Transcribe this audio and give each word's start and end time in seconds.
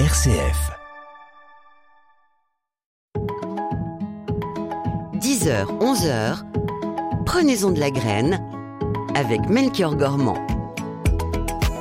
RCF. 0.00 0.72
10h, 5.20 5.66
11h, 5.78 6.42
prenez-en 7.24 7.70
de 7.70 7.78
la 7.78 7.92
graine 7.92 8.44
avec 9.14 9.48
Melchior 9.48 9.94
Gormand. 9.94 10.34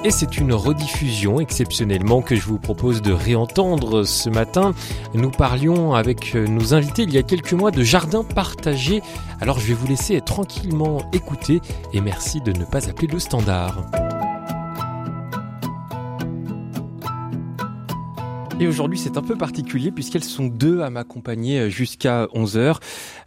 Et 0.04 0.12
c'est 0.12 0.38
une 0.38 0.54
rediffusion 0.54 1.39
exceptionnellement 1.39 2.21
que 2.21 2.36
je 2.36 2.45
vous 2.45 2.59
propose 2.59 3.02
de 3.02 3.11
réentendre 3.11 4.05
ce 4.05 4.30
matin. 4.30 4.75
Nous 5.16 5.32
parlions 5.32 5.95
avec 5.95 6.36
nos 6.36 6.75
invités 6.75 7.02
il 7.04 7.14
y 7.16 7.18
a 7.18 7.23
quelques 7.23 7.54
mois 7.54 7.71
de 7.71 7.82
jardin 7.82 8.23
partagé. 8.23 9.02
Alors 9.41 9.59
je 9.59 9.66
vais 9.66 9.73
vous 9.73 9.88
laisser 9.88 10.21
tranquillement 10.21 11.02
écouter 11.14 11.61
et 11.93 12.00
merci 12.00 12.41
de 12.41 12.52
ne 12.52 12.64
pas 12.64 12.88
appeler 12.88 13.07
le 13.07 13.18
standard. 13.18 13.84
Et 18.63 18.67
aujourd'hui, 18.67 18.97
c'est 18.97 19.17
un 19.17 19.21
peu 19.21 19.35
particulier 19.35 19.91
puisqu'elles 19.91 20.23
sont 20.23 20.45
deux 20.45 20.79
à 20.79 20.89
m'accompagner 20.89 21.69
jusqu'à 21.69 22.27
11h. 22.33 22.77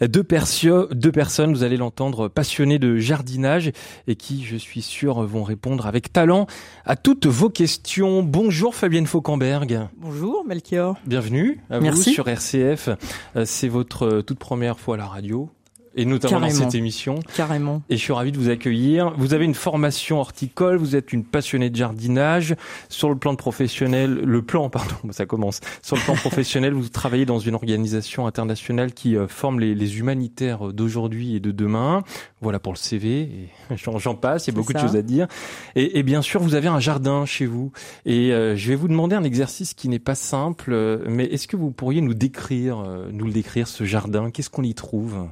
Deux, 0.00 0.08
deux 0.08 1.12
personnes, 1.12 1.52
vous 1.52 1.62
allez 1.62 1.76
l'entendre, 1.76 2.28
passionnées 2.28 2.78
de 2.78 2.96
jardinage 2.96 3.70
et 4.08 4.16
qui, 4.16 4.46
je 4.46 4.56
suis 4.56 4.80
sûr, 4.80 5.20
vont 5.24 5.42
répondre 5.42 5.86
avec 5.86 6.10
talent 6.10 6.46
à 6.86 6.96
toutes 6.96 7.26
vos 7.26 7.50
questions. 7.50 8.22
Bonjour 8.22 8.74
Fabienne 8.74 9.06
Fauquemberg. 9.06 9.88
Bonjour 9.98 10.42
Melchior. 10.46 10.96
Bienvenue 11.06 11.60
à 11.68 11.80
Merci. 11.80 12.08
vous 12.08 12.14
sur 12.14 12.28
RCF. 12.28 12.88
Euh, 13.36 13.44
C'est 13.44 13.68
votre 13.68 14.22
toute 14.22 14.38
première 14.38 14.80
fois 14.80 14.94
à 14.94 14.98
la 14.98 15.06
radio 15.06 15.50
et 15.96 16.04
notamment 16.04 16.40
Carrément. 16.40 16.58
dans 16.58 16.64
cette 16.64 16.74
émission. 16.74 17.20
Carrément. 17.34 17.82
Et 17.90 17.96
je 17.96 18.02
suis 18.02 18.12
ravi 18.12 18.32
de 18.32 18.38
vous 18.38 18.48
accueillir. 18.48 19.12
Vous 19.16 19.34
avez 19.34 19.44
une 19.44 19.54
formation 19.54 20.20
horticole, 20.20 20.76
vous 20.76 20.94
êtes 20.94 21.12
une 21.12 21.24
passionnée 21.24 21.70
de 21.70 21.76
jardinage. 21.76 22.54
Sur 22.88 23.08
le 23.08 23.16
plan 23.16 23.32
de 23.32 23.38
professionnel, 23.38 24.14
le 24.14 24.42
plan, 24.42 24.70
pardon, 24.70 24.94
ça 25.10 25.26
commence. 25.26 25.60
Sur 25.82 25.96
le 25.96 26.02
plan 26.02 26.14
professionnel, 26.14 26.72
vous 26.74 26.88
travaillez 26.88 27.26
dans 27.26 27.38
une 27.38 27.54
organisation 27.54 28.26
internationale 28.26 28.92
qui 28.92 29.16
euh, 29.16 29.26
forme 29.26 29.60
les, 29.60 29.74
les 29.74 29.98
humanitaires 29.98 30.72
d'aujourd'hui 30.72 31.36
et 31.36 31.40
de 31.40 31.50
demain. 31.50 32.02
Voilà 32.40 32.58
pour 32.58 32.72
le 32.72 32.78
CV. 32.78 33.48
J'en 33.76 33.98
j'en 33.98 34.14
passe, 34.14 34.46
il 34.46 34.50
y 34.52 34.54
a 34.54 34.56
beaucoup 34.56 34.72
de 34.72 34.78
choses 34.78 34.96
à 34.96 35.02
dire. 35.02 35.26
Et, 35.74 35.98
et 35.98 36.02
bien 36.02 36.22
sûr, 36.22 36.40
vous 36.40 36.54
avez 36.54 36.68
un 36.68 36.80
jardin 36.80 37.24
chez 37.24 37.46
vous. 37.46 37.72
Et 38.04 38.32
euh, 38.32 38.56
je 38.56 38.68
vais 38.68 38.76
vous 38.76 38.88
demander 38.88 39.16
un 39.16 39.24
exercice 39.24 39.74
qui 39.74 39.88
n'est 39.88 39.98
pas 39.98 40.14
simple, 40.14 40.72
euh, 40.72 41.04
mais 41.08 41.24
est-ce 41.24 41.48
que 41.48 41.56
vous 41.56 41.70
pourriez 41.70 42.00
nous 42.00 42.14
décrire, 42.14 42.78
euh, 42.80 43.08
nous 43.12 43.26
le 43.26 43.32
décrire, 43.32 43.68
ce 43.68 43.84
jardin? 43.84 44.30
Qu'est-ce 44.30 44.50
qu'on 44.50 44.62
y 44.62 44.74
trouve? 44.74 45.26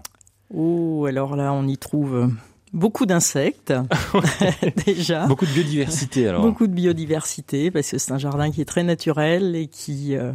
Oh, 0.57 1.07
alors 1.07 1.37
là, 1.37 1.53
on 1.53 1.67
y 1.67 1.77
trouve 1.79 2.31
beaucoup 2.73 3.07
d'insectes, 3.07 3.73
déjà. 4.87 5.27
Beaucoup 5.27 5.47
de 5.47 5.53
biodiversité 5.53 6.29
alors. 6.29 6.43
Beaucoup 6.43 6.67
de 6.67 6.73
biodiversité, 6.73 7.71
parce 7.71 7.91
que 7.91 7.99
c'est 7.99 8.13
un 8.13 8.19
jardin 8.19 8.51
qui 8.51 8.61
est 8.61 8.65
très 8.67 8.83
naturel 8.83 9.57
et 9.57 9.67
qui, 9.69 10.17
euh, 10.17 10.33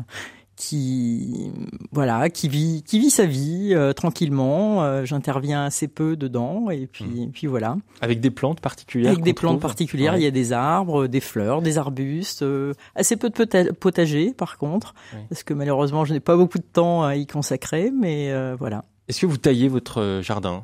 qui, 0.56 1.52
voilà, 1.92 2.30
qui 2.30 2.50
vit, 2.50 2.84
qui 2.86 3.00
vit 3.00 3.10
sa 3.10 3.26
vie 3.26 3.70
euh, 3.74 3.94
tranquillement. 3.94 4.84
Euh, 4.84 5.06
J'interviens 5.06 5.64
assez 5.66 5.88
peu 5.88 6.16
dedans, 6.18 6.70
et 6.70 6.86
puis, 6.88 7.30
puis 7.32 7.48
voilà. 7.48 7.78
Avec 8.02 8.20
des 8.20 8.30
plantes 8.32 8.60
particulières 8.60 9.12
Avec 9.12 9.24
des 9.24 9.34
plantes 9.34 9.54
trouve 9.54 9.62
particulières, 9.62 10.14
Ouais. 10.14 10.20
il 10.20 10.24
y 10.24 10.28
a 10.28 10.32
des 10.32 10.52
arbres, 10.54 11.08
des 11.08 11.22
fleurs, 11.22 11.62
des 11.62 11.78
arbustes, 11.78 12.42
euh, 12.44 12.74
assez 12.96 13.16
peu 13.16 13.30
de 13.30 13.36
pota- 13.36 13.72
potager 13.74 14.34
par 14.34 14.58
contre, 14.58 14.94
parce 15.30 15.44
que 15.44 15.54
malheureusement, 15.54 16.04
je 16.06 16.14
n'ai 16.14 16.20
pas 16.20 16.36
beaucoup 16.36 16.58
de 16.58 16.64
temps 16.64 17.04
à 17.04 17.16
y 17.16 17.26
consacrer, 17.26 17.92
mais 17.98 18.32
euh, 18.32 18.56
voilà, 18.60 18.84
Est-ce 19.10 19.22
que 19.22 19.26
vous 19.26 19.38
taillez 19.38 19.68
votre 19.68 20.00
euh, 20.02 20.22
jardin? 20.22 20.64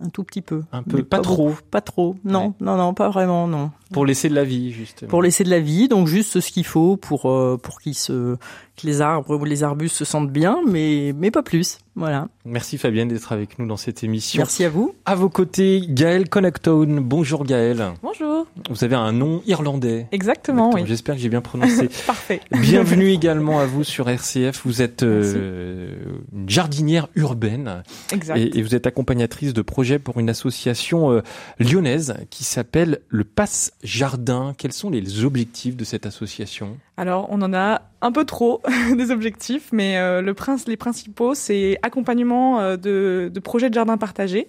Un 0.00 0.08
tout 0.08 0.24
petit 0.24 0.40
peu. 0.42 0.62
Un 0.72 0.82
peu, 0.82 0.96
Mais 0.96 1.02
pas, 1.04 1.20
trop, 1.20 1.48
beaucoup, 1.50 1.60
Pas 1.70 1.80
trop, 1.80 2.16
non, 2.24 2.46
Ouais. 2.46 2.52
non, 2.60 2.76
non, 2.76 2.94
pas 2.94 3.10
vraiment, 3.10 3.46
non. 3.46 3.70
pour 3.92 4.04
laisser 4.06 4.28
de 4.28 4.34
la 4.34 4.42
vie, 4.42 4.72
justement. 4.72 5.08
Pour 5.08 5.22
laisser 5.22 5.44
de 5.44 5.50
la 5.50 5.60
vie, 5.60 5.86
donc 5.86 6.08
juste 6.08 6.40
ce 6.40 6.50
qu'il 6.50 6.66
faut 6.66 6.96
pour 6.96 7.30
euh, 7.30 7.56
pour 7.62 7.80
qu'ils 7.80 7.94
se 7.94 8.36
que 8.76 8.86
les 8.86 9.00
arbres 9.00 9.36
ou 9.38 9.44
les 9.44 9.62
arbustes 9.62 9.96
se 9.96 10.04
sentent 10.04 10.30
bien, 10.32 10.58
mais 10.66 11.12
mais 11.16 11.30
pas 11.30 11.42
plus. 11.42 11.78
Voilà. 11.96 12.26
Merci 12.44 12.76
Fabienne 12.76 13.06
d'être 13.08 13.30
avec 13.32 13.58
nous 13.60 13.68
dans 13.68 13.76
cette 13.76 14.02
émission. 14.02 14.38
Merci 14.38 14.64
à 14.64 14.68
vous. 14.68 14.96
À 15.04 15.14
vos 15.14 15.28
côtés, 15.28 15.82
Gaël 15.88 16.28
Connectone. 16.28 16.98
Bonjour 16.98 17.44
Gaël. 17.44 17.92
Bonjour. 18.02 18.46
Vous 18.68 18.82
avez 18.82 18.96
un 18.96 19.12
nom 19.12 19.42
irlandais. 19.46 20.08
Exactement, 20.10 20.70
Exactement. 20.70 20.70
oui. 20.74 20.82
J'espère 20.88 21.14
que 21.14 21.20
j'ai 21.20 21.28
bien 21.28 21.40
prononcé. 21.40 21.88
Parfait. 22.06 22.40
Bienvenue 22.50 23.10
également 23.10 23.60
à 23.60 23.66
vous 23.66 23.84
sur 23.84 24.08
RCF. 24.10 24.62
Vous 24.66 24.82
êtes 24.82 25.04
euh, 25.04 25.94
une 26.32 26.48
jardinière 26.50 27.06
urbaine 27.14 27.84
Exact. 28.12 28.36
et, 28.38 28.58
et 28.58 28.62
vous 28.62 28.74
êtes 28.74 28.88
accompagnatrice 28.88 29.52
de 29.54 29.62
projets 29.62 30.00
pour 30.00 30.18
une 30.18 30.28
association 30.30 31.12
euh, 31.12 31.22
lyonnaise 31.60 32.16
qui 32.30 32.42
s'appelle 32.42 33.02
le 33.08 33.22
Passe 33.22 33.72
Jardin. 33.84 34.52
Quels 34.58 34.72
sont 34.72 34.90
les 34.90 35.24
objectifs 35.24 35.76
de 35.76 35.84
cette 35.84 36.06
association? 36.06 36.76
Alors, 36.96 37.26
on 37.30 37.42
en 37.42 37.52
a 37.52 37.82
un 38.02 38.12
peu 38.12 38.24
trop 38.24 38.62
des 38.96 39.10
objectifs, 39.10 39.70
mais 39.72 39.98
euh, 39.98 40.20
le 40.22 40.34
prince, 40.34 40.68
les 40.68 40.76
principaux, 40.76 41.34
c'est 41.34 41.78
accompagnement 41.82 42.60
euh, 42.60 42.76
de, 42.76 43.30
de 43.32 43.40
projets 43.40 43.68
de 43.68 43.74
jardins 43.74 43.98
partagés. 43.98 44.48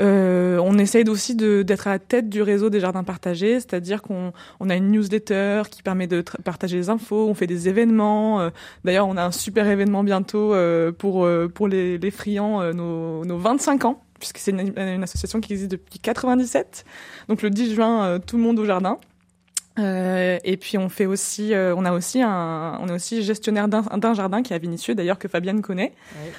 Euh, 0.00 0.58
on 0.62 0.76
essaye 0.78 1.08
aussi 1.08 1.34
d'être 1.34 1.86
à 1.86 1.90
la 1.92 1.98
tête 1.98 2.28
du 2.28 2.42
réseau 2.42 2.68
des 2.70 2.80
jardins 2.80 3.04
partagés, 3.04 3.54
c'est-à-dire 3.54 4.02
qu'on 4.02 4.32
on 4.60 4.68
a 4.68 4.76
une 4.76 4.90
newsletter 4.90 5.62
qui 5.70 5.82
permet 5.82 6.06
de 6.06 6.22
partager 6.44 6.76
les 6.76 6.90
infos, 6.90 7.28
on 7.28 7.34
fait 7.34 7.46
des 7.46 7.68
événements. 7.68 8.40
euh, 8.40 8.50
D'ailleurs, 8.84 9.08
on 9.08 9.16
a 9.16 9.24
un 9.24 9.32
super 9.32 9.66
événement 9.66 10.04
bientôt 10.04 10.52
euh, 10.54 10.92
pour, 10.92 11.26
les, 11.68 12.10
friands, 12.10 12.72
nos, 12.74 13.24
nos 13.24 13.38
25 13.38 13.84
ans, 13.86 14.02
puisque 14.18 14.38
c'est 14.38 14.50
une, 14.50 14.72
une 14.76 15.02
association 15.02 15.40
qui 15.40 15.52
existe 15.54 15.70
depuis 15.70 15.98
97. 15.98 16.84
Donc 17.28 17.42
le 17.42 17.50
10 17.50 17.74
juin, 17.74 18.20
tout 18.20 18.36
le 18.36 18.42
monde 18.42 18.58
au 18.58 18.64
jardin. 18.64 18.98
Euh, 19.78 20.38
et 20.44 20.56
puis 20.56 20.78
on 20.78 20.88
fait 20.88 21.06
aussi, 21.06 21.52
euh, 21.52 21.74
on 21.76 21.84
a 21.84 21.92
aussi 21.92 22.22
un, 22.22 22.78
on 22.80 22.88
est 22.88 22.92
aussi 22.92 23.22
gestionnaire 23.22 23.68
d'un 23.68 24.14
jardin 24.14 24.42
qui 24.42 24.52
est 24.52 24.56
à 24.56 24.58
Vinicieux 24.58 24.94
d'ailleurs 24.94 25.18
que 25.18 25.28
Fabienne 25.28 25.60
connaît, 25.60 25.92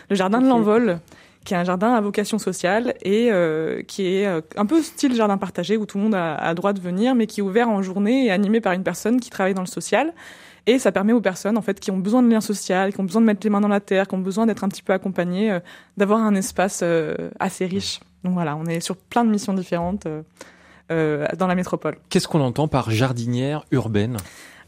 le 0.09 0.15
jardin 0.15 0.41
de 0.41 0.47
l'envol, 0.47 0.99
qui 1.47 1.53
est 1.53 1.57
un 1.57 1.63
jardin 1.63 1.93
à 1.93 2.01
vocation 2.01 2.39
sociale 2.39 2.95
et 3.03 3.29
euh, 3.31 3.81
qui 3.83 4.05
est 4.05 4.27
euh, 4.27 4.41
un 4.57 4.65
peu 4.65 4.81
style 4.81 5.15
jardin 5.15 5.37
partagé 5.37 5.77
où 5.77 5.85
tout 5.85 5.97
le 5.97 6.03
monde 6.03 6.15
a, 6.15 6.35
a 6.35 6.53
droit 6.53 6.73
de 6.73 6.81
venir, 6.81 7.15
mais 7.15 7.25
qui 7.25 7.39
est 7.39 7.43
ouvert 7.43 7.69
en 7.69 7.81
journée 7.81 8.25
et 8.25 8.31
animé 8.31 8.59
par 8.59 8.73
une 8.73 8.83
personne 8.83 9.21
qui 9.21 9.29
travaille 9.29 9.53
dans 9.53 9.61
le 9.61 9.67
social. 9.67 10.13
Et 10.65 10.77
ça 10.77 10.91
permet 10.91 11.13
aux 11.13 11.21
personnes 11.21 11.57
en 11.57 11.61
fait 11.61 11.79
qui 11.79 11.89
ont 11.89 11.97
besoin 11.97 12.21
de 12.21 12.29
lien 12.29 12.41
social, 12.41 12.93
qui 12.93 12.99
ont 12.99 13.05
besoin 13.05 13.21
de 13.21 13.25
mettre 13.25 13.39
les 13.45 13.49
mains 13.49 13.61
dans 13.61 13.69
la 13.69 13.79
terre, 13.79 14.09
qui 14.09 14.15
ont 14.15 14.19
besoin 14.19 14.45
d'être 14.45 14.65
un 14.65 14.67
petit 14.67 14.83
peu 14.83 14.91
accompagnées, 14.91 15.49
euh, 15.49 15.59
d'avoir 15.95 16.19
un 16.19 16.35
espace 16.35 16.81
euh, 16.83 17.15
assez 17.39 17.65
riche. 17.65 18.01
Donc 18.25 18.33
voilà, 18.33 18.57
on 18.57 18.65
est 18.65 18.81
sur 18.81 18.97
plein 18.97 19.23
de 19.23 19.29
missions 19.29 19.53
différentes 19.53 20.05
dans 20.89 21.47
la 21.47 21.55
métropole. 21.55 21.97
Qu'est-ce 22.09 22.27
qu'on 22.27 22.41
entend 22.41 22.67
par 22.67 22.91
jardinière 22.91 23.65
urbaine? 23.71 24.17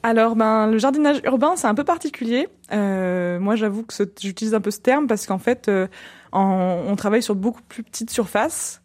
Alors, 0.04 0.36
ben, 0.36 0.68
le 0.68 0.78
jardinage 0.78 1.20
urbain, 1.26 1.54
c'est 1.58 1.68
un 1.68 1.76
peu 1.76 1.84
particulier. 1.84 2.48
Euh, 2.72 3.38
moi, 3.40 3.56
j'avoue 3.56 3.84
que 3.84 3.94
j'utilise 4.22 4.54
un 4.54 4.62
peu 4.62 4.72
ce 4.72 4.80
terme 4.80 5.08
parce 5.08 5.26
qu'en 5.26 5.40
fait, 5.40 5.68
euh, 5.68 5.88
en- 6.32 6.84
on 6.88 6.96
travaille 6.96 7.22
sur 7.24 7.36
beaucoup 7.36 7.62
plus 7.68 7.84
petites 7.84 8.10
surfaces. 8.10 8.82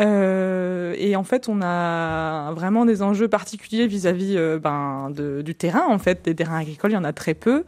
Euh, 0.00 0.94
et 0.98 1.16
en 1.16 1.24
fait, 1.24 1.48
on 1.48 1.62
a 1.62 2.52
vraiment 2.52 2.84
des 2.84 3.02
enjeux 3.02 3.28
particuliers 3.28 3.86
vis-à-vis 3.86 4.36
euh, 4.36 4.58
ben, 4.58 5.10
de- 5.10 5.40
du 5.42 5.54
terrain. 5.54 5.84
En 5.88 5.98
fait, 5.98 6.24
des 6.24 6.34
terrains 6.34 6.58
agricoles, 6.58 6.90
il 6.90 6.94
y 6.94 6.98
en 6.98 7.04
a 7.04 7.12
très 7.12 7.34
peu. 7.34 7.64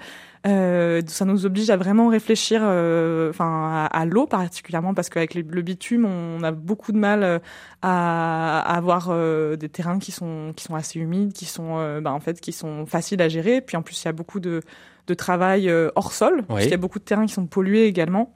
Euh, 0.46 1.02
ça 1.06 1.24
nous 1.24 1.46
oblige 1.46 1.68
à 1.70 1.76
vraiment 1.76 2.08
réfléchir, 2.08 2.60
euh, 2.62 3.30
enfin, 3.30 3.88
à, 3.90 4.00
à 4.00 4.04
l'eau 4.04 4.26
particulièrement 4.26 4.94
parce 4.94 5.08
qu'avec 5.08 5.34
le 5.34 5.62
bitume, 5.62 6.04
on 6.04 6.42
a 6.42 6.52
beaucoup 6.52 6.92
de 6.92 6.98
mal 6.98 7.22
euh, 7.24 7.38
à, 7.82 8.60
à 8.60 8.76
avoir 8.76 9.08
euh, 9.10 9.56
des 9.56 9.68
terrains 9.68 9.98
qui 9.98 10.12
sont 10.12 10.52
qui 10.54 10.64
sont 10.64 10.76
assez 10.76 11.00
humides, 11.00 11.32
qui 11.32 11.44
sont 11.44 11.78
euh, 11.78 12.00
ben, 12.00 12.12
en 12.12 12.20
fait 12.20 12.40
qui 12.40 12.52
sont 12.52 12.86
faciles 12.86 13.20
à 13.20 13.28
gérer. 13.28 13.60
Puis 13.60 13.76
en 13.76 13.82
plus, 13.82 14.00
il 14.02 14.04
y 14.06 14.08
a 14.08 14.12
beaucoup 14.12 14.40
de 14.40 14.62
de 15.06 15.14
travail 15.14 15.72
hors 15.96 16.12
sol, 16.12 16.44
parce 16.46 16.62
qu'il 16.62 16.70
y 16.70 16.74
a 16.74 16.76
beaucoup 16.76 16.98
de 16.98 17.04
terrains 17.04 17.24
qui 17.26 17.32
sont 17.32 17.46
pollués 17.46 17.86
également. 17.86 18.34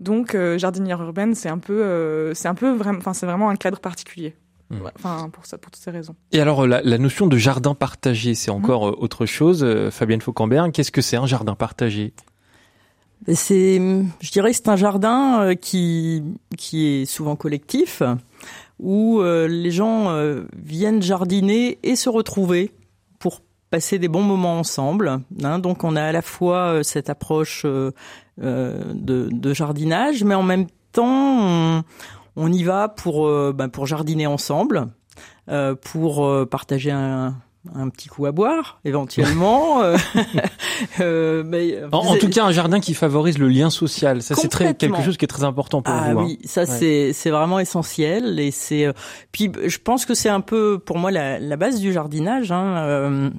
Donc, 0.00 0.34
jardinière 0.56 1.02
urbaine, 1.02 1.34
c'est 1.34 1.50
un 1.50 1.58
peu, 1.58 2.32
c'est 2.34 2.48
un 2.48 2.54
peu 2.54 2.70
vraiment, 2.72 2.98
enfin, 2.98 3.12
c'est 3.12 3.26
vraiment 3.26 3.50
un 3.50 3.56
cadre 3.56 3.80
particulier. 3.80 4.34
Ouais, 4.70 4.90
Enfin, 4.96 5.28
pour 5.32 5.46
ça, 5.46 5.58
pour 5.58 5.70
toutes 5.70 5.82
ces 5.82 5.90
raisons. 5.92 6.16
Et 6.32 6.40
alors, 6.40 6.64
euh, 6.64 6.66
la, 6.66 6.82
la 6.82 6.98
notion 6.98 7.26
de 7.26 7.36
jardin 7.36 7.74
partagé, 7.74 8.34
c'est 8.34 8.50
encore 8.50 8.88
euh, 8.88 8.96
autre 8.98 9.24
chose. 9.26 9.62
Euh, 9.62 9.90
Fabienne 9.90 10.20
Fauquemberg, 10.20 10.72
qu'est-ce 10.72 10.90
que 10.90 11.02
c'est 11.02 11.16
un 11.16 11.26
jardin 11.26 11.54
partagé? 11.54 12.12
C'est, 13.32 13.78
je 14.20 14.30
dirais, 14.30 14.50
que 14.50 14.56
c'est 14.56 14.68
un 14.68 14.76
jardin 14.76 15.54
qui 15.54 16.22
qui 16.56 16.86
est 16.86 17.04
souvent 17.06 17.34
collectif, 17.34 18.02
où 18.78 19.22
les 19.22 19.70
gens 19.70 20.14
viennent 20.54 21.00
jardiner 21.02 21.78
et 21.82 21.96
se 21.96 22.10
retrouver 22.10 22.72
pour 23.18 23.40
passer 23.70 23.98
des 23.98 24.08
bons 24.08 24.22
moments 24.22 24.58
ensemble. 24.58 25.20
hein. 25.42 25.58
Donc, 25.58 25.82
on 25.82 25.96
a 25.96 26.02
à 26.02 26.12
la 26.12 26.20
fois 26.22 26.84
cette 26.84 27.08
approche 27.08 27.64
de, 27.64 27.92
de 28.36 29.54
jardinage, 29.54 30.22
mais 30.22 30.34
en 30.34 30.42
même 30.42 30.66
temps, 30.92 31.04
on, 31.78 31.84
on 32.36 32.52
y 32.52 32.62
va 32.62 32.88
pour 32.88 33.26
euh, 33.26 33.52
ben, 33.54 33.68
pour 33.68 33.86
jardiner 33.86 34.26
ensemble, 34.26 34.88
euh, 35.48 35.74
pour 35.74 36.24
euh, 36.24 36.46
partager 36.46 36.90
un 36.90 37.36
un 37.74 37.88
petit 37.88 38.08
coup 38.08 38.26
à 38.26 38.32
boire, 38.32 38.80
éventuellement. 38.84 39.82
euh, 41.00 41.42
mais 41.44 41.78
En, 41.92 42.16
tout 42.16 42.28
cas, 42.28 42.44
un 42.44 42.52
jardin 42.52 42.80
qui 42.80 42.94
favorise 42.94 43.38
le 43.38 43.48
lien 43.48 43.70
social. 43.70 44.22
Ça, 44.22 44.34
c'est 44.34 44.48
très 44.48 44.74
quelque 44.74 45.02
chose 45.02 45.16
qui 45.16 45.24
est 45.24 45.28
très 45.28 45.44
important 45.44 45.82
pour 45.82 45.94
ah 45.94 46.12
vous. 46.12 46.20
hein. 46.20 46.24
oui, 46.26 46.38
ça 46.44 46.66
c'est 46.66 47.12
c'est 47.12 47.30
vraiment 47.30 47.58
essentiel 47.58 48.38
et 48.38 48.50
c'est 48.50 48.92
puis 49.32 49.50
je 49.66 49.78
pense 49.78 50.06
que 50.06 50.14
c'est 50.14 50.28
un 50.28 50.40
peu 50.40 50.78
pour 50.78 50.98
moi 50.98 51.10
la, 51.10 51.38
la 51.38 51.56
base 51.56 51.80
du 51.80 51.92
jardinage. 51.92 52.52
Hein, 52.52 52.76
euh, 52.76 53.30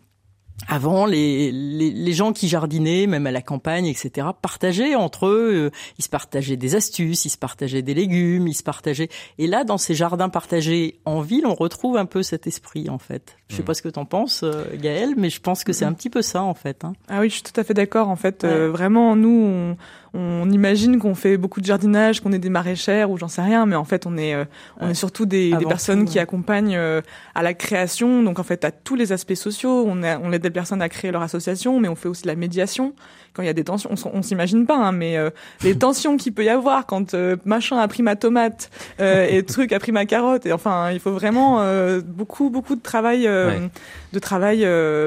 avant, 0.67 1.05
les, 1.05 1.51
les, 1.51 1.91
les, 1.91 2.13
gens 2.13 2.33
qui 2.33 2.47
jardinaient, 2.47 3.07
même 3.07 3.25
à 3.25 3.31
la 3.31 3.41
campagne, 3.41 3.87
etc., 3.87 4.27
partageaient 4.41 4.95
entre 4.95 5.27
eux. 5.27 5.53
Euh, 5.53 5.69
ils 5.97 6.03
se 6.03 6.09
partageaient 6.09 6.57
des 6.57 6.75
astuces, 6.75 7.25
ils 7.25 7.29
se 7.29 7.37
partageaient 7.37 7.81
des 7.81 7.93
légumes, 7.93 8.47
ils 8.47 8.53
se 8.53 8.63
partageaient. 8.63 9.09
Et 9.37 9.47
là, 9.47 9.63
dans 9.63 9.77
ces 9.77 9.95
jardins 9.95 10.29
partagés 10.29 10.99
en 11.05 11.21
ville, 11.21 11.45
on 11.45 11.55
retrouve 11.55 11.97
un 11.97 12.05
peu 12.05 12.21
cet 12.21 12.47
esprit, 12.47 12.89
en 12.89 12.97
fait. 12.97 13.37
Je 13.49 13.55
sais 13.55 13.61
mmh. 13.61 13.65
pas 13.65 13.73
ce 13.73 13.81
que 13.81 13.89
t'en 13.89 14.05
penses, 14.05 14.41
euh, 14.43 14.65
Gaël, 14.75 15.13
mais 15.15 15.29
je 15.29 15.39
pense 15.39 15.63
que 15.63 15.71
c'est 15.71 15.85
mmh. 15.85 15.89
un 15.89 15.93
petit 15.93 16.09
peu 16.09 16.21
ça, 16.21 16.43
en 16.43 16.53
fait. 16.53 16.83
Hein. 16.83 16.93
Ah 17.07 17.21
oui, 17.21 17.29
je 17.29 17.35
suis 17.35 17.43
tout 17.43 17.57
à 17.59 17.63
fait 17.63 17.73
d'accord. 17.73 18.09
En 18.09 18.17
fait, 18.17 18.43
euh, 18.43 18.69
vraiment, 18.69 19.15
nous, 19.15 19.29
on, 19.29 19.77
on 20.13 20.49
imagine 20.49 20.99
qu'on 20.99 21.15
fait 21.15 21.37
beaucoup 21.37 21.61
de 21.61 21.65
jardinage, 21.65 22.21
qu'on 22.21 22.31
est 22.31 22.39
des 22.39 22.49
maraîchères 22.49 23.11
ou 23.11 23.17
j'en 23.17 23.27
sais 23.27 23.41
rien, 23.41 23.65
mais 23.65 23.75
en 23.75 23.83
fait 23.83 24.05
on 24.05 24.17
est 24.17 24.33
euh, 24.33 24.45
on 24.79 24.89
est 24.89 24.95
surtout 24.95 25.25
des, 25.25 25.51
des 25.55 25.65
personnes 25.65 26.05
qui 26.05 26.17
accompagnent 26.17 26.75
euh, 26.75 27.01
à 27.35 27.43
la 27.43 27.53
création, 27.53 28.23
donc 28.23 28.39
en 28.39 28.43
fait 28.43 28.65
à 28.65 28.71
tous 28.71 28.95
les 28.95 29.11
aspects 29.11 29.35
sociaux. 29.35 29.85
On, 29.87 30.01
on 30.03 30.31
aide 30.31 30.41
des 30.41 30.49
personnes 30.49 30.81
à 30.81 30.89
créer 30.89 31.11
leur 31.11 31.21
association, 31.21 31.79
mais 31.79 31.87
on 31.87 31.95
fait 31.95 32.09
aussi 32.09 32.23
de 32.23 32.27
la 32.27 32.35
médiation 32.35 32.93
quand 33.37 33.43
il 33.43 33.45
y 33.45 33.49
a 33.49 33.53
des 33.53 33.63
tensions. 33.63 33.91
On, 34.13 34.21
s'imagine 34.23 34.65
pas, 34.65 34.75
hein, 34.75 34.91
mais 34.91 35.15
euh, 35.15 35.29
les 35.63 35.77
tensions 35.77 36.17
qu'il 36.17 36.33
peut 36.33 36.43
y 36.43 36.49
avoir 36.49 36.87
quand 36.87 37.15
machin 37.45 37.77
a 37.77 37.87
pris 37.87 38.03
ma 38.03 38.15
tomate 38.15 38.71
et 38.99 39.43
truc 39.43 39.71
a 39.71 39.79
pris 39.79 39.91
ma 39.91 40.05
carotte. 40.05 40.45
Et 40.45 40.51
enfin, 40.51 40.91
il 40.91 40.99
faut 40.99 41.11
vraiment 41.11 41.61
beaucoup 42.03 42.49
beaucoup 42.49 42.75
de 42.75 42.81
travail 42.81 43.29
de 44.13 44.19
travail 44.19 44.59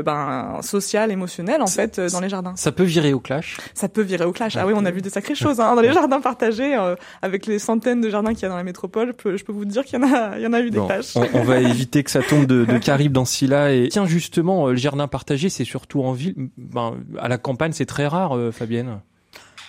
ben 0.05 0.61
social, 0.62 1.11
émotionnel 1.11 1.62
en 1.62 1.67
fait 1.67 2.00
dans 2.00 2.20
les 2.20 2.29
jardins. 2.29 2.55
Ça 2.56 2.73
peut 2.73 2.85
virer 2.85 3.12
au 3.12 3.20
clash. 3.20 3.58
Ça 3.75 3.88
peut 3.88 4.02
virer 4.02 4.25
au 4.25 4.32
clash. 4.32 4.56
Ah 4.56 4.67
oui, 4.67 4.73
on 4.76 4.85
a 4.85 4.91
vu 4.91 5.02
de 5.02 5.08
sacrées 5.08 5.35
choses 5.41 5.61
hein, 5.61 5.75
dans 5.75 5.81
les 5.81 5.93
jardins 5.93 6.20
partagés, 6.20 6.76
euh, 6.76 6.94
avec 7.23 7.47
les 7.47 7.58
centaines 7.58 8.00
de 8.00 8.11
jardins 8.11 8.35
qu'il 8.35 8.43
y 8.43 8.47
a 8.47 8.49
dans 8.49 8.56
la 8.56 8.64
métropole. 8.64 9.14
Je 9.25 9.44
peux 9.44 9.52
vous 9.52 9.64
dire 9.64 9.85
qu'il 9.85 9.99
y 9.99 10.02
en 10.02 10.12
a, 10.12 10.37
il 10.37 10.43
y 10.43 10.47
en 10.47 10.52
a 10.52 10.61
eu 10.61 10.70
des 10.70 10.85
tâches. 10.87 11.17
On, 11.17 11.43
va 11.43 11.61
éviter 11.61 12.02
que 12.02 12.11
ça 12.11 12.23
tombe 12.23 12.47
de, 12.47 12.64
de 12.64 12.79
Caribe 12.85 13.12
dans 13.12 13.25
Scylla. 13.25 13.73
Et 13.73 13.88
tiens, 13.91 14.06
justement, 14.06 14.69
euh, 14.69 14.70
le 14.73 14.76
jardin 14.76 15.08
partagé, 15.08 15.49
c'est 15.49 15.64
surtout 15.64 16.03
en 16.03 16.12
ville. 16.12 16.35
Ben, 16.56 16.94
à 17.19 17.29
la 17.29 17.38
campagne, 17.38 17.73
c'est 17.73 17.87
très 17.87 18.06
rare, 18.06 18.37
euh, 18.37 18.53
Fabienne. 18.53 19.00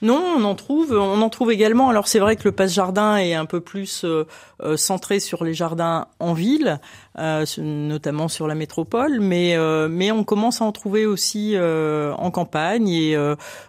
Non, 0.01 0.19
on 0.37 0.43
en 0.43 0.55
trouve. 0.55 0.93
On 0.93 1.21
en 1.21 1.29
trouve 1.29 1.51
également. 1.51 1.89
Alors 1.89 2.07
c'est 2.07 2.19
vrai 2.19 2.35
que 2.35 2.43
le 2.45 2.51
passe 2.51 2.73
jardin 2.73 3.17
est 3.17 3.35
un 3.35 3.45
peu 3.45 3.61
plus 3.61 4.03
euh, 4.03 4.25
euh, 4.63 4.75
centré 4.75 5.19
sur 5.19 5.43
les 5.43 5.53
jardins 5.53 6.07
en 6.19 6.33
ville, 6.33 6.79
euh, 7.19 7.45
notamment 7.59 8.27
sur 8.27 8.47
la 8.47 8.55
métropole, 8.55 9.19
mais 9.19 9.55
mais 9.89 10.11
on 10.11 10.23
commence 10.23 10.61
à 10.61 10.65
en 10.65 10.71
trouver 10.71 11.05
aussi 11.05 11.55
en 11.57 12.31
campagne. 12.31 12.89
Et 12.89 13.15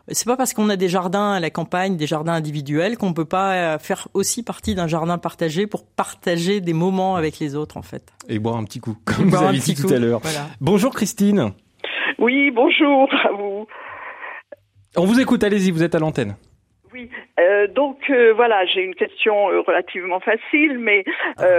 c'est 0.09 0.27
pas 0.27 0.37
parce 0.37 0.55
qu'on 0.55 0.69
a 0.69 0.77
des 0.77 0.89
jardins 0.89 1.33
à 1.33 1.41
la 1.41 1.51
campagne, 1.51 1.97
des 1.97 2.07
jardins 2.07 2.33
individuels, 2.33 2.97
qu'on 2.97 3.13
peut 3.13 3.25
pas 3.25 3.79
faire 3.79 4.09
aussi 4.15 4.43
partie 4.43 4.75
d'un 4.75 4.87
jardin 4.87 5.19
partagé 5.19 5.67
pour 5.67 5.85
partager 5.85 6.61
des 6.61 6.73
moments 6.73 7.17
avec 7.17 7.39
les 7.39 7.55
autres 7.55 7.77
en 7.77 7.83
fait. 7.83 8.13
Et 8.29 8.39
boire 8.39 8.57
un 8.57 8.65
petit 8.65 8.81
coup, 8.81 8.97
comme 9.05 9.29
vous 9.29 9.37
avez 9.37 9.59
dit 9.59 9.75
tout 9.75 9.93
à 9.93 9.99
l'heure. 9.99 10.21
Bonjour 10.61 10.95
Christine. 10.95 11.53
Oui, 12.19 12.51
bonjour 12.51 13.09
à 13.25 13.33
vous. 13.33 13.67
On 14.95 15.07
vous 15.07 15.21
écoute, 15.21 15.43
allez-y, 15.43 15.71
vous 15.71 15.83
êtes 15.83 15.95
à 15.95 15.99
l'antenne. 15.99 16.37
Oui, 16.93 17.09
euh, 17.41 17.67
donc 17.67 18.11
euh, 18.11 18.35
voilà, 18.35 18.67
j'ai 18.67 18.83
une 18.83 18.95
question 18.95 19.51
euh, 19.51 19.61
relativement 19.63 20.21
facile, 20.21 20.79
mais 20.79 21.05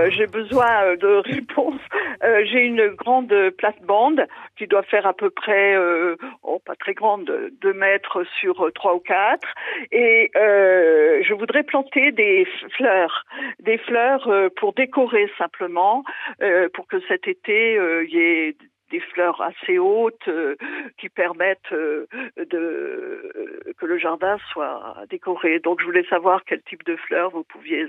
j'ai 0.10 0.28
besoin 0.28 0.96
de 0.96 1.08
réponses. 1.26 1.82
j'ai 2.22 2.60
une 2.60 2.90
grande 2.90 3.34
plate-bande 3.58 4.28
qui 4.56 4.68
doit 4.68 4.84
faire 4.84 5.08
à 5.08 5.14
peu 5.14 5.32
près, 5.32 5.76
oh, 6.44 6.62
pas 6.64 6.76
très 6.76 6.94
grande, 6.94 7.32
2 7.60 7.74
mètres 7.74 8.24
sur 8.40 8.72
3 8.76 8.96
ou 8.96 9.00
4, 9.00 9.48
et 9.92 10.30
je 10.36 11.34
voudrais 11.34 11.64
planter 11.64 12.12
des 12.12 12.48
fleurs, 12.78 13.26
des 13.60 13.80
fleurs 13.80 14.30
pour 14.58 14.74
décorer 14.74 15.32
simplement, 15.40 16.04
pour 16.74 16.88
que 16.88 16.98
cet 17.08 17.28
été 17.28 17.80
il 18.08 18.14
y 18.14 18.20
ait 18.20 18.56
des 18.94 19.00
fleurs 19.00 19.42
assez 19.42 19.80
hautes 19.80 20.28
euh, 20.28 20.56
qui 21.00 21.10
permettent 21.10 21.72
euh, 21.72 22.06
de, 22.38 22.58
euh, 22.58 23.74
que 23.76 23.86
le 23.88 23.98
jardin 23.98 24.38
soit 24.52 24.96
décoré. 25.10 25.60
Donc 25.60 25.80
je 25.82 25.86
voulais 25.86 26.06
savoir 26.10 26.42
quel 26.46 26.62
type 26.70 26.86
de 26.86 26.96
fleurs 27.08 27.32
vous 27.32 27.44
pouviez 27.44 27.88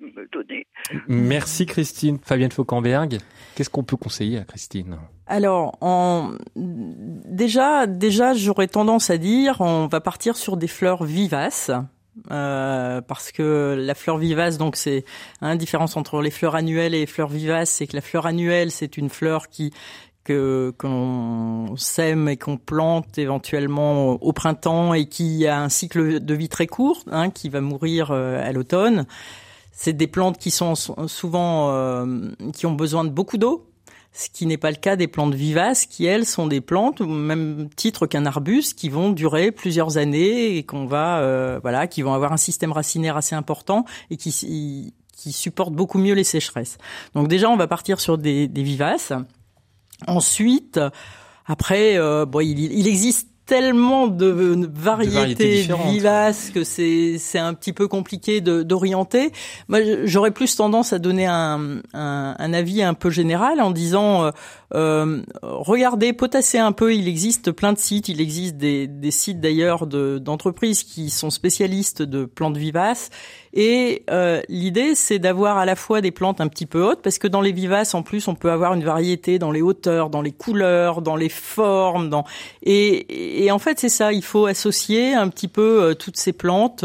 me 0.00 0.26
donner. 0.30 0.66
Merci 1.08 1.64
Christine. 1.64 2.18
Fabienne 2.22 2.52
Fauquemberg, 2.52 3.16
qu'est-ce 3.56 3.70
qu'on 3.70 3.84
peut 3.84 3.96
conseiller 3.96 4.38
à 4.38 4.44
Christine? 4.44 4.98
Alors, 5.26 5.78
en... 5.80 6.32
déjà, 6.54 7.86
déjà, 7.86 8.34
j'aurais 8.34 8.68
tendance 8.68 9.08
à 9.08 9.16
dire, 9.16 9.62
on 9.62 9.86
va 9.86 10.02
partir 10.02 10.36
sur 10.36 10.58
des 10.58 10.68
fleurs 10.68 11.04
vivaces. 11.04 11.70
parce 12.28 13.32
que 13.32 13.74
la 13.78 13.94
fleur 13.94 14.18
vivace, 14.18 14.58
donc 14.58 14.76
c'est 14.76 15.04
une 15.40 15.56
différence 15.56 15.96
entre 15.96 16.20
les 16.20 16.30
fleurs 16.30 16.54
annuelles 16.54 16.94
et 16.94 17.00
les 17.00 17.06
fleurs 17.06 17.28
vivaces, 17.30 17.70
c'est 17.70 17.86
que 17.86 17.96
la 17.96 18.02
fleur 18.02 18.26
annuelle, 18.26 18.70
c'est 18.70 18.98
une 18.98 19.08
fleur 19.08 19.48
qui 19.48 19.72
que 20.24 20.72
qu'on 20.78 21.74
sème 21.76 22.28
et 22.28 22.36
qu'on 22.36 22.56
plante 22.56 23.18
éventuellement 23.18 24.12
au 24.12 24.32
printemps 24.32 24.94
et 24.94 25.06
qui 25.06 25.46
a 25.46 25.62
un 25.62 25.68
cycle 25.68 26.20
de 26.20 26.34
vie 26.34 26.48
très 26.48 26.66
court, 26.66 27.02
hein, 27.10 27.30
qui 27.30 27.48
va 27.48 27.60
mourir 27.60 28.10
euh, 28.10 28.42
à 28.42 28.52
l'automne. 28.52 29.06
C'est 29.72 29.92
des 29.92 30.06
plantes 30.06 30.38
qui 30.38 30.50
sont 30.50 30.74
souvent 30.74 31.70
euh, 31.70 32.30
qui 32.54 32.66
ont 32.66 32.72
besoin 32.72 33.04
de 33.04 33.10
beaucoup 33.10 33.38
d'eau, 33.38 33.66
ce 34.12 34.30
qui 34.30 34.46
n'est 34.46 34.56
pas 34.56 34.70
le 34.70 34.76
cas 34.76 34.96
des 34.96 35.08
plantes 35.08 35.34
vivaces, 35.34 35.86
qui 35.86 36.06
elles 36.06 36.26
sont 36.26 36.46
des 36.46 36.60
plantes 36.60 37.00
au 37.00 37.06
même 37.06 37.68
titre 37.76 38.06
qu'un 38.06 38.24
arbuste, 38.24 38.78
qui 38.78 38.88
vont 38.88 39.10
durer 39.10 39.50
plusieurs 39.50 39.98
années 39.98 40.56
et 40.56 40.62
qu'on 40.62 40.86
va 40.86 41.18
euh, 41.18 41.58
voilà, 41.60 41.86
qui 41.86 42.02
vont 42.02 42.14
avoir 42.14 42.32
un 42.32 42.38
système 42.38 42.72
racinaire 42.72 43.16
assez 43.16 43.34
important 43.34 43.84
et 44.10 44.16
qui 44.16 44.94
qui 45.16 45.32
supportent 45.32 45.74
beaucoup 45.74 45.98
mieux 45.98 46.14
les 46.14 46.24
sécheresses. 46.24 46.76
Donc 47.14 47.28
déjà, 47.28 47.48
on 47.48 47.56
va 47.56 47.66
partir 47.66 48.00
sur 48.00 48.18
des, 48.18 48.48
des 48.48 48.62
vivaces. 48.62 49.12
Ensuite, 50.06 50.80
après, 51.46 51.96
euh, 51.96 52.26
bon, 52.26 52.40
il, 52.40 52.58
il 52.58 52.88
existe 52.88 53.28
tellement 53.46 54.06
de 54.08 54.68
variétés, 54.72 55.68
vivaces 55.86 56.50
que 56.50 56.64
c'est 56.64 57.18
c'est 57.18 57.38
un 57.38 57.52
petit 57.52 57.72
peu 57.72 57.88
compliqué 57.88 58.40
d'orienter. 58.40 59.32
Moi, 59.68 59.80
j'aurais 60.04 60.30
plus 60.30 60.56
tendance 60.56 60.92
à 60.92 60.98
donner 60.98 61.26
un, 61.26 61.80
un, 61.92 62.36
un, 62.38 62.52
avis 62.54 62.82
un 62.82 62.94
peu 62.94 63.10
général 63.10 63.60
en 63.60 63.70
disant 63.70 64.24
euh, 64.24 64.30
euh, 64.74 65.22
regardez, 65.42 66.12
potassez 66.12 66.58
un 66.58 66.72
peu. 66.72 66.94
Il 66.94 67.08
existe 67.08 67.52
plein 67.52 67.72
de 67.72 67.78
sites. 67.78 68.08
Il 68.08 68.20
existe 68.20 68.56
des, 68.56 69.10
sites 69.10 69.40
d'ailleurs 69.40 69.86
d'entreprises 69.86 70.82
qui 70.82 71.10
sont 71.10 71.30
spécialistes 71.30 72.02
de 72.02 72.24
plantes 72.24 72.56
vivaces. 72.56 73.10
Et 73.52 74.02
euh, 74.10 74.42
l'idée, 74.48 74.96
c'est 74.96 75.20
d'avoir 75.20 75.58
à 75.58 75.64
la 75.64 75.76
fois 75.76 76.00
des 76.00 76.10
plantes 76.10 76.40
un 76.40 76.48
petit 76.48 76.66
peu 76.66 76.82
hautes, 76.82 77.02
parce 77.02 77.18
que 77.18 77.28
dans 77.28 77.40
les 77.40 77.52
vivaces, 77.52 77.94
en 77.94 78.02
plus, 78.02 78.26
on 78.26 78.34
peut 78.34 78.50
avoir 78.50 78.74
une 78.74 78.82
variété 78.82 79.38
dans 79.38 79.52
les 79.52 79.62
hauteurs, 79.62 80.10
dans 80.10 80.22
les 80.22 80.32
couleurs, 80.32 81.02
dans 81.02 81.14
les 81.14 81.28
formes. 81.28 82.10
Dans... 82.10 82.24
Et, 82.62 83.44
et 83.44 83.52
en 83.52 83.60
fait, 83.60 83.78
c'est 83.78 83.88
ça. 83.88 84.12
Il 84.12 84.24
faut 84.24 84.46
associer 84.46 85.14
un 85.14 85.28
petit 85.28 85.48
peu 85.48 85.82
euh, 85.82 85.94
toutes 85.94 86.16
ces 86.16 86.32
plantes. 86.32 86.84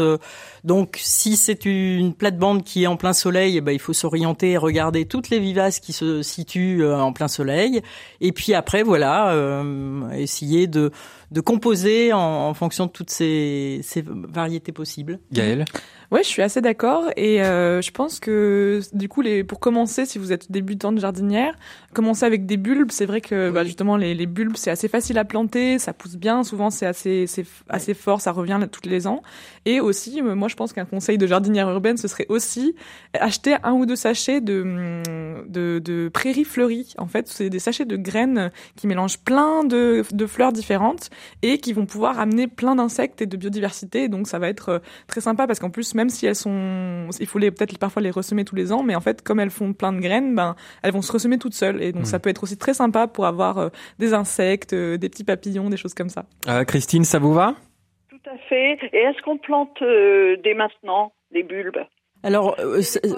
Donc, 0.64 0.98
si 1.00 1.36
c'est 1.36 1.64
une 1.64 2.14
plate-bande 2.14 2.64
qui 2.64 2.84
est 2.84 2.86
en 2.86 2.96
plein 2.96 3.12
soleil, 3.12 3.56
eh 3.56 3.60
ben, 3.60 3.72
il 3.72 3.78
faut 3.78 3.92
s'orienter 3.92 4.52
et 4.52 4.56
regarder 4.56 5.06
toutes 5.06 5.30
les 5.30 5.38
vivaces 5.38 5.80
qui 5.80 5.92
se 5.92 6.22
situent 6.22 6.82
euh, 6.82 6.98
en 6.98 7.12
plein 7.12 7.28
soleil. 7.28 7.82
Et 8.20 8.32
puis 8.32 8.54
après, 8.54 8.82
voilà, 8.82 9.30
euh, 9.30 10.10
essayer 10.12 10.66
de, 10.66 10.90
de 11.30 11.40
composer 11.40 12.12
en, 12.12 12.18
en, 12.18 12.54
fonction 12.54 12.86
de 12.86 12.90
toutes 12.90 13.10
ces, 13.10 13.80
ces 13.82 14.02
variétés 14.06 14.72
possibles. 14.72 15.20
Gaëlle 15.32 15.64
Ouais, 16.10 16.24
je 16.24 16.28
suis 16.28 16.42
assez 16.42 16.60
d'accord 16.60 17.04
et 17.16 17.40
euh, 17.40 17.80
je 17.80 17.92
pense 17.92 18.18
que 18.18 18.80
du 18.92 19.08
coup, 19.08 19.20
les, 19.20 19.44
pour 19.44 19.60
commencer, 19.60 20.06
si 20.06 20.18
vous 20.18 20.32
êtes 20.32 20.50
débutante 20.50 20.98
jardinière, 20.98 21.54
commencer 21.94 22.24
avec 22.26 22.46
des 22.46 22.56
bulbes. 22.56 22.90
C'est 22.90 23.06
vrai 23.06 23.20
que 23.20 23.50
bah, 23.50 23.62
justement 23.62 23.96
les, 23.96 24.12
les 24.14 24.26
bulbes 24.26 24.56
c'est 24.56 24.72
assez 24.72 24.88
facile 24.88 25.18
à 25.18 25.24
planter, 25.24 25.78
ça 25.78 25.92
pousse 25.92 26.16
bien. 26.16 26.42
Souvent 26.42 26.70
c'est 26.70 26.86
assez 26.86 27.28
c'est 27.28 27.46
assez 27.68 27.94
fort, 27.94 28.20
ça 28.20 28.32
revient 28.32 28.58
tous 28.72 28.88
les 28.88 29.06
ans. 29.06 29.22
Et 29.66 29.78
aussi, 29.78 30.20
moi 30.20 30.48
je 30.48 30.56
pense 30.56 30.72
qu'un 30.72 30.84
conseil 30.84 31.16
de 31.16 31.28
jardinière 31.28 31.70
urbaine 31.70 31.96
ce 31.96 32.08
serait 32.08 32.26
aussi 32.28 32.74
acheter 33.14 33.54
un 33.62 33.72
ou 33.74 33.86
deux 33.86 33.94
sachets 33.94 34.40
de 34.40 35.44
de, 35.46 35.78
de 35.78 36.08
prairies 36.08 36.44
fleuries. 36.44 36.94
En 36.98 37.06
fait, 37.06 37.28
c'est 37.28 37.50
des 37.50 37.60
sachets 37.60 37.84
de 37.84 37.96
graines 37.96 38.50
qui 38.74 38.88
mélangent 38.88 39.20
plein 39.20 39.62
de, 39.62 40.02
de 40.10 40.26
fleurs 40.26 40.52
différentes 40.52 41.10
et 41.42 41.58
qui 41.58 41.72
vont 41.72 41.86
pouvoir 41.86 42.18
amener 42.18 42.46
plein 42.46 42.74
d'insectes 42.74 43.22
et 43.22 43.26
de 43.26 43.36
biodiversité. 43.36 44.08
Donc 44.08 44.26
ça 44.26 44.38
va 44.38 44.48
être 44.48 44.68
euh, 44.68 44.78
très 45.06 45.20
sympa 45.20 45.46
parce 45.46 45.58
qu'en 45.58 45.70
plus 45.70 45.94
même 45.94 46.08
si 46.08 46.26
elles 46.26 46.36
sont, 46.36 47.08
il 47.18 47.26
faut 47.26 47.38
les 47.38 47.50
peut-être 47.50 47.78
parfois 47.78 48.02
les 48.02 48.10
ressemer 48.10 48.44
tous 48.44 48.56
les 48.56 48.72
ans, 48.72 48.82
mais 48.82 48.94
en 48.94 49.00
fait, 49.00 49.22
comme 49.22 49.40
elles 49.40 49.50
font 49.50 49.72
plein 49.72 49.92
de 49.92 50.00
graines, 50.00 50.34
ben 50.34 50.56
elles 50.82 50.92
vont 50.92 51.02
se 51.02 51.12
ressemer 51.12 51.38
toutes 51.38 51.54
seules. 51.54 51.82
Et 51.82 51.92
donc, 51.92 52.06
ça 52.06 52.18
hmm. 52.18 52.20
peut 52.20 52.30
être 52.30 52.42
aussi 52.42 52.56
très 52.56 52.74
sympa 52.74 53.06
pour 53.06 53.26
avoir 53.26 53.58
euh, 53.58 53.68
des 53.98 54.14
insectes, 54.14 54.72
euh, 54.72 54.96
des 54.96 55.08
petits 55.08 55.24
papillons, 55.24 55.70
des 55.70 55.76
choses 55.76 55.94
comme 55.94 56.08
ça. 56.08 56.24
Euh, 56.48 56.64
Christine, 56.64 57.04
ça 57.04 57.18
vous 57.18 57.32
va? 57.32 57.54
Tout 58.08 58.30
à 58.30 58.36
fait. 58.48 58.78
Et 58.92 58.98
est-ce 58.98 59.20
qu'on 59.22 59.38
plante 59.38 59.78
dès 59.80 60.54
maintenant 60.54 61.12
des 61.32 61.42
bulbes? 61.42 61.78
Alors 62.22 62.54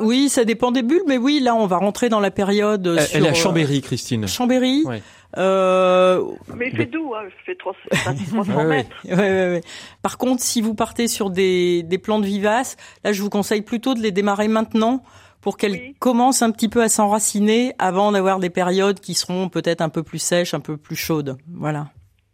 oui, 0.00 0.28
ça 0.28 0.44
dépend 0.44 0.70
des 0.70 0.82
bulbes, 0.82 1.08
mais 1.08 1.18
oui, 1.18 1.40
là 1.40 1.56
on 1.56 1.66
va 1.66 1.78
rentrer 1.78 2.08
dans 2.08 2.20
la 2.20 2.30
période. 2.30 2.86
Elle, 2.86 3.00
sur, 3.00 3.18
elle 3.18 3.26
a 3.26 3.34
Chambéry, 3.34 3.80
Christine. 3.80 4.28
Chambéry. 4.28 4.84
Oui. 4.86 5.02
Euh, 5.38 6.22
mais 6.54 6.68
il 6.68 6.76
fait 6.76 6.86
doux, 6.86 7.14
hein, 7.14 7.22
il 7.26 7.44
fait 7.44 7.56
300 7.56 8.64
mètres. 8.64 8.90
Ouais, 9.04 9.14
ouais, 9.14 9.16
ouais. 9.16 9.60
Par 10.02 10.18
contre, 10.18 10.42
si 10.42 10.60
vous 10.60 10.74
partez 10.74 11.08
sur 11.08 11.30
des, 11.30 11.82
des 11.82 11.98
plantes 11.98 12.24
vivaces, 12.24 12.76
là, 13.04 13.12
je 13.12 13.22
vous 13.22 13.30
conseille 13.30 13.62
plutôt 13.62 13.94
de 13.94 14.00
les 14.00 14.12
démarrer 14.12 14.48
maintenant 14.48 15.02
pour 15.40 15.56
qu'elles 15.56 15.94
commencent 15.98 16.42
un 16.42 16.50
petit 16.50 16.68
peu 16.68 16.82
à 16.82 16.88
s'enraciner 16.88 17.74
avant 17.78 18.12
d'avoir 18.12 18.38
des 18.38 18.50
périodes 18.50 19.00
qui 19.00 19.14
seront 19.14 19.48
peut-être 19.48 19.80
un 19.80 19.88
peu 19.88 20.02
plus 20.02 20.20
sèches, 20.20 20.54
un 20.54 20.60
peu 20.60 20.76
plus 20.76 20.96
chaudes. 20.96 21.36
Voilà. 21.48 21.88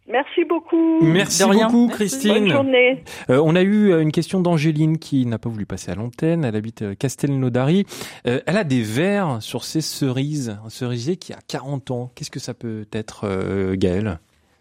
Merci 0.09 0.43
beaucoup. 0.43 0.99
Merci 1.01 1.43
beaucoup, 1.43 1.85
Merci. 1.87 1.95
Christine. 1.95 2.33
Bonne 2.33 2.49
journée. 2.49 3.03
Euh, 3.29 3.41
on 3.43 3.55
a 3.55 3.61
eu 3.61 3.91
euh, 3.91 4.01
une 4.01 4.11
question 4.11 4.41
d'Angéline 4.41 4.97
qui 4.97 5.25
n'a 5.27 5.37
pas 5.37 5.49
voulu 5.49 5.67
passer 5.67 5.91
à 5.91 5.95
l'antenne. 5.95 6.43
Elle 6.43 6.55
habite 6.55 6.81
euh, 6.81 6.95
Castelnaudary. 6.95 7.85
Euh, 8.27 8.41
elle 8.47 8.57
a 8.57 8.63
des 8.63 8.81
vers 8.81 9.37
sur 9.41 9.63
ses 9.63 9.81
cerises, 9.81 10.57
un 10.65 10.69
cerisier 10.69 11.17
qui 11.17 11.31
a 11.31 11.39
40 11.47 11.91
ans. 11.91 12.11
Qu'est-ce 12.15 12.31
que 12.31 12.39
ça 12.39 12.55
peut 12.55 12.85
être, 12.91 13.25
euh, 13.25 13.75
Gaël 13.77 14.19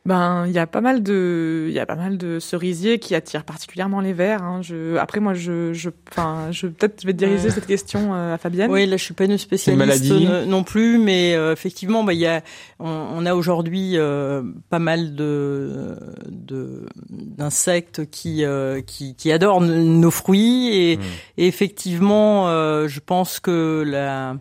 Ben, 0.09 0.47
il 0.47 0.53
y 0.53 0.59
a 0.59 0.67
pas 0.67 0.81
mal 0.81 1.03
de, 1.03 1.67
il 1.69 1.75
y 1.75 1.79
a 1.79 1.85
pas 1.85 1.95
mal 1.95 2.17
de 2.17 2.39
cerisiers 2.39 2.99
qui 2.99 3.15
attirent 3.15 3.45
particulièrement 3.45 4.01
les 4.01 4.15
verts. 4.15 4.43
Hein. 4.43 4.63
Je, 4.63 4.97
après, 4.97 5.21
moi, 5.21 5.35
je, 5.35 5.75
je, 5.75 5.91
enfin, 6.11 6.49
je 6.51 6.67
peut-être 6.67 7.03
je 7.03 7.07
vais 7.07 7.13
diriger 7.13 7.51
cette 7.51 7.67
question 7.67 8.15
euh, 8.15 8.35
à 8.35 8.39
Fabienne. 8.39 8.71
Oui, 8.71 8.87
là 8.87 8.97
je 8.97 9.05
suis 9.05 9.13
pas 9.13 9.25
une 9.27 9.37
spécialiste 9.37 9.79
maladie 9.79 10.27
euh, 10.27 10.47
non 10.47 10.65
plus, 10.65 10.97
mais 10.99 11.35
euh, 11.35 11.53
effectivement, 11.53 12.05
bah 12.05 12.15
il 12.15 12.21
y 12.21 12.27
a, 12.27 12.41
on, 12.81 12.89
on 12.89 13.27
a 13.27 13.35
aujourd'hui 13.35 13.93
euh, 13.97 14.43
pas 14.71 14.79
mal 14.79 15.15
de 15.15 15.95
de- 16.27 16.87
d'insectes 17.11 18.09
qui, 18.11 18.45
euh, 18.47 18.81
qui 18.81 19.15
qui 19.15 19.31
adorent 19.31 19.61
nos 19.61 20.11
fruits 20.11 20.69
et, 20.75 20.97
Mm. 20.97 21.01
et 21.37 21.47
effectivement, 21.49 22.49
euh, 22.49 22.89
je 22.89 23.01
pense 23.01 23.41
que 23.41 23.85
la 23.87 24.31
euh, 24.31 24.35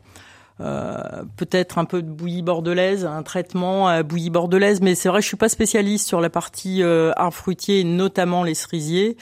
peut-être 0.60 1.78
un 1.78 1.86
peu 1.86 2.02
de 2.02 2.10
bouillie 2.10 2.42
bordelaise, 2.42 3.06
un 3.06 3.24
traitement 3.24 3.88
à 3.88 4.04
bouillie 4.04 4.30
bordelaise, 4.30 4.82
mais 4.82 4.96
c'est 4.96 5.10
vrai, 5.10 5.22
je 5.22 5.28
suis 5.28 5.38
pas 5.38 5.50
spécialiste 5.50 6.08
sur 6.08 6.22
la 6.22 6.30
partie 6.30 6.82
euh, 6.84 7.12
arbre 7.16 7.34
fruitier, 7.34 7.84
notamment 7.84 8.44
les 8.44 8.56
cerisiers. 8.56 9.18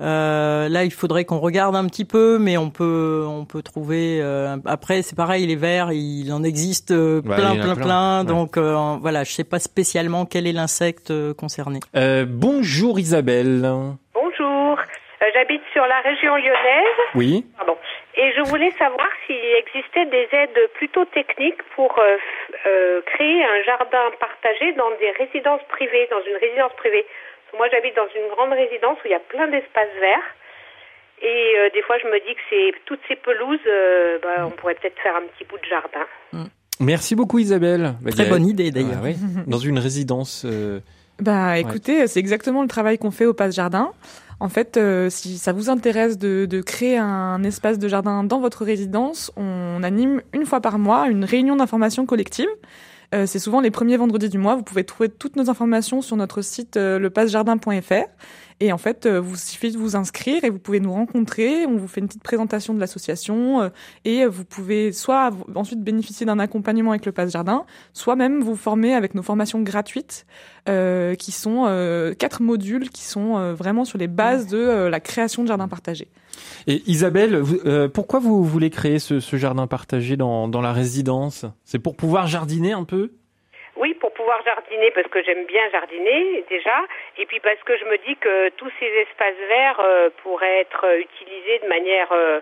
Euh, 0.00 0.68
là, 0.68 0.84
il 0.84 0.92
faudrait 0.92 1.24
qu'on 1.24 1.40
regarde 1.40 1.74
un 1.74 1.84
petit 1.86 2.04
peu, 2.04 2.38
mais 2.38 2.56
on 2.56 2.70
peut, 2.70 3.24
on 3.26 3.44
peut 3.44 3.62
trouver. 3.62 4.20
euh, 4.22 4.56
après, 4.64 5.02
c'est 5.02 5.16
pareil, 5.16 5.44
les 5.46 5.56
vers, 5.56 5.90
il 5.92 6.32
en 6.32 6.44
existe 6.44 6.92
euh, 6.92 7.20
plein, 7.20 7.50
en 7.50 7.54
plein, 7.54 7.74
plein. 7.74 7.74
plein. 7.74 8.20
Ouais. 8.20 8.26
Donc 8.26 8.56
euh, 8.56 8.96
voilà, 9.00 9.24
je 9.24 9.32
sais 9.32 9.42
pas 9.44 9.58
spécialement 9.58 10.24
quel 10.24 10.46
est 10.46 10.52
l'insecte 10.52 11.10
euh, 11.10 11.34
concerné. 11.34 11.80
Euh, 11.96 12.24
Bonjour 12.28 13.00
Isabelle. 13.00 13.68
Euh, 15.28 15.30
j'habite 15.34 15.62
sur 15.72 15.86
la 15.86 16.00
région 16.00 16.36
lyonnaise 16.36 16.98
Oui. 17.14 17.44
pardon, 17.56 17.76
et 18.16 18.32
je 18.36 18.42
voulais 18.48 18.70
savoir 18.78 19.08
s'il 19.26 19.36
existait 19.36 20.06
des 20.06 20.28
aides 20.32 20.58
plutôt 20.74 21.04
techniques 21.06 21.62
pour 21.74 21.96
euh, 21.98 22.16
euh, 22.66 23.00
créer 23.06 23.44
un 23.44 23.62
jardin 23.64 24.10
partagé 24.20 24.72
dans 24.74 24.90
des 25.00 25.10
résidences 25.12 25.62
privées, 25.68 26.08
dans 26.10 26.22
une 26.28 26.36
résidence 26.36 26.72
privée. 26.76 27.06
Moi 27.56 27.68
j'habite 27.70 27.96
dans 27.96 28.08
une 28.16 28.28
grande 28.34 28.52
résidence 28.52 28.98
où 28.98 29.06
il 29.06 29.10
y 29.12 29.14
a 29.14 29.20
plein 29.20 29.48
d'espaces 29.48 29.94
verts 30.00 30.34
et 31.22 31.54
euh, 31.58 31.70
des 31.74 31.82
fois 31.82 31.96
je 32.02 32.06
me 32.06 32.18
dis 32.26 32.34
que 32.34 32.40
c'est 32.50 32.72
toutes 32.84 33.00
ces 33.08 33.16
pelouses, 33.16 33.58
euh, 33.66 34.18
bah, 34.22 34.46
on 34.46 34.50
pourrait 34.50 34.74
peut-être 34.74 34.98
faire 35.00 35.16
un 35.16 35.22
petit 35.22 35.44
bout 35.44 35.58
de 35.58 35.64
jardin. 35.64 36.06
Merci 36.80 37.16
beaucoup 37.16 37.38
Isabelle. 37.38 37.94
Bah, 38.02 38.10
Très 38.12 38.24
Gaël- 38.24 38.30
bonne 38.30 38.46
idée 38.46 38.70
d'ailleurs. 38.70 39.00
Ah, 39.02 39.04
oui. 39.04 39.16
Dans 39.46 39.58
une 39.58 39.78
résidence. 39.78 40.44
euh, 40.46 40.78
Bah 41.20 41.58
écoutez, 41.58 42.06
c'est 42.06 42.20
exactement 42.20 42.62
le 42.62 42.68
travail 42.68 42.98
qu'on 42.98 43.10
fait 43.10 43.26
au 43.26 43.34
Passe 43.34 43.54
Jardin. 43.56 43.92
En 44.40 44.48
fait, 44.48 44.76
euh, 44.76 45.10
si 45.10 45.36
ça 45.36 45.52
vous 45.52 45.68
intéresse 45.68 46.16
de, 46.16 46.60
créer 46.64 46.96
un 46.96 47.42
espace 47.42 47.78
de 47.78 47.88
jardin 47.88 48.22
dans 48.22 48.40
votre 48.40 48.64
résidence, 48.64 49.32
on 49.36 49.82
anime 49.82 50.22
une 50.32 50.46
fois 50.46 50.60
par 50.60 50.78
mois 50.78 51.08
une 51.08 51.24
réunion 51.24 51.56
d'information 51.56 52.06
collective. 52.06 52.48
Euh, 53.14 53.26
c'est 53.26 53.38
souvent 53.38 53.60
les 53.60 53.70
premiers 53.70 53.96
vendredis 53.96 54.28
du 54.28 54.38
mois. 54.38 54.54
Vous 54.54 54.62
pouvez 54.62 54.84
trouver 54.84 55.08
toutes 55.08 55.36
nos 55.36 55.50
informations 55.50 56.02
sur 56.02 56.16
notre 56.16 56.42
site 56.42 56.76
euh, 56.76 56.98
lepassejardin.fr. 56.98 58.04
Et 58.60 58.72
en 58.72 58.78
fait, 58.78 59.06
euh, 59.06 59.20
vous 59.20 59.36
suffit 59.36 59.70
de 59.70 59.78
vous 59.78 59.94
inscrire 59.94 60.42
et 60.42 60.50
vous 60.50 60.58
pouvez 60.58 60.80
nous 60.80 60.92
rencontrer. 60.92 61.64
On 61.66 61.76
vous 61.76 61.86
fait 61.86 62.00
une 62.00 62.08
petite 62.08 62.24
présentation 62.24 62.74
de 62.74 62.80
l'association 62.80 63.60
euh, 63.60 63.68
et 64.04 64.26
vous 64.26 64.44
pouvez 64.44 64.90
soit 64.90 65.30
ensuite 65.54 65.80
bénéficier 65.80 66.26
d'un 66.26 66.40
accompagnement 66.40 66.90
avec 66.90 67.06
le 67.06 67.12
Passe 67.12 67.30
Jardin, 67.30 67.64
soit 67.92 68.16
même 68.16 68.40
vous 68.40 68.56
former 68.56 68.94
avec 68.94 69.14
nos 69.14 69.22
formations 69.22 69.62
gratuites 69.62 70.26
euh, 70.68 71.14
qui 71.14 71.30
sont 71.30 71.66
euh, 71.68 72.14
quatre 72.14 72.42
modules 72.42 72.90
qui 72.90 73.04
sont 73.04 73.38
euh, 73.38 73.54
vraiment 73.54 73.84
sur 73.84 73.96
les 73.96 74.08
bases 74.08 74.48
de 74.48 74.58
euh, 74.58 74.90
la 74.90 74.98
création 74.98 75.42
de 75.44 75.48
jardins 75.48 75.68
partagés. 75.68 76.08
Et 76.66 76.82
Isabelle, 76.90 77.36
vous- 77.36 77.60
euh, 77.64 77.88
pourquoi 77.88 78.18
vous 78.18 78.42
voulez 78.42 78.70
créer 78.70 78.98
ce, 78.98 79.20
ce 79.20 79.36
jardin 79.36 79.68
partagé 79.68 80.16
dans, 80.16 80.48
dans 80.48 80.60
la 80.60 80.72
résidence? 80.72 81.44
C'est 81.64 81.78
pour 81.78 81.96
pouvoir 81.96 82.26
jardiner 82.26 82.72
un 82.72 82.84
peu? 82.84 83.12
Oui, 83.80 83.94
pour 84.00 84.07
pouvoir 84.18 84.42
jardiner, 84.44 84.90
parce 84.90 85.06
que 85.08 85.22
j'aime 85.22 85.44
bien 85.46 85.70
jardiner 85.70 86.44
déjà, 86.50 86.78
et 87.18 87.24
puis 87.26 87.38
parce 87.40 87.62
que 87.66 87.76
je 87.78 87.84
me 87.84 87.96
dis 87.98 88.16
que 88.16 88.48
tous 88.60 88.70
ces 88.80 88.86
espaces 89.04 89.40
verts 89.48 89.80
euh, 89.80 90.10
pourraient 90.22 90.58
être 90.66 90.84
utilisés 90.98 91.60
de 91.60 91.68
manière, 91.68 92.10
euh, 92.12 92.40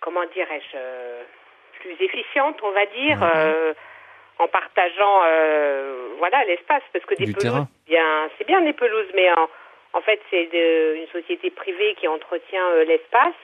comment 0.00 0.24
dirais-je, 0.34 0.76
euh, 0.76 1.22
plus 1.80 1.96
efficiente, 2.04 2.58
on 2.62 2.72
va 2.72 2.86
dire, 2.86 3.16
Mhm. 3.18 3.30
euh, 3.34 3.74
en 4.40 4.48
partageant, 4.48 5.20
voilà, 6.18 6.44
l'espace, 6.46 6.82
parce 6.92 7.04
que 7.04 7.14
des 7.14 7.26
Du 7.26 7.32
pelouses, 7.32 7.52
terrain. 7.52 7.68
bien, 7.86 8.28
c'est 8.36 8.46
bien 8.46 8.60
des 8.62 8.72
pelouses, 8.72 9.12
mais 9.14 9.30
en, 9.30 9.48
en 9.92 10.00
fait, 10.00 10.20
c'est 10.30 10.46
de- 10.46 10.94
une 10.96 11.06
société 11.08 11.50
privée 11.50 11.94
qui 11.94 12.08
entretient 12.08 12.68
l'espace, 12.90 13.40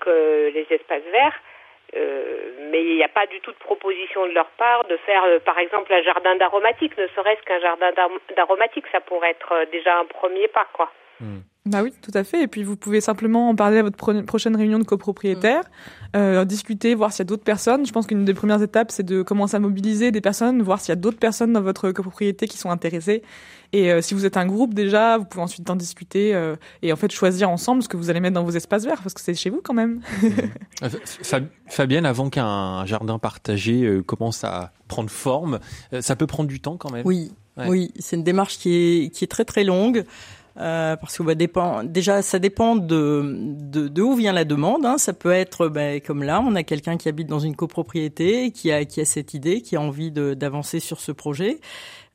que 0.00 0.50
les 0.52 0.66
espaces 0.70 1.06
verts. 1.12 1.38
Euh, 1.96 2.68
mais 2.70 2.84
il 2.84 2.96
n'y 2.96 3.02
a 3.02 3.08
pas 3.08 3.26
du 3.26 3.40
tout 3.40 3.50
de 3.50 3.56
proposition 3.56 4.26
de 4.26 4.32
leur 4.32 4.50
part 4.58 4.84
de 4.88 4.96
faire, 5.06 5.24
euh, 5.24 5.38
par 5.40 5.58
exemple, 5.58 5.92
un 5.92 6.02
jardin 6.02 6.36
d'aromatique, 6.36 6.96
ne 6.98 7.06
serait-ce 7.08 7.42
qu'un 7.46 7.60
jardin 7.60 7.90
d'ar- 7.92 8.10
d'aromatique, 8.36 8.84
ça 8.92 9.00
pourrait 9.00 9.30
être 9.30 9.52
euh, 9.52 9.64
déjà 9.72 9.98
un 9.98 10.04
premier 10.04 10.48
pas, 10.48 10.66
quoi. 10.74 10.92
Bah 11.66 11.78
oui, 11.82 11.92
tout 12.02 12.12
à 12.14 12.24
fait. 12.24 12.42
Et 12.42 12.46
puis 12.46 12.62
vous 12.62 12.76
pouvez 12.76 13.00
simplement 13.02 13.48
en 13.50 13.54
parler 13.54 13.78
à 13.78 13.82
votre 13.82 13.96
pro- 13.96 14.22
prochaine 14.22 14.56
réunion 14.56 14.78
de 14.78 14.84
copropriétaires, 14.84 15.64
euh, 16.16 16.44
discuter, 16.44 16.94
voir 16.94 17.12
s'il 17.12 17.20
y 17.20 17.22
a 17.22 17.24
d'autres 17.26 17.44
personnes. 17.44 17.84
Je 17.86 17.92
pense 17.92 18.06
qu'une 18.06 18.24
des 18.24 18.34
premières 18.34 18.62
étapes, 18.62 18.90
c'est 18.90 19.02
de 19.02 19.22
commencer 19.22 19.56
à 19.56 19.60
mobiliser 19.60 20.10
des 20.10 20.20
personnes, 20.20 20.62
voir 20.62 20.80
s'il 20.80 20.90
y 20.90 20.92
a 20.92 20.96
d'autres 20.96 21.18
personnes 21.18 21.52
dans 21.52 21.60
votre 21.60 21.90
copropriété 21.92 22.48
qui 22.48 22.56
sont 22.58 22.70
intéressées. 22.70 23.22
Et 23.74 23.92
euh, 23.92 24.00
si 24.00 24.14
vous 24.14 24.24
êtes 24.24 24.38
un 24.38 24.46
groupe 24.46 24.72
déjà, 24.72 25.18
vous 25.18 25.26
pouvez 25.26 25.42
ensuite 25.42 25.68
en 25.68 25.76
discuter 25.76 26.34
euh, 26.34 26.56
et 26.82 26.92
en 26.92 26.96
fait 26.96 27.12
choisir 27.12 27.50
ensemble 27.50 27.82
ce 27.82 27.88
que 27.88 27.98
vous 27.98 28.08
allez 28.08 28.20
mettre 28.20 28.34
dans 28.34 28.44
vos 28.44 28.52
espaces 28.52 28.84
verts, 28.86 29.02
parce 29.02 29.12
que 29.12 29.20
c'est 29.20 29.34
chez 29.34 29.50
vous 29.50 29.60
quand 29.62 29.74
même. 29.74 30.00
Fa- 31.22 31.40
Fabienne, 31.66 32.06
avant 32.06 32.30
qu'un 32.30 32.86
jardin 32.86 33.18
partagé 33.18 34.00
commence 34.06 34.44
à 34.44 34.72
prendre 34.88 35.10
forme, 35.10 35.58
ça 36.00 36.16
peut 36.16 36.26
prendre 36.26 36.48
du 36.48 36.60
temps 36.60 36.76
quand 36.76 36.90
même? 36.90 37.02
Oui, 37.04 37.32
Ouais. 37.58 37.66
oui, 37.68 37.92
c'est 37.98 38.14
une 38.14 38.22
démarche 38.22 38.56
qui 38.56 38.72
est 38.76 39.08
qui 39.12 39.24
est 39.24 39.26
très 39.26 39.44
très 39.44 39.64
longue. 39.64 40.04
Euh, 40.60 40.96
parce 40.96 41.16
que 41.16 41.22
bah, 41.22 41.36
dépend 41.36 41.84
déjà 41.84 42.20
ça 42.20 42.40
dépend 42.40 42.74
de, 42.74 43.36
de 43.60 43.86
de 43.86 44.02
où 44.02 44.16
vient 44.16 44.32
la 44.32 44.44
demande 44.44 44.84
hein. 44.84 44.98
ça 44.98 45.12
peut 45.12 45.30
être 45.30 45.68
bah, 45.68 46.00
comme 46.00 46.24
là 46.24 46.42
on 46.44 46.56
a 46.56 46.64
quelqu'un 46.64 46.96
qui 46.96 47.08
habite 47.08 47.28
dans 47.28 47.38
une 47.38 47.54
copropriété 47.54 48.50
qui 48.50 48.72
a 48.72 48.84
qui 48.84 49.00
a 49.00 49.04
cette 49.04 49.34
idée 49.34 49.62
qui 49.62 49.76
a 49.76 49.80
envie 49.80 50.10
d'avancer 50.10 50.80
sur 50.80 50.98
ce 50.98 51.12
projet 51.12 51.60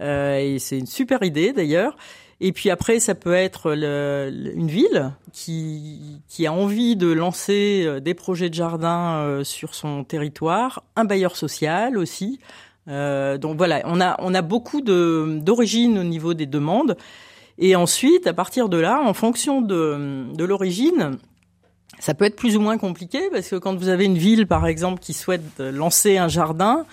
euh, 0.01 0.39
et 0.39 0.59
c'est 0.59 0.77
une 0.77 0.87
super 0.87 1.23
idée 1.23 1.53
d'ailleurs 1.53 1.95
et 2.41 2.51
puis 2.51 2.69
après 2.69 2.99
ça 2.99 3.15
peut 3.15 3.33
être 3.33 3.71
le- 3.75 4.51
une 4.53 4.67
ville 4.67 5.13
qui 5.31 6.19
qui 6.27 6.45
a 6.45 6.51
envie 6.51 6.97
de 6.97 7.09
lancer 7.13 7.83
euh, 7.85 8.01
des 8.01 8.13
projets 8.13 8.49
de 8.49 8.55
jardin 8.55 9.19
euh, 9.19 9.45
sur 9.45 9.73
son 9.73 10.03
territoire 10.03 10.83
un 10.97 11.05
bailleur 11.05 11.37
social 11.37 11.97
aussi 11.97 12.39
euh, 12.89 13.37
donc 13.37 13.55
voilà, 13.57 13.81
on 13.85 14.01
a 14.01 14.17
on 14.19 14.33
a 14.33 14.41
beaucoup 14.41 14.81
de 14.81 15.39
d'origine 15.41 15.97
au 15.97 16.03
niveau 16.03 16.33
des 16.33 16.45
demandes. 16.45 16.97
Et 17.57 17.75
ensuite, 17.75 18.27
à 18.27 18.33
partir 18.33 18.69
de 18.69 18.77
là, 18.77 19.01
en 19.01 19.13
fonction 19.13 19.61
de 19.61 20.43
l'origine, 20.43 21.17
ça 21.99 22.13
peut 22.13 22.25
être 22.25 22.35
plus 22.35 22.57
ou 22.57 22.59
moins 22.59 22.77
compliqué 22.77 23.29
parce 23.31 23.49
que 23.49 23.55
quand 23.55 23.75
vous 23.75 23.89
avez 23.89 24.05
une 24.05 24.17
ville, 24.17 24.47
par 24.47 24.67
exemple, 24.67 24.99
qui 24.99 25.13
souhaite 25.13 25.59
lancer 25.59 26.17
un 26.17 26.27
jardin, 26.27 26.85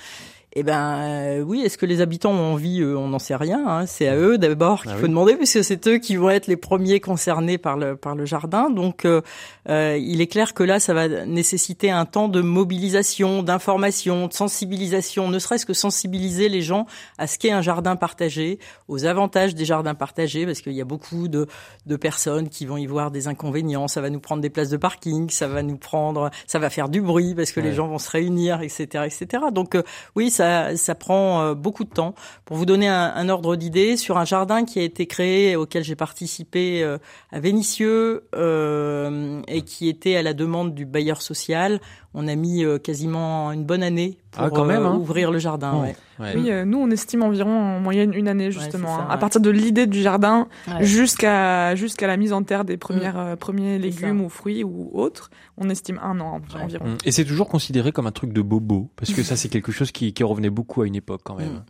eh 0.53 0.63
ben 0.65 0.97
euh, 0.99 1.41
oui, 1.43 1.63
est-ce 1.63 1.79
que 1.79 1.87
les 1.87 2.01
habitants 2.01 2.33
ont 2.33 2.53
envie 2.55 2.85
On 2.85 3.09
n'en 3.09 3.19
sait 3.21 3.37
rien. 3.37 3.65
hein. 3.67 3.87
C'est 3.87 4.09
à 4.09 4.17
eux 4.17 4.37
d'abord 4.37 4.83
qu'il 4.83 4.91
Ah 4.93 4.97
faut 4.97 5.03
oui. 5.05 5.09
demander 5.09 5.37
puisque 5.37 5.63
c'est 5.63 5.87
eux 5.87 5.99
qui 5.99 6.17
vont 6.17 6.31
être 6.31 6.49
les 6.49 6.57
premiers 6.57 6.99
concernés 7.01 7.57
par 7.59 7.77
le 7.77 7.95
par 7.97 8.15
le 8.17 8.25
jardin. 8.25 8.69
Donc 8.71 9.05
euh, 9.05 9.21
euh, 9.69 9.97
il 10.01 10.21
est 10.21 10.27
clair 10.27 10.53
que 10.55 10.63
là, 10.65 10.81
ça 10.81 10.93
va 10.95 11.09
nécessiter 11.25 11.91
un 11.91 12.05
temps 12.05 12.29
de 12.29 12.41
mobilisation, 12.41 13.43
d'information, 13.45 14.27
de 14.27 14.33
sensibilisation, 14.33 15.29
ne 15.29 15.39
serait-ce 15.39 15.67
que 15.67 15.73
sensibiliser 15.75 16.49
les 16.49 16.63
gens 16.63 16.87
à 17.19 17.27
ce 17.27 17.39
qu'est 17.39 17.53
un 17.53 17.63
jardin 17.63 17.95
partagé, 17.97 18.59
aux 18.89 19.05
avantages 19.05 19.55
des 19.55 19.65
jardins 19.65 19.95
partagés, 19.95 20.47
parce 20.47 20.61
qu'il 20.63 20.73
y 20.73 20.81
a 20.81 20.85
beaucoup 20.85 21.29
de, 21.29 21.47
de 21.87 21.97
personnes 21.97 22.49
qui 22.49 22.67
vont 22.67 22.77
y 22.77 22.87
voir 22.87 23.11
des 23.11 23.29
inconvénients. 23.29 23.87
Ça 23.87 24.01
va 24.01 24.11
nous 24.11 24.21
prendre 24.21 24.43
des 24.43 24.51
places 24.51 24.71
de 24.71 24.77
parking, 24.77 25.31
ça 25.31 25.47
va 25.47 25.63
nous 25.63 25.77
prendre, 25.77 26.31
ça 26.47 26.59
va 26.59 26.71
faire 26.71 26.89
du 26.89 27.01
bruit 27.01 27.35
parce 27.37 27.53
que 27.53 27.61
Ouais. 27.61 27.67
les 27.67 27.75
gens 27.75 27.89
vont 27.89 27.99
se 27.99 28.09
réunir, 28.11 28.63
etc., 28.63 29.05
etc. 29.05 29.43
Donc 29.53 29.75
euh, 29.75 29.83
oui, 30.17 30.31
ça, 30.31 30.40
ça 30.41 30.95
prend 30.95 31.43
euh, 31.43 31.55
beaucoup 31.55 31.85
de 31.85 31.91
temps. 31.91 32.15
Pour 32.45 32.57
vous 32.57 32.67
donner 32.67 32.89
un, 32.89 33.29
ordre 33.29 33.57
d'idée, 33.57 33.97
sur 33.97 34.19
un 34.19 34.25
jardin 34.25 34.65
qui 34.65 34.79
a 34.79 34.83
été 34.83 35.07
créé, 35.07 35.57
auquel 35.57 35.85
j'ai 35.85 35.97
participé 35.97 36.83
euh, 36.83 36.99
à 37.31 37.41
Vénissieux 37.41 38.25
euh, 38.35 39.43
et 39.49 39.63
qui 39.63 39.89
était 39.89 40.17
à 40.17 40.23
la 40.23 40.35
demande 40.35 40.75
du 40.75 40.87
bailleur 40.87 41.23
social, 41.23 41.81
on 42.15 42.27
a 42.27 42.35
mis 42.35 42.65
quasiment 42.83 43.53
une 43.53 43.65
bonne 43.65 43.83
année 43.85 44.19
pour 44.31 44.45
Ah, 44.45 44.51
quand 44.51 44.65
même, 44.65 44.83
euh, 44.83 44.89
hein. 44.89 44.97
ouvrir 44.97 45.31
le 45.31 45.39
jardin. 45.39 45.73
Oh. 45.77 45.83
ouais. 45.83 45.97
Ouais. 46.19 46.33
Oui, 46.37 46.51
euh, 46.51 46.65
nous 46.65 46.79
on 46.79 46.91
estime 46.91 47.23
environ 47.23 47.51
en 47.51 47.81
moyenne 47.81 48.13
une 48.15 48.29
année 48.29 48.51
justement, 48.53 48.97
ça, 48.97 49.03
hein, 49.05 49.07
à 49.11 49.17
partir 49.17 49.41
de 49.41 49.49
l'idée 49.51 49.87
du 49.87 50.03
jardin 50.03 50.49
Ouais. 50.69 50.85
jusqu'à 50.85 51.75
jusqu'à 51.75 52.07
la 52.07 52.17
mise 52.19 52.33
en 52.33 52.43
terre 52.43 52.65
des 52.65 52.77
premières 52.77 53.19
euh, 53.19 53.37
premiers 53.37 53.79
légumes 53.79 54.19
ça. 54.19 54.25
ou 54.25 54.29
fruits 54.29 54.63
ou 54.63 54.91
autres. 54.93 55.31
On 55.57 55.69
estime 55.71 55.99
un 56.03 56.21
an 56.21 56.41
Ouais. 56.55 56.61
environ. 56.63 56.85
Mm. 56.87 56.97
Et 57.05 57.11
c'est 57.13 57.25
toujours 57.25 57.49
considéré 57.49 57.91
comme 57.93 58.07
un 58.07 58.13
truc 58.13 58.33
de 58.33 58.43
bobo, 58.43 58.89
parce 58.97 59.13
que 59.13 59.23
ça 59.23 59.37
c'est 59.37 59.49
quelque 59.49 59.73
chose 59.73 59.93
qui, 59.93 60.13
qui 60.13 60.23
revenait 60.25 60.51
beaucoup 60.51 60.83
à 60.83 60.87
une 60.87 60.97
époque 60.97 61.23
quand 61.25 61.37
même. 61.37 61.49
Mm. 61.55 61.65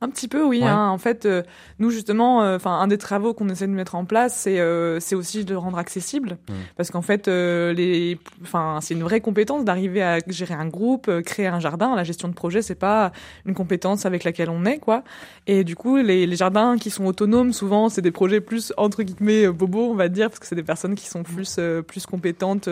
Un 0.00 0.10
petit 0.10 0.28
peu, 0.28 0.44
oui. 0.44 0.60
Ouais. 0.60 0.66
hein. 0.66 0.88
En 0.88 0.98
fait, 0.98 1.24
euh, 1.24 1.42
nous 1.78 1.90
justement, 1.90 2.42
euh, 2.42 2.58
un 2.64 2.86
des 2.88 2.98
travaux 2.98 3.32
qu'on 3.32 3.48
essaie 3.48 3.66
de 3.66 3.72
mettre 3.72 3.94
en 3.94 4.04
place, 4.04 4.34
c'est 4.36 4.60
euh, 4.60 5.00
c'est 5.00 5.14
aussi 5.14 5.44
de 5.44 5.54
rendre 5.54 5.78
accessible, 5.78 6.36
Mm. 6.48 6.52
parce 6.76 6.90
qu'en 6.90 7.00
fait, 7.02 7.26
les, 7.28 8.18
enfin, 8.42 8.78
c'est 8.82 8.94
une 8.94 9.02
vraie 9.02 9.20
compétence 9.20 9.64
d'arriver 9.64 10.02
à 10.02 10.18
gérer 10.26 10.54
un 10.54 10.66
groupe, 10.66 11.10
créer 11.22 11.46
un 11.46 11.60
jardin. 11.60 11.94
La 11.96 12.04
gestion 12.04 12.28
de 12.28 12.34
projet, 12.34 12.60
c'est 12.60 12.74
pas 12.74 13.12
une 13.46 13.54
compétence 13.54 14.04
avec 14.04 14.24
laquelle 14.24 14.50
on 14.50 14.64
est, 14.66 14.78
quoi. 14.78 15.04
Et 15.46 15.64
du 15.64 15.74
coup, 15.76 15.96
les, 15.96 16.26
les 16.26 16.36
jardins 16.36 16.76
qui 16.76 16.90
sont 16.90 17.06
autonomes, 17.06 17.52
souvent, 17.52 17.88
c'est 17.88 18.02
des 18.02 18.10
projets 18.10 18.40
plus 18.40 18.72
entre 18.76 19.02
guillemets 19.02 19.48
bobos, 19.48 19.90
on 19.90 19.94
va 19.94 20.08
dire, 20.08 20.28
parce 20.28 20.38
que 20.40 20.46
c'est 20.46 20.54
des 20.54 20.62
personnes 20.62 20.94
qui 20.96 21.06
sont 21.08 21.22
plus 21.22 21.56
euh, 21.58 21.82
plus 21.82 22.04
compétentes 22.06 22.68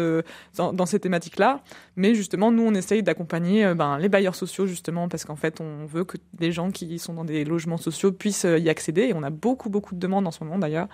dans, 0.57 0.73
dans 0.73 0.87
ces 0.87 0.99
thématiques-là. 1.01 1.61
Mais 1.97 2.15
justement, 2.15 2.51
nous, 2.51 2.63
on 2.65 2.75
essaye 2.75 3.03
d'accompagner 3.03 3.75
ben, 3.75 3.99
les 3.99 4.09
bailleurs 4.09 4.35
sociaux, 4.35 4.67
justement, 4.67 5.09
parce 5.09 5.25
qu'en 5.25 5.37
fait, 5.37 5.61
on 5.61 5.87
veut 5.87 6.05
que 6.05 6.17
les 6.41 6.51
gens 6.53 6.71
qui 6.71 6.99
sont 6.99 7.15
dans 7.15 7.22
des 7.25 7.45
logements 7.45 7.77
sociaux 7.77 8.13
puissent 8.13 8.45
euh, 8.45 8.59
y 8.59 8.69
accéder. 8.69 9.03
Et 9.03 9.15
on 9.15 9.23
a 9.23 9.31
beaucoup, 9.31 9.69
beaucoup 9.71 9.95
de 9.95 10.01
demandes 10.01 10.27
en 10.27 10.31
ce 10.31 10.43
moment, 10.45 10.59
d'ailleurs. 10.59 10.89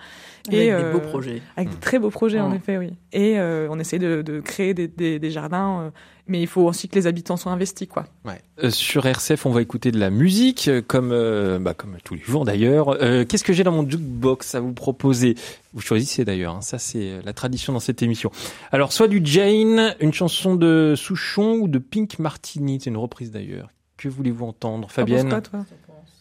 Avec 0.47 0.59
Et, 0.59 0.65
des 0.65 0.71
euh, 0.71 0.91
beaux 0.93 0.99
projets. 0.99 1.41
Avec 1.57 1.69
Mm. 1.69 1.73
des 1.73 1.79
très 1.79 1.99
beaux 1.99 2.09
projets, 2.09 2.39
en 2.39 2.49
Mm. 2.49 2.55
effet, 2.55 2.77
oui. 2.77 2.93
Et 3.13 3.39
euh, 3.39 3.67
on 3.69 3.79
essaye 3.79 3.99
de, 3.99 4.21
de 4.21 4.39
créer 4.39 4.73
des, 4.73 4.87
des, 4.87 5.19
des 5.19 5.31
jardins, 5.31 5.81
euh, 5.81 5.89
mais 6.27 6.39
il 6.41 6.47
faut 6.47 6.61
aussi 6.61 6.87
que 6.87 6.95
les 6.95 7.07
habitants 7.07 7.37
soient 7.37 7.51
investis, 7.51 7.87
quoi. 7.87 8.05
Ouais. 8.25 8.41
Euh, 8.63 8.69
sur 8.69 9.05
RCF, 9.05 9.45
on 9.45 9.51
va 9.51 9.61
écouter 9.61 9.91
de 9.91 9.99
la 9.99 10.09
musique, 10.11 10.69
comme, 10.87 11.11
euh, 11.11 11.57
bah, 11.59 11.73
comme 11.73 11.97
tous 12.03 12.13
les 12.15 12.21
jours 12.21 12.45
d'ailleurs. 12.45 12.89
Euh, 13.01 13.25
Qu'est-ce 13.25 13.43
que 13.43 13.53
j'ai 13.53 13.63
dans 13.63 13.71
mon 13.71 13.87
jukebox 13.89 14.53
à 14.55 14.59
vous 14.59 14.73
proposer? 14.73 15.35
Vous 15.73 15.81
choisissez 15.81 16.25
d'ailleurs, 16.25 16.55
hein, 16.55 16.61
ça 16.61 16.77
c'est 16.79 17.21
la 17.23 17.33
tradition 17.33 17.73
dans 17.73 17.79
cette 17.79 18.01
émission. 18.01 18.31
Alors, 18.71 18.91
soit 18.93 19.07
du 19.07 19.21
Jane, 19.23 19.95
une 19.99 20.13
chanson 20.13 20.55
de 20.55 20.93
Souchon 20.95 21.53
ou 21.61 21.67
de 21.67 21.77
Pink 21.79 22.19
Martini, 22.19 22.79
c'est 22.81 22.89
une 22.89 22.97
reprise 22.97 23.31
d'ailleurs. 23.31 23.69
Que 23.97 24.07
voulez-vous 24.07 24.45
entendre, 24.45 24.89
Fabienne? 24.89 25.29
toi? 25.41 25.65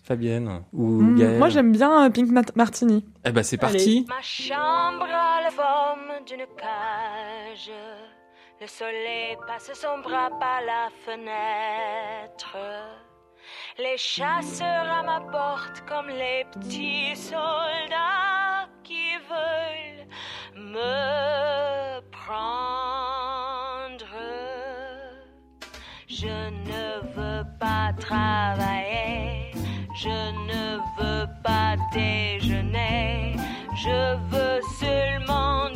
Fabienne 0.09 0.65
ou 0.73 0.87
Mm, 1.03 1.19
Gaëlle 1.19 1.39
Moi, 1.39 1.49
j'aime 1.51 1.71
bien 1.73 2.07
euh, 2.07 2.11
Pink 2.11 2.31
Mat- 2.31 2.57
Martini. 2.57 3.05
Eh 3.27 3.31
ben 3.31 3.43
c'est 3.43 3.59
parti. 3.59 4.07
Ma 4.09 4.23
chambre 4.23 5.05
a 5.05 5.43
la 5.43 5.51
forme 5.51 6.25
d'une 6.27 6.47
cage. 6.57 7.71
Le 8.61 8.67
soleil 8.67 9.37
passe 9.47 9.71
son 9.75 9.99
bras 10.03 10.31
par 10.41 10.61
la 10.67 10.89
fenêtre. 11.05 12.57
Les 13.79 13.97
chasseurs 13.97 14.91
à 14.99 15.03
ma 15.05 15.21
porte 15.31 15.85
comme 15.89 16.09
les 16.09 16.45
petits 16.53 17.15
soldats 17.15 18.67
qui 18.83 19.11
veulent 19.31 20.07
me 20.75 22.01
prendre. 22.11 24.07
Je 26.09 26.27
ne 26.27 27.01
veux 27.15 27.45
pas 27.61 27.93
travailler, 27.99 29.38
je 30.01 30.09
ne 30.09 30.77
veux 30.97 31.27
pas 31.43 31.75
déjeuner, 31.93 33.35
je 33.75 34.17
veux 34.31 34.61
seulement 34.79 35.67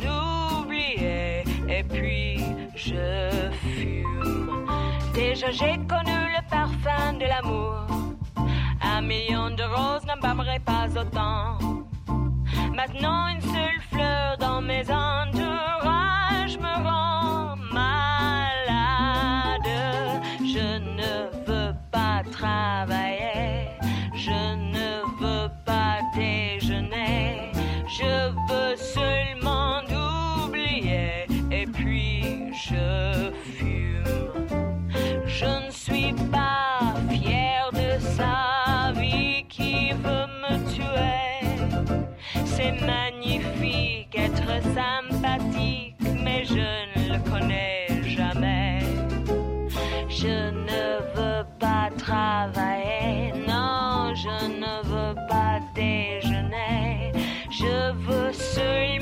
oublier 0.61 1.43
et 1.67 1.83
puis 1.83 2.39
je 2.73 3.51
fume. 3.63 4.65
Déjà 5.13 5.51
j'ai 5.51 5.77
connu 5.89 6.19
le 6.35 6.49
parfum 6.49 7.13
de 7.19 7.25
l'amour, 7.25 7.85
un 8.81 9.01
million 9.01 9.49
de 9.49 9.63
roses 9.63 10.05
n'embâmerait 10.07 10.63
pas 10.71 10.87
autant. 10.95 11.57
Maintenant 12.73 13.27
une 13.27 13.41
seule 13.41 13.81
fleur 13.91 14.37
dans 14.37 14.61
mes 14.61 14.83
entourages 14.89 15.82
Magnifique 42.81 44.15
être 44.15 44.61
sympathique, 44.73 45.95
mais 46.23 46.43
je 46.45 46.53
ne 46.53 47.13
le 47.13 47.29
connais 47.29 47.87
jamais. 48.03 48.79
Je 50.09 50.51
ne 50.51 51.01
veux 51.15 51.45
pas 51.59 51.89
travailler, 51.97 53.33
non, 53.47 54.13
je 54.15 54.47
ne 54.47 54.83
veux 54.83 55.15
pas 55.29 55.59
déjeuner. 55.75 57.11
Je 57.49 57.91
veux 57.93 58.31
seulement 58.33 58.92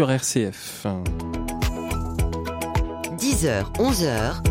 sur 0.00 0.10
RCF. 0.10 0.86
10h, 3.18 3.70
11h, 3.74 4.42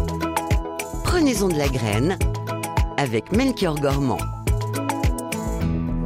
prenez-en 1.04 1.48
de 1.48 1.58
la 1.58 1.68
graine 1.68 2.20
avec 2.98 3.32
Melchior 3.32 3.80
Gormand. 3.80 4.20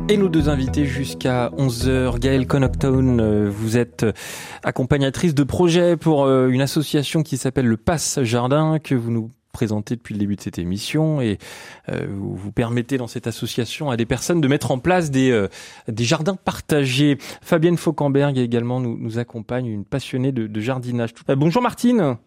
Et 0.08 0.16
nos 0.16 0.30
deux 0.30 0.48
invités 0.48 0.86
jusqu'à 0.86 1.50
11h. 1.58 2.20
Gaëlle 2.20 2.48
Connaughton, 2.48 3.20
euh, 3.20 3.50
vous 3.50 3.76
êtes 3.76 4.04
euh, 4.04 4.14
accompagnatrice 4.64 5.36
de 5.36 5.44
projet 5.44 5.98
pour 5.98 6.24
euh, 6.24 6.48
une 6.48 6.62
association 6.62 7.22
qui 7.22 7.36
s'appelle 7.36 7.68
le 7.68 7.76
Passe 7.76 8.24
Jardin 8.24 8.80
que 8.80 8.96
vous 8.96 9.12
nous 9.12 9.30
présentez 9.54 9.96
depuis 9.96 10.14
le 10.14 10.20
début 10.20 10.36
de 10.36 10.42
cette 10.42 10.60
émission 10.60 11.22
et 11.22 11.38
euh, 11.90 12.06
vous, 12.10 12.36
vous 12.36 12.52
permettez 12.52 12.98
dans 12.98 13.08
cette 13.08 13.28
association 13.28 13.90
à 13.90 13.96
des 13.96 14.06
personnes 14.06 14.42
de 14.42 14.48
mettre 14.50 14.72
en 14.72 14.80
place 14.80 15.12
des, 15.12 15.32
euh, 15.32 15.48
des 15.88 16.04
jardins 16.04 16.36
partagés. 16.36 17.18
Fabienne 17.42 17.78
Fauquemberg 17.78 18.38
également 18.38 18.82
nous, 18.82 18.98
nous 18.98 19.20
accompagne, 19.20 19.68
une 19.68 19.86
passionnée 19.86 20.32
de, 20.32 20.48
de 20.48 20.60
jardinage. 20.60 21.12
Euh, 21.30 21.36
bonjour 21.36 21.62
Martine, 21.62 22.18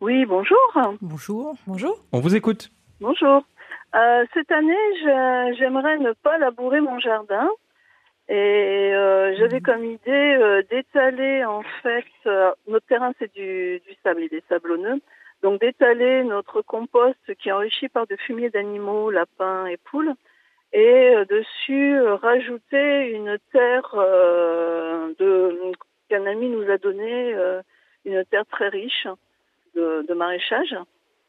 Oui, 0.00 0.24
bonjour. 0.26 0.58
Bonjour. 1.00 1.54
Bonjour. 1.66 2.04
on 2.10 2.18
vous 2.20 2.34
écoute. 2.34 2.70
Bonjour. 3.00 3.44
Euh, 3.94 4.24
cette 4.32 4.50
année, 4.50 5.54
j'aimerais 5.58 5.98
ne 5.98 6.12
pas 6.22 6.38
labourer 6.38 6.80
mon 6.80 6.98
jardin. 6.98 7.48
Et 8.28 8.92
euh, 8.94 9.34
j'avais 9.36 9.60
comme 9.60 9.84
idée 9.84 10.38
euh, 10.40 10.62
d'étaler 10.70 11.44
en 11.44 11.62
fait, 11.82 12.04
euh, 12.26 12.52
notre 12.68 12.86
terrain 12.86 13.12
c'est 13.18 13.30
du, 13.34 13.80
du 13.86 13.94
sable, 14.02 14.22
il 14.22 14.34
est 14.34 14.44
sablonneux, 14.48 15.00
donc 15.42 15.60
d'étaler 15.60 16.22
notre 16.24 16.62
compost 16.62 17.34
qui 17.38 17.48
est 17.48 17.52
enrichi 17.52 17.88
par 17.88 18.06
de 18.06 18.16
fumier 18.16 18.50
d'animaux, 18.50 19.10
lapins 19.10 19.66
et 19.66 19.76
poules, 19.76 20.14
et 20.72 21.14
euh, 21.16 21.24
dessus 21.24 21.96
euh, 21.96 22.14
rajouter 22.14 23.10
une 23.10 23.38
terre 23.52 23.94
euh, 23.94 25.12
de 25.18 25.72
qu'un 26.08 26.26
ami 26.26 26.48
nous 26.48 26.70
a 26.70 26.78
donné, 26.78 27.34
euh, 27.34 27.60
une 28.04 28.24
terre 28.26 28.46
très 28.46 28.68
riche 28.68 29.06
de, 29.74 30.12
maraîchage. 30.14 30.76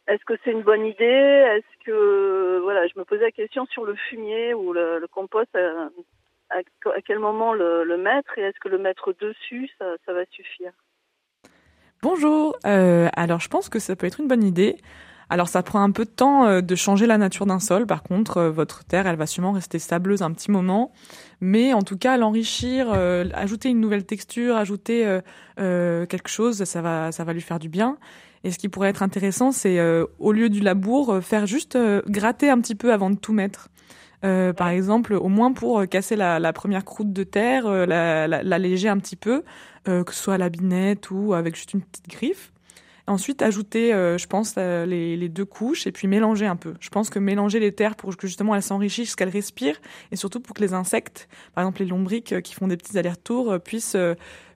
Est-ce 0.08 0.24
que 0.26 0.34
c'est 0.44 0.52
une 0.52 0.64
bonne 0.64 0.86
idée? 0.86 1.06
Est-ce 1.06 1.86
que 1.86 2.60
voilà, 2.62 2.88
je 2.88 2.98
me 2.98 3.06
posais 3.06 3.24
la 3.24 3.32
question 3.32 3.66
sur 3.68 3.86
le 3.86 3.96
fumier 3.96 4.54
ou 4.54 4.74
le, 4.74 5.06
compost 5.10 5.56
à, 5.56 6.62
quel 7.06 7.20
moment 7.20 7.54
le, 7.54 7.98
mettre 7.98 8.38
et 8.38 8.42
est-ce 8.42 8.60
que 8.60 8.68
le 8.68 8.78
mettre 8.78 9.14
dessus, 9.14 9.70
ça 9.80 10.14
va 10.14 10.26
suffire? 10.26 10.74
Bonjour. 12.04 12.58
Euh, 12.66 13.08
alors, 13.16 13.40
je 13.40 13.48
pense 13.48 13.70
que 13.70 13.80
ça 13.80 13.96
peut 13.96 14.06
être 14.06 14.20
une 14.20 14.28
bonne 14.28 14.44
idée. 14.44 14.76
Alors, 15.30 15.48
ça 15.48 15.64
prend 15.64 15.82
un 15.82 15.92
peu 15.92 16.04
de 16.04 16.10
temps 16.10 16.46
euh, 16.46 16.60
de 16.60 16.76
changer 16.76 17.08
la 17.08 17.18
nature 17.18 17.46
d'un 17.46 17.62
sol. 17.62 17.88
Par 17.88 18.04
contre, 18.04 18.36
euh, 18.36 18.52
votre 18.52 18.84
terre, 18.84 19.08
elle 19.08 19.16
va 19.16 19.26
sûrement 19.26 19.54
rester 19.54 19.80
sableuse 19.80 20.22
un 20.22 20.34
petit 20.34 20.52
moment. 20.52 20.92
Mais 21.40 21.72
en 21.72 21.82
tout 21.82 21.98
cas, 21.98 22.18
l'enrichir, 22.18 22.92
ajouter 22.92 23.70
une 23.70 23.80
nouvelle 23.80 24.06
texture, 24.06 24.58
ajouter 24.58 25.20
quelque 25.58 26.28
chose, 26.28 26.66
ça 26.66 26.82
va, 26.82 27.14
ça 27.14 27.24
va 27.24 27.32
lui 27.32 27.42
faire 27.42 27.60
du 27.60 27.70
bien. 27.70 27.98
Et 28.44 28.52
ce 28.52 28.58
qui 28.58 28.68
pourrait 28.68 28.90
être 28.90 29.04
intéressant, 29.04 29.54
c'est 29.54 29.80
au 30.20 30.32
lieu 30.32 30.50
du 30.50 30.60
labour, 30.60 31.20
faire 31.22 31.46
juste 31.48 31.78
gratter 32.08 32.50
un 32.50 32.60
petit 32.60 32.76
peu 32.76 32.94
avant 32.94 33.10
de 33.10 33.18
tout 33.18 33.34
mettre. 33.34 33.70
Euh, 34.26 34.54
par 34.54 34.70
exemple, 34.70 35.14
au 35.14 35.28
moins 35.28 35.52
pour 35.52 35.80
euh, 35.82 35.86
casser 35.86 36.16
la, 36.16 36.40
la 36.40 36.54
première 36.54 36.86
croûte 36.86 37.12
de 37.12 37.24
terre, 37.24 37.66
euh, 37.66 37.86
la, 37.86 38.28
la, 38.28 38.42
l'alléger 38.42 38.88
un 38.88 38.98
petit 38.98 39.18
peu, 39.18 39.44
euh, 39.90 40.04
que 40.06 40.14
ce 40.14 40.24
soit 40.24 40.36
à 40.36 40.38
la 40.38 40.50
binette 40.50 41.12
ou 41.12 41.34
avec 41.34 41.56
juste 41.56 41.74
une 41.74 41.82
petite 41.82 42.08
griffe. 42.08 42.54
Ensuite, 43.06 43.42
ajouter, 43.42 43.94
euh, 43.94 44.18
je 44.18 44.28
pense, 44.28 44.56
euh, 44.58 44.86
les, 44.86 45.18
les 45.18 45.28
deux 45.28 45.44
couches 45.44 45.88
et 45.88 45.92
puis 45.92 46.08
mélanger 46.08 46.46
un 46.46 46.56
peu. 46.56 46.74
Je 46.80 46.88
pense 46.88 47.10
que 47.10 47.20
mélanger 47.20 47.60
les 47.60 47.74
terres 47.74 47.98
pour 47.98 48.16
que 48.16 48.28
justement 48.28 48.56
elles 48.56 48.64
s'enrichissent, 48.64 49.18
qu'elles 49.18 49.28
respirent, 49.28 49.82
et 50.14 50.16
surtout 50.16 50.40
pour 50.40 50.56
que 50.56 50.62
les 50.62 50.74
insectes, 50.74 51.28
par 51.54 51.64
exemple 51.66 51.82
les 51.82 51.88
lombriques 51.90 52.32
euh, 52.32 52.40
qui 52.40 52.54
font 52.54 52.70
des 52.70 52.78
petits 52.78 52.98
allers-retours, 52.98 53.60
puissent, 53.60 53.98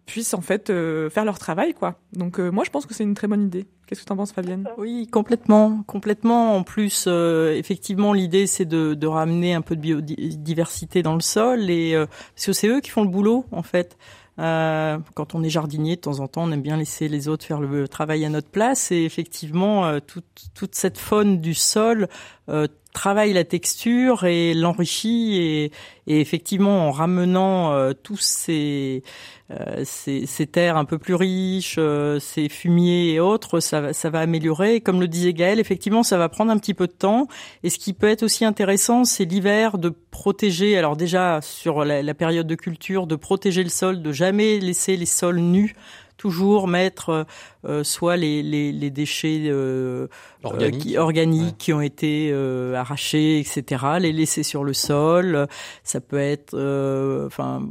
puissent 0.05 0.33
en 0.33 0.39
fait 0.39 0.67
faire 1.09 1.25
leur 1.25 1.39
travail, 1.39 1.73
quoi. 1.73 1.99
Donc 2.13 2.39
moi, 2.39 2.63
je 2.63 2.69
pense 2.69 2.85
que 2.85 2.93
c'est 2.93 3.03
une 3.03 3.15
très 3.15 3.27
bonne 3.27 3.43
idée. 3.43 3.65
Qu'est-ce 3.87 4.01
que 4.01 4.05
tu 4.05 4.11
en 4.11 4.17
penses, 4.17 4.33
Fabienne? 4.33 4.67
Oui, 4.77 5.07
complètement, 5.07 5.81
complètement. 5.87 6.55
En 6.55 6.63
plus, 6.63 7.05
euh, 7.07 7.53
effectivement, 7.53 8.11
l'idée 8.11 8.45
c'est 8.45 8.65
de, 8.65 8.93
de 8.93 9.07
ramener 9.07 9.53
un 9.53 9.61
peu 9.61 9.77
de 9.77 9.81
biodiversité 9.81 11.01
dans 11.03 11.15
le 11.15 11.21
sol 11.21 11.69
et 11.69 11.95
euh, 11.95 12.05
parce 12.35 12.47
que 12.47 12.53
c'est 12.53 12.67
eux 12.67 12.81
qui 12.81 12.89
font 12.89 13.03
le 13.03 13.09
boulot 13.09 13.45
en 13.51 13.63
fait. 13.63 13.97
Euh, 14.39 14.99
quand 15.15 15.35
on 15.35 15.43
est 15.43 15.49
jardinier, 15.49 15.95
de 15.95 16.01
temps 16.01 16.19
en 16.19 16.27
temps, 16.27 16.43
on 16.43 16.51
aime 16.51 16.61
bien 16.61 16.77
laisser 16.77 17.07
les 17.07 17.27
autres 17.27 17.45
faire 17.45 17.59
le 17.59 17.87
travail 17.87 18.23
à 18.25 18.29
notre 18.29 18.49
place. 18.49 18.91
Et 18.91 19.03
effectivement, 19.03 19.85
euh, 19.85 19.99
toute, 19.99 20.49
toute 20.53 20.75
cette 20.75 20.97
faune 20.97 21.39
du 21.39 21.53
sol 21.53 22.07
euh, 22.49 22.67
travaille 22.93 23.33
la 23.33 23.43
texture 23.43 24.25
et 24.25 24.53
l'enrichit. 24.53 25.37
Et, 25.37 25.71
et, 26.07 26.21
effectivement, 26.21 26.87
en 26.87 26.91
ramenant 26.91 27.73
euh, 27.73 27.93
tous 27.93 28.17
ces, 28.17 29.03
euh, 29.51 29.83
ces, 29.85 30.25
ces, 30.25 30.47
terres 30.47 30.77
un 30.77 30.85
peu 30.85 30.97
plus 30.97 31.15
riches, 31.15 31.75
euh, 31.77 32.19
ces 32.19 32.49
fumiers 32.49 33.13
et 33.13 33.19
autres, 33.19 33.59
ça, 33.59 33.93
ça 33.93 34.09
va 34.09 34.19
améliorer. 34.19 34.81
comme 34.81 34.99
le 34.99 35.07
disait 35.07 35.33
Gaël, 35.33 35.59
effectivement, 35.59 36.03
ça 36.03 36.17
va 36.17 36.29
prendre 36.29 36.51
un 36.51 36.57
petit 36.57 36.73
peu 36.73 36.87
de 36.87 36.93
temps. 36.93 37.27
Et 37.63 37.69
ce 37.69 37.77
qui 37.77 37.93
peut 37.93 38.09
être 38.09 38.23
aussi 38.23 38.45
intéressant, 38.45 39.03
c'est 39.03 39.25
l'hiver 39.25 39.77
de 39.77 39.89
protéger. 39.89 40.77
Alors 40.77 40.95
déjà 40.95 41.39
sur 41.41 41.85
la, 41.85 42.01
la 42.01 42.13
période 42.13 42.47
de 42.47 42.55
culture, 42.55 43.07
de 43.07 43.15
protéger 43.15 43.63
le 43.63 43.69
sol, 43.69 44.01
de 44.01 44.11
jamais 44.11 44.59
laisser 44.59 44.97
les 44.97 45.05
sols 45.05 45.39
nus 45.39 45.75
toujours 46.17 46.67
mettre 46.67 47.25
euh, 47.65 47.83
soit 47.83 48.17
les, 48.17 48.41
les, 48.43 48.71
les 48.71 48.89
déchets 48.89 49.43
euh, 49.45 50.07
organiques, 50.43 50.81
qui, 50.81 50.97
organiques 50.97 51.45
ouais. 51.45 51.55
qui 51.57 51.73
ont 51.73 51.81
été 51.81 52.29
euh, 52.31 52.75
arrachés, 52.75 53.39
etc., 53.39 53.83
les 53.99 54.11
laisser 54.11 54.43
sur 54.43 54.63
le 54.63 54.73
sol. 54.73 55.47
Ça 55.83 56.01
peut 56.01 56.19
être, 56.19 56.53
euh, 56.53 57.27
enfin, 57.27 57.63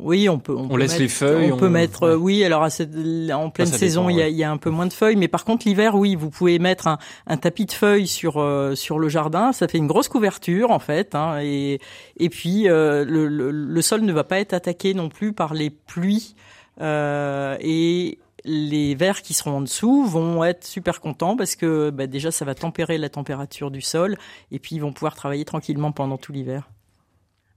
oui, 0.00 0.28
on 0.28 0.38
peut. 0.38 0.54
On, 0.54 0.64
on 0.64 0.68
peut 0.68 0.78
laisse 0.78 0.92
mettre, 0.92 1.02
les 1.02 1.08
feuilles. 1.08 1.52
On, 1.52 1.56
on... 1.56 1.58
peut 1.58 1.68
mettre, 1.68 2.08
ouais. 2.08 2.14
oui. 2.14 2.44
Alors 2.44 2.62
à 2.62 2.70
cette, 2.70 2.90
en 3.32 3.50
pleine 3.50 3.66
saison, 3.66 4.08
il 4.08 4.16
y, 4.16 4.22
a, 4.22 4.28
y, 4.28 4.44
a 4.44 4.50
un 4.50 4.56
peu 4.56 4.70
moins 4.70 4.86
de 4.86 4.92
feuilles, 4.92 5.16
mais 5.16 5.28
par 5.28 5.44
contre 5.44 5.66
l'hiver, 5.66 5.94
oui, 5.94 6.16
vous 6.16 6.30
pouvez 6.30 6.58
mettre 6.58 6.88
un, 6.88 6.98
un 7.26 7.36
tapis 7.36 7.66
de 7.66 7.72
feuilles 7.72 8.08
sur 8.08 8.44
sur 8.74 8.98
le 8.98 9.08
jardin. 9.08 9.52
Ça 9.52 9.68
fait 9.68 9.78
une 9.78 9.86
grosse 9.86 10.08
couverture 10.08 10.70
en 10.70 10.78
fait, 10.80 11.14
hein, 11.14 11.38
et 11.40 11.78
et 12.18 12.28
puis 12.28 12.64
le, 12.64 13.04
le, 13.04 13.50
le 13.50 13.82
sol 13.82 14.02
ne 14.02 14.12
va 14.12 14.24
pas 14.24 14.40
être 14.40 14.54
attaqué 14.54 14.94
non 14.94 15.08
plus 15.08 15.32
par 15.32 15.54
les 15.54 15.70
pluies. 15.70 16.34
Euh, 16.80 17.56
et 17.60 18.18
les 18.44 18.94
vers 18.94 19.22
qui 19.22 19.34
seront 19.34 19.58
en 19.58 19.60
dessous 19.60 20.04
vont 20.04 20.44
être 20.44 20.64
super 20.64 21.00
contents 21.00 21.36
parce 21.36 21.56
que 21.56 21.90
bah, 21.90 22.06
déjà 22.06 22.30
ça 22.30 22.44
va 22.44 22.54
tempérer 22.54 22.98
la 22.98 23.08
température 23.08 23.70
du 23.70 23.80
sol 23.80 24.16
et 24.50 24.58
puis 24.58 24.76
ils 24.76 24.80
vont 24.80 24.92
pouvoir 24.92 25.14
travailler 25.14 25.44
tranquillement 25.44 25.92
pendant 25.92 26.16
tout 26.16 26.32
l'hiver. 26.32 26.68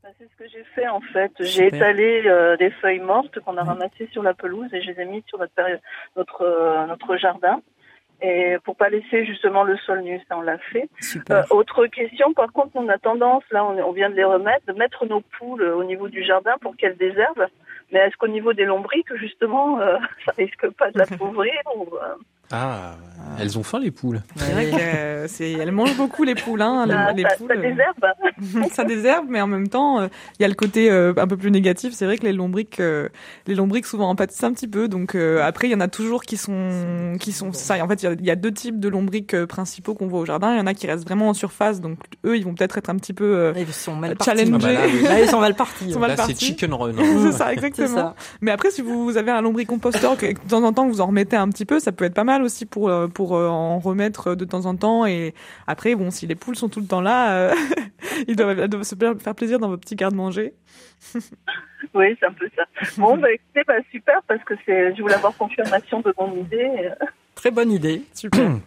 Bah, 0.04 0.10
c'est 0.18 0.30
ce 0.30 0.36
que 0.36 0.50
j'ai 0.50 0.64
fait 0.76 0.88
en 0.88 1.00
fait. 1.00 1.32
J'ai 1.40 1.68
étalé 1.68 2.24
euh, 2.26 2.58
des 2.58 2.72
feuilles 2.72 3.00
mortes 3.00 3.40
qu'on 3.40 3.58
a 3.58 3.64
ramassées 3.64 4.10
sur 4.12 4.24
la 4.24 4.34
pelouse 4.34 4.68
et 4.74 4.82
je 4.82 4.92
les 4.92 5.02
ai 5.02 5.06
mises 5.06 5.24
sur 5.28 5.40
notre, 5.40 5.54
notre, 6.18 6.42
euh, 6.42 6.86
notre 6.88 7.16
jardin. 7.18 7.62
Et 8.22 8.56
pour 8.64 8.78
pas 8.78 8.90
laisser 8.90 9.26
justement 9.26 9.64
le 9.64 9.76
sol 9.78 10.02
nu, 10.02 10.22
ça 10.30 10.38
on 10.38 10.42
l'a 10.42 10.58
fait. 10.58 10.90
Super. 11.02 11.46
autre 11.52 11.88
question, 11.88 12.34
par 12.34 12.54
contre, 12.54 12.72
on 12.76 12.88
a 12.88 12.98
tendance, 12.98 13.44
là 13.52 13.66
on, 13.66 13.78
on 13.80 13.92
vient 13.92 14.10
de 14.10 14.16
les 14.16 14.24
remettre, 14.24 14.66
de 14.66 14.74
mettre 14.74 15.06
nos 15.06 15.20
poules 15.20 15.64
au 15.64 15.84
niveau 15.84 16.08
du 16.08 16.24
jardin 16.24 16.54
pour 16.62 16.78
qu'elles 16.78 16.96
désherbent. 16.96 17.48
Mais 17.92 18.00
est-ce 18.00 18.18
qu'au 18.18 18.28
niveau 18.28 18.54
des 18.54 18.66
lombriques, 18.66 19.14
justement, 19.16 19.80
euh, 19.80 19.98
ça 20.26 20.32
risque 20.38 20.70
pas 20.72 20.92
de 20.92 21.00
l'appauvrir 21.00 21.54
ou, 21.76 21.88
euh... 22.54 22.94
Ah, 23.26 23.38
elles 23.40 23.58
ont 23.58 23.64
faim 23.64 23.80
les 23.80 23.92
poules. 23.92 24.22
C'est 24.36 24.52
vrai 24.52 24.70
que 24.70 25.28
c'est, 25.28 25.52
elles 25.52 25.72
mangent 25.72 25.98
beaucoup 25.98 26.24
les 26.24 26.36
poules. 26.36 26.62
Hein, 26.62 26.86
ça, 26.88 27.14
les, 27.14 27.24
ça, 27.24 27.30
poules, 27.38 27.48
ça 27.50 27.56
désherbe. 27.56 28.06
ça 28.72 28.84
désherbe, 28.84 29.26
mais 29.30 29.42
en 29.42 29.48
même 29.48 29.68
temps, 29.68 30.02
il 30.02 30.06
euh, 30.06 30.10
y 30.40 30.44
a 30.44 30.48
le 30.48 30.54
côté 30.54 30.92
euh, 30.92 31.14
un 31.18 31.28
peu 31.28 31.38
plus 31.38 31.52
négatif. 31.52 31.94
C'est 31.94 32.06
vrai 32.06 32.18
que 32.18 32.24
les 32.24 32.34
lombriques, 32.34 32.80
euh, 32.80 33.10
les 33.48 33.56
lombriques 33.56 33.86
souvent 33.86 34.10
en 34.10 34.16
pâtissent 34.16 34.44
un 34.44 34.54
petit 34.54 34.68
peu. 34.68 34.88
Donc 34.88 35.16
après, 35.16 35.68
il 35.68 35.72
y 35.72 35.76
en 35.76 35.80
a 35.80 35.88
toujours 35.88 36.24
qui 36.24 36.38
sont, 36.38 37.16
qui 37.20 37.32
sont 37.32 37.54
ça. 37.54 37.84
En 37.84 37.88
fait, 37.88 38.04
il 38.04 38.22
y, 38.22 38.26
y, 38.26 38.32
a 38.32 38.36
deux 38.36 38.52
types 38.52 38.80
de 38.80 38.90
lombriques 38.90 39.46
principaux 39.46 39.94
qu'on 39.94 40.08
voit 40.08 40.20
au 40.20 40.26
jardin. 40.26 40.54
Il 40.54 40.58
y 40.58 40.62
en 40.62 40.68
a 40.68 40.74
qui 40.74 40.88
restent 40.88 41.06
vraiment 41.06 41.30
en 41.30 41.34
surface, 41.34 41.82
donc 41.82 41.98
eux, 42.26 42.38
ils 42.38 42.44
vont 42.44 42.54
peut-être 42.54 42.78
être 42.78 42.90
un 42.90 42.96
petit 42.96 43.14
peu 43.14 43.54
ils 43.56 43.74
sont 43.74 43.96
mal 43.96 44.16
challengés. 44.24 44.52
Ah 44.54 44.58
bah 44.58 44.74
là, 44.74 44.80
oui. 44.86 45.04
là, 45.04 45.22
ils 45.22 45.30
sont 45.30 45.40
mal 45.40 45.56
partis. 45.56 45.86
Ils 45.88 45.94
sont 45.94 46.00
mal 46.00 46.12
là, 46.12 46.16
partis. 46.16 46.36
c'est 46.36 46.46
chicken 46.46 46.74
run. 46.74 46.94
c'est 47.24 47.32
ça, 47.32 47.54
exactement. 47.54 47.88
Ça. 47.88 48.16
Mais 48.42 48.52
après, 48.52 48.72
si 48.72 48.82
vous 48.82 49.18
avez 49.18 49.32
un 49.32 49.42
lombricomposteur 49.42 50.18
que 50.18 50.28
de 50.28 50.50
temps 50.50 50.64
en 50.64 50.74
temps 50.74 50.88
vous 50.88 51.02
en 51.02 51.08
remettez 51.08 51.36
un 51.36 51.50
petit 51.50 51.66
peu, 51.66 51.80
ça 51.80 51.92
peut 51.92 52.06
être 52.06 52.14
pas 52.14 52.24
mal 52.24 52.43
aussi 52.44 52.66
pour 52.66 52.92
pour 53.14 53.34
en 53.34 53.80
remettre 53.80 54.36
de 54.36 54.46
temps 54.46 54.66
en 54.66 54.76
temps. 54.76 55.06
Et 55.06 55.34
après, 55.68 55.96
bon, 55.96 56.12
si 56.12 56.28
les 56.28 56.36
poules 56.36 56.56
sont 56.56 56.70
tout 56.70 56.80
le 56.80 56.88
temps 56.88 57.02
là, 57.02 57.36
euh, 57.36 57.54
ils, 58.28 58.36
doivent, 58.36 58.60
elles 58.60 58.70
doivent 58.70 58.84
se 58.84 58.96
faire 58.96 59.36
plaisir 59.36 59.60
dans 59.60 59.70
vos 59.70 59.78
petits 59.78 59.96
garde-manger. 59.96 60.54
oui, 61.94 62.16
c'est 62.20 62.26
un 62.26 62.34
peu 62.34 62.50
ça. 62.56 62.64
Bon, 62.98 63.18
bah, 63.18 63.32
écoutez, 63.32 63.62
bah, 63.68 63.76
super, 63.92 64.22
parce 64.28 64.44
que 64.44 64.54
c'est, 64.66 64.96
je 64.96 65.02
voulais 65.02 65.16
avoir 65.16 65.36
confirmation 65.36 66.02
de 66.02 66.14
mon 66.20 66.36
idée. 66.36 66.70
Très 67.36 67.52
bonne 67.52 67.72
idée. 67.72 68.04
Super. 68.14 68.52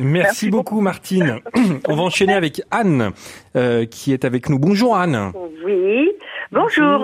Merci, 0.00 0.12
Merci 0.12 0.50
beaucoup, 0.50 0.74
beaucoup, 0.74 0.80
Martine. 0.80 1.40
On 1.88 1.96
va 1.96 2.02
enchaîner 2.02 2.34
avec 2.34 2.62
Anne, 2.70 3.10
euh, 3.56 3.84
qui 3.84 4.12
est 4.12 4.24
avec 4.24 4.48
nous. 4.48 4.60
Bonjour 4.60 4.96
Anne. 4.96 5.32
Oui, 5.64 6.08
bonjour. 6.52 7.00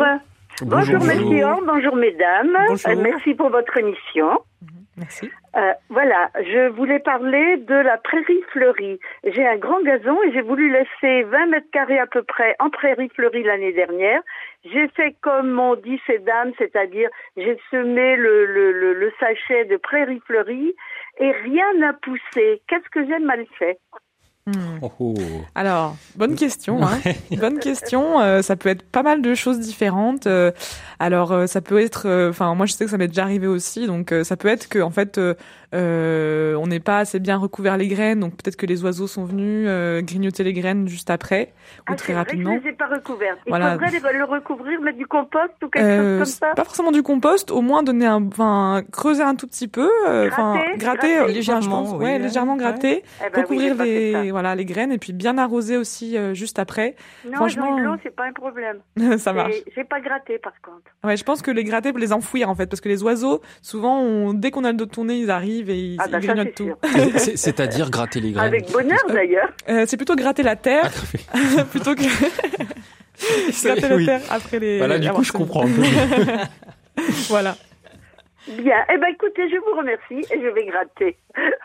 Bonjour, 0.63 0.99
bonjour, 0.99 0.99
bonjour 1.01 1.05
messieurs, 1.05 1.47
bonjour 1.67 1.97
mesdames. 1.97 2.57
Bonjour. 2.69 2.91
Euh, 2.91 3.03
merci 3.03 3.35
pour 3.35 3.51
votre 3.51 3.77
émission. 3.79 4.39
Merci. 4.97 5.31
Euh, 5.57 5.73
voilà, 5.89 6.31
je 6.37 6.69
voulais 6.71 7.01
parler 7.01 7.57
de 7.59 7.75
la 7.75 7.99
prairie 7.99 8.43
fleurie. 8.53 8.99
J'ai 9.25 9.47
un 9.47 9.57
grand 9.57 9.83
gazon 9.83 10.17
et 10.23 10.33
j'ai 10.33 10.41
voulu 10.41 10.71
laisser 10.71 11.23
20 11.25 11.47
mètres 11.47 11.71
carrés 11.73 11.99
à 11.99 12.07
peu 12.07 12.23
près 12.23 12.55
en 12.61 12.71
prairie 12.71 13.09
fleurie 13.09 13.43
l'année 13.43 13.73
dernière. 13.73 14.21
J'ai 14.65 14.89
fait 14.89 15.17
comme 15.21 15.51
m'ont 15.51 15.77
dit 15.77 16.01
ces 16.07 16.19
dames, 16.19 16.53
c'est-à-dire 16.59 17.09
j'ai 17.37 17.59
semé 17.71 18.17
le, 18.17 18.47
le, 18.47 18.73
le, 18.73 18.95
le, 18.95 19.13
sachet 19.19 19.65
de 19.65 19.77
prairie 19.77 20.21
fleurie 20.27 20.75
et 21.19 21.31
rien 21.31 21.75
n'a 21.79 21.93
poussé. 21.93 22.63
Qu'est-ce 22.69 22.89
que 22.91 23.05
j'ai 23.07 23.19
mal 23.19 23.45
fait? 23.59 23.79
Mmh. 24.47 24.53
Oh 24.83 24.93
oh. 25.01 25.15
Alors, 25.55 25.97
bonne 26.17 26.35
question. 26.35 26.83
Hein. 26.83 26.99
bonne 27.39 27.59
question. 27.59 28.21
Euh, 28.21 28.43
ça 28.43 28.57
peut 28.57 28.69
être 28.69 28.83
pas 28.91 29.03
mal 29.03 29.23
de 29.23 29.35
choses 29.35 29.59
différentes. 29.59 30.27
Euh, 30.27 30.53
alors, 31.05 31.33
euh, 31.33 31.47
ça 31.47 31.61
peut 31.61 31.79
être. 31.81 32.29
Enfin, 32.31 32.55
moi, 32.55 32.67
je 32.67 32.73
sais 32.73 32.85
que 32.85 32.91
ça 32.91 32.99
m'est 32.99 33.09
déjà 33.09 33.23
arrivé 33.23 33.47
aussi. 33.47 33.87
Donc, 33.87 34.15
ça 34.23 34.37
peut 34.37 34.49
être 34.49 34.69
que, 34.69 34.79
en 34.79 34.91
fait, 34.91 35.19
euh, 35.75 36.55
on 36.55 36.69
n'est 36.69 36.81
pas 36.81 36.99
assez 36.99 37.19
bien 37.19 37.37
recouvert 37.37 37.77
les 37.77 37.89
graines, 37.89 38.21
donc 38.21 38.37
peut-être 38.37 38.55
que 38.55 38.67
les 38.67 38.85
oiseaux 38.85 39.09
sont 39.09 39.25
venus 39.25 39.67
euh, 39.69 40.03
grignoter 40.03 40.45
les 40.45 40.53
graines 40.53 40.87
juste 40.87 41.11
après 41.11 41.53
ah, 41.87 41.93
ou 41.93 41.97
très 41.97 42.15
rapidement. 42.15 42.51
Vrai 42.51 42.59
que 42.59 42.65
je 42.65 42.69
les 42.69 42.75
ai 42.75 42.77
pas 42.77 42.87
recouvertes. 42.87 43.39
Il 43.47 43.49
voilà. 43.49 43.73
faudrait 43.73 44.13
le 44.13 44.25
recouvrir, 44.25 44.81
mettre 44.81 44.99
du 44.99 45.07
compost 45.07 45.53
ou 45.65 45.69
quelque 45.69 45.85
euh, 45.85 46.19
chose 46.21 46.39
comme 46.39 46.49
ça. 46.49 46.55
Pas 46.55 46.65
forcément 46.65 46.93
du 46.93 47.03
compost, 47.03 47.51
au 47.51 47.61
moins 47.61 47.83
donner 47.83 48.07
un, 48.07 48.25
enfin 48.25 48.83
creuser 48.93 49.25
un 49.25 49.35
tout 49.35 49.49
petit 49.49 49.67
peu, 49.67 49.91
enfin 50.29 50.55
gratter, 50.55 50.79
gratter, 50.79 51.15
gratter 51.15 51.33
légèrement, 51.33 51.97
oui, 51.97 52.05
ouais, 52.05 52.19
légèrement 52.21 52.57
gratter, 52.57 52.89
ouais. 52.89 53.03
eh 53.27 53.31
ben 53.31 53.43
recouvrir 53.43 53.75
oui, 53.81 53.85
les 53.85 54.31
voilà 54.31 54.55
les 54.55 54.65
graines 54.65 54.93
et 54.93 54.99
puis 54.99 55.13
bien 55.13 55.39
arroser 55.39 55.77
aussi 55.77 56.17
juste 56.35 56.61
après. 56.61 56.95
Non, 57.25 57.35
Franchement, 57.35 57.79
l'eau 57.81 57.97
c'est 58.05 58.15
pas 58.15 58.27
un 58.27 58.33
problème. 58.33 58.79
ça 59.19 59.33
marche. 59.33 59.57
J'ai 59.75 59.85
pas 59.85 60.01
gratté 60.01 60.39
par 60.39 60.53
contre. 60.63 60.94
Ouais, 61.03 61.17
je 61.17 61.25
pense 61.25 61.43
que 61.43 61.51
les 61.51 61.65
gratter 61.65 61.91
pour 61.91 61.99
les 61.99 62.13
enfouir 62.13 62.49
en 62.49 62.55
fait, 62.55 62.67
parce 62.67 62.81
que 62.81 62.89
les 62.89 63.03
oiseaux, 63.03 63.43
souvent, 63.61 64.01
on, 64.01 64.33
dès 64.33 64.51
qu'on 64.51 64.65
a 64.65 64.71
le 64.71 64.79
dos 64.79 64.87
tourné, 64.87 65.19
ils 65.19 65.31
arrivent 65.31 65.69
et 65.69 65.79
ils, 65.79 65.97
ah 66.01 66.09
bah 66.09 66.19
ils 66.21 66.27
grignotent 66.27 66.55
tout. 66.55 66.73
C'est-à-dire 67.19 67.91
gratter 67.91 68.21
les 68.21 68.33
graines. 68.33 68.47
Avec 68.47 68.71
bonheur 68.73 69.05
d'ailleurs. 69.09 69.51
Euh, 69.69 69.85
c'est 69.87 69.97
plutôt 69.97 70.15
gratter 70.15 70.43
la 70.43 70.57
terre 70.57 70.91
Ah, 71.33 71.65
plutôt 71.71 71.95
que 71.95 72.03
gratter 73.65 73.89
la 73.89 73.97
oui. 73.97 74.07
terre 74.07 74.21
après 74.31 74.59
les. 74.59 74.79
Voilà, 74.79 74.99
du 74.99 75.11
coup, 75.11 75.25
je 75.25 75.33
comprends 75.33 75.67
un 75.67 75.71
peu. 75.71 75.83
voilà. 77.29 77.57
Bien. 78.47 78.77
Eh 78.93 78.99
ben, 78.99 79.07
écoutez, 79.13 79.49
je 79.49 79.57
vous 79.57 79.79
remercie 79.79 80.33
et 80.33 80.41
je 80.41 80.49
vais 80.49 80.67
gratter. 80.67 81.17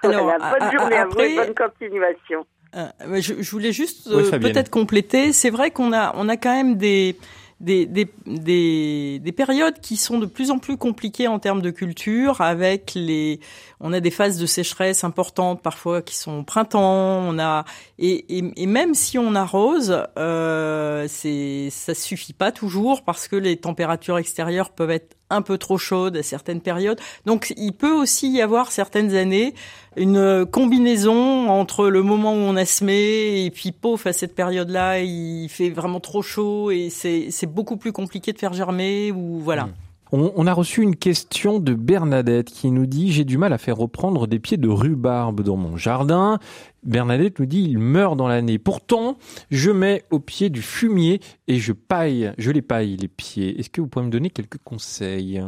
Alors, 0.03 0.23
voilà. 0.23 0.51
Bonne 0.51 0.67
à, 0.67 0.71
journée 0.71 0.95
à, 0.95 1.01
à, 1.01 1.03
après, 1.03 1.27
vous 1.27 1.41
et 1.41 1.45
bonne 1.45 1.55
continuation. 1.55 2.45
Euh, 2.75 2.87
je, 3.19 3.41
je, 3.41 3.51
voulais 3.51 3.71
juste 3.71 4.07
oui, 4.11 4.29
euh, 4.31 4.39
peut-être 4.39 4.69
compléter. 4.69 5.33
C'est 5.33 5.49
vrai 5.49 5.71
qu'on 5.71 5.91
a, 5.91 6.13
on 6.15 6.29
a 6.29 6.37
quand 6.37 6.55
même 6.55 6.75
des 6.77 7.17
des, 7.59 7.85
des, 7.85 8.09
des, 8.25 9.19
des, 9.19 9.31
périodes 9.31 9.79
qui 9.81 9.97
sont 9.97 10.17
de 10.17 10.25
plus 10.25 10.49
en 10.49 10.59
plus 10.59 10.77
compliquées 10.77 11.27
en 11.27 11.39
termes 11.39 11.61
de 11.61 11.71
culture, 11.71 12.41
avec 12.41 12.93
les, 12.95 13.39
on 13.79 13.91
a 13.91 13.99
des 13.99 14.11
phases 14.11 14.37
de 14.37 14.45
sécheresse 14.45 15.03
importantes 15.03 15.61
parfois 15.61 16.01
qui 16.01 16.15
sont 16.15 16.39
au 16.39 16.43
printemps, 16.43 17.19
on 17.27 17.37
a 17.37 17.65
et, 17.97 18.37
et, 18.37 18.51
et 18.55 18.65
même 18.65 18.93
si 18.93 19.17
on 19.17 19.35
arrose, 19.35 20.03
euh, 20.17 21.05
c'est 21.09 21.69
ça 21.69 21.93
suffit 21.93 22.33
pas 22.33 22.51
toujours 22.51 23.03
parce 23.03 23.27
que 23.27 23.35
les 23.35 23.57
températures 23.57 24.17
extérieures 24.17 24.71
peuvent 24.71 24.91
être 24.91 25.18
un 25.29 25.41
peu 25.41 25.57
trop 25.57 25.77
chaudes 25.77 26.17
à 26.17 26.23
certaines 26.23 26.61
périodes. 26.61 26.99
Donc 27.25 27.53
il 27.57 27.73
peut 27.73 27.93
aussi 27.93 28.29
y 28.31 28.41
avoir 28.41 28.71
certaines 28.71 29.15
années 29.15 29.53
une 29.95 30.45
combinaison 30.45 31.49
entre 31.49 31.87
le 31.87 32.03
moment 32.03 32.33
où 32.33 32.37
on 32.37 32.55
a 32.55 32.65
semé 32.65 33.45
et 33.45 33.51
puis 33.51 33.71
pauvre 33.71 34.07
à 34.07 34.13
cette 34.13 34.35
période-là, 34.35 34.99
il 34.99 35.49
fait 35.49 35.69
vraiment 35.69 35.99
trop 35.99 36.21
chaud 36.21 36.71
et 36.71 36.89
c'est 36.89 37.45
beaucoup 37.47 37.77
plus 37.77 37.91
compliqué 37.91 38.31
de 38.33 38.37
faire 38.37 38.53
germer 38.53 39.11
ou 39.11 39.39
voilà. 39.39 39.65
Mmh. 39.65 39.73
On, 40.11 40.31
on, 40.35 40.47
a 40.47 40.53
reçu 40.53 40.81
une 40.81 40.95
question 40.95 41.59
de 41.59 41.73
Bernadette 41.73 42.49
qui 42.49 42.71
nous 42.71 42.85
dit 42.85 43.11
j'ai 43.11 43.25
du 43.25 43.37
mal 43.37 43.53
à 43.53 43.57
faire 43.57 43.77
reprendre 43.77 44.27
des 44.27 44.39
pieds 44.39 44.57
de 44.57 44.67
rhubarbe 44.67 45.41
dans 45.41 45.55
mon 45.55 45.77
jardin. 45.77 46.39
Bernadette 46.83 47.39
nous 47.39 47.45
dit 47.45 47.61
il 47.61 47.77
meurt 47.77 48.17
dans 48.17 48.27
l'année. 48.27 48.57
Pourtant, 48.57 49.17
je 49.51 49.71
mets 49.71 50.03
au 50.09 50.19
pied 50.19 50.49
du 50.49 50.61
fumier 50.61 51.21
et 51.47 51.59
je 51.59 51.73
paille, 51.73 52.33
je 52.37 52.51
les 52.51 52.61
paille 52.61 52.97
les 52.97 53.07
pieds. 53.07 53.59
Est-ce 53.59 53.69
que 53.69 53.81
vous 53.81 53.87
pouvez 53.87 54.05
me 54.05 54.11
donner 54.11 54.29
quelques 54.29 54.59
conseils? 54.63 55.43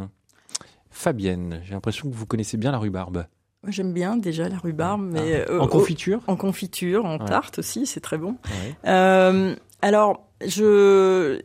Fabienne, 0.90 1.62
j'ai 1.64 1.72
l'impression 1.72 2.10
que 2.10 2.14
vous 2.14 2.26
connaissez 2.26 2.56
bien 2.56 2.70
la 2.70 2.78
rhubarbe. 2.78 3.24
J'aime 3.68 3.92
bien 3.92 4.16
déjà 4.16 4.48
la 4.48 4.58
rhubarbe, 4.58 5.02
mais 5.02 5.44
ah. 5.48 5.60
en 5.60 5.64
euh, 5.64 5.68
confiture, 5.68 6.20
en 6.26 6.36
confiture, 6.36 7.04
en 7.04 7.18
ouais. 7.18 7.24
tarte 7.24 7.60
aussi, 7.60 7.86
c'est 7.86 8.00
très 8.00 8.18
bon. 8.18 8.36
Ouais. 8.44 8.74
Euh, 8.86 9.54
alors, 9.82 10.28
je, 10.46 11.40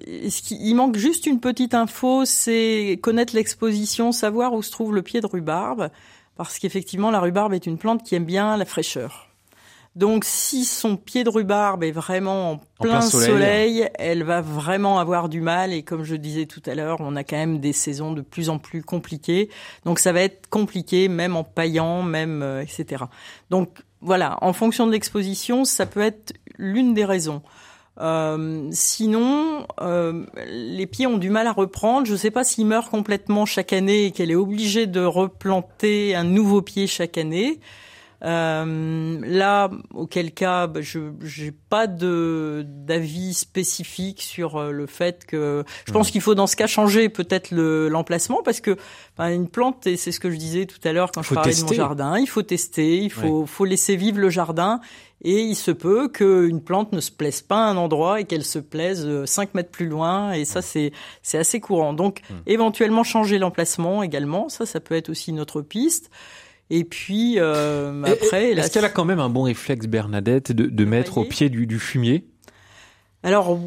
il 0.51 0.73
manque 0.75 0.95
juste 0.95 1.25
une 1.25 1.39
petite 1.39 1.73
info, 1.73 2.23
c'est 2.25 2.99
connaître 3.01 3.35
l'exposition, 3.35 4.11
savoir 4.11 4.53
où 4.53 4.61
se 4.61 4.71
trouve 4.71 4.93
le 4.93 5.01
pied 5.01 5.21
de 5.21 5.27
rhubarbe, 5.27 5.89
parce 6.35 6.59
qu'effectivement, 6.59 7.11
la 7.11 7.19
rhubarbe 7.19 7.53
est 7.53 7.65
une 7.65 7.77
plante 7.77 8.03
qui 8.03 8.15
aime 8.15 8.25
bien 8.25 8.55
la 8.55 8.65
fraîcheur. 8.65 9.27
Donc, 9.95 10.25
si 10.25 10.63
son 10.63 10.95
pied 10.95 11.23
de 11.23 11.29
rhubarbe 11.29 11.83
est 11.83 11.91
vraiment 11.91 12.51
en 12.51 12.57
plein, 12.57 12.67
en 12.77 12.99
plein 12.99 13.01
soleil. 13.01 13.27
soleil. 13.27 13.89
elle 13.95 14.23
va 14.23 14.41
vraiment 14.41 14.99
avoir 14.99 15.27
du 15.27 15.41
mal. 15.41 15.73
Et 15.73 15.81
comme 15.81 16.03
je 16.03 16.15
disais 16.15 16.45
tout 16.45 16.61
à 16.67 16.75
l'heure, 16.75 16.97
on 16.99 17.15
a 17.15 17.23
quand 17.23 17.35
même 17.35 17.59
des 17.59 17.73
saisons 17.73 18.11
de 18.11 18.21
plus 18.21 18.51
en 18.51 18.59
plus 18.59 18.83
compliquées. 18.83 19.49
Donc, 19.85 19.97
ça 19.97 20.11
va 20.11 20.21
être 20.21 20.47
compliqué, 20.51 21.07
même 21.07 21.35
en 21.35 21.43
paillant, 21.43 22.03
même 22.03 22.43
euh, 22.43 22.61
etc. 22.61 23.05
Donc, 23.49 23.79
voilà, 24.01 24.37
en 24.41 24.53
fonction 24.53 24.85
de 24.85 24.91
l'exposition, 24.91 25.65
ça 25.65 25.87
peut 25.87 26.01
être 26.01 26.33
l'une 26.59 26.93
des 26.93 27.05
raisons. 27.05 27.41
Euh, 27.99 28.69
sinon, 28.71 29.65
euh, 29.81 30.25
les 30.47 30.85
pieds 30.85 31.07
ont 31.07 31.17
du 31.17 31.29
mal 31.29 31.47
à 31.47 31.51
reprendre. 31.51 32.05
Je 32.05 32.13
ne 32.13 32.17
sais 32.17 32.31
pas 32.31 32.43
s'ils 32.43 32.65
meurent 32.65 32.89
complètement 32.89 33.45
chaque 33.45 33.73
année 33.73 34.05
et 34.05 34.11
qu'elle 34.11 34.31
est 34.31 34.35
obligée 34.35 34.87
de 34.87 35.03
replanter 35.03 36.15
un 36.15 36.23
nouveau 36.23 36.61
pied 36.61 36.87
chaque 36.87 37.17
année. 37.17 37.59
Euh, 38.23 39.19
là, 39.23 39.69
auquel 39.93 40.31
cas, 40.31 40.65
bah, 40.65 40.81
je 40.81 40.99
n'ai 40.99 41.51
pas 41.51 41.85
de 41.85 42.65
d'avis 42.65 43.35
spécifique 43.35 44.21
sur 44.21 44.57
euh, 44.57 44.71
le 44.71 44.87
fait 44.87 45.25
que 45.25 45.63
je 45.85 45.91
pense 45.91 46.09
qu'il 46.09 46.21
faut 46.21 46.33
dans 46.33 46.47
ce 46.47 46.55
cas 46.55 46.65
changer 46.65 47.09
peut-être 47.09 47.51
l'emplacement 47.51 48.41
parce 48.43 48.59
que 48.59 48.75
ben, 49.17 49.29
une 49.29 49.47
plante 49.47 49.85
et 49.85 49.97
c'est 49.97 50.11
ce 50.11 50.19
que 50.19 50.31
je 50.31 50.37
disais 50.37 50.65
tout 50.65 50.79
à 50.83 50.93
l'heure 50.93 51.11
quand 51.11 51.21
je 51.21 51.33
parlais 51.33 51.51
tester. 51.51 51.65
de 51.65 51.69
mon 51.69 51.75
jardin, 51.75 52.17
il 52.17 52.27
faut 52.27 52.41
tester, 52.41 52.97
il 52.97 53.11
faut 53.11 53.41
ouais. 53.41 53.47
faut 53.47 53.65
laisser 53.65 53.95
vivre 53.95 54.19
le 54.19 54.31
jardin 54.31 54.81
et 55.23 55.41
il 55.41 55.55
se 55.55 55.71
peut 55.71 56.07
qu'une 56.09 56.61
plante 56.61 56.93
ne 56.93 57.01
se 57.01 57.11
plaise 57.11 57.41
pas 57.41 57.67
à 57.67 57.69
un 57.69 57.77
endroit 57.77 58.19
et 58.19 58.25
qu'elle 58.25 58.45
se 58.45 58.59
plaise 58.59 59.25
5 59.25 59.53
mètres 59.53 59.71
plus 59.71 59.87
loin 59.87 60.31
et 60.31 60.45
ça 60.45 60.63
c'est 60.63 60.91
c'est 61.21 61.37
assez 61.37 61.59
courant. 61.59 61.93
Donc 61.93 62.21
mmh. 62.21 62.33
éventuellement 62.47 63.03
changer 63.03 63.37
l'emplacement 63.37 64.01
également, 64.01 64.49
ça 64.49 64.65
ça 64.65 64.79
peut 64.79 64.95
être 64.95 65.09
aussi 65.09 65.29
une 65.29 65.39
autre 65.39 65.61
piste. 65.61 66.09
Et 66.69 66.83
puis 66.83 67.35
euh, 67.37 68.03
après, 68.03 68.51
est-ce 68.51 68.71
qu'elle 68.71 68.85
a 68.85 68.89
quand 68.89 69.05
même 69.05 69.19
un 69.19 69.29
bon 69.29 69.43
réflexe 69.43 69.87
Bernadette 69.87 70.51
de, 70.51 70.65
de 70.65 70.85
mettre 70.85 71.17
au 71.17 71.23
pied 71.23 71.49
du, 71.49 71.65
du 71.65 71.79
fumier? 71.79 72.25
Alors 73.23 73.59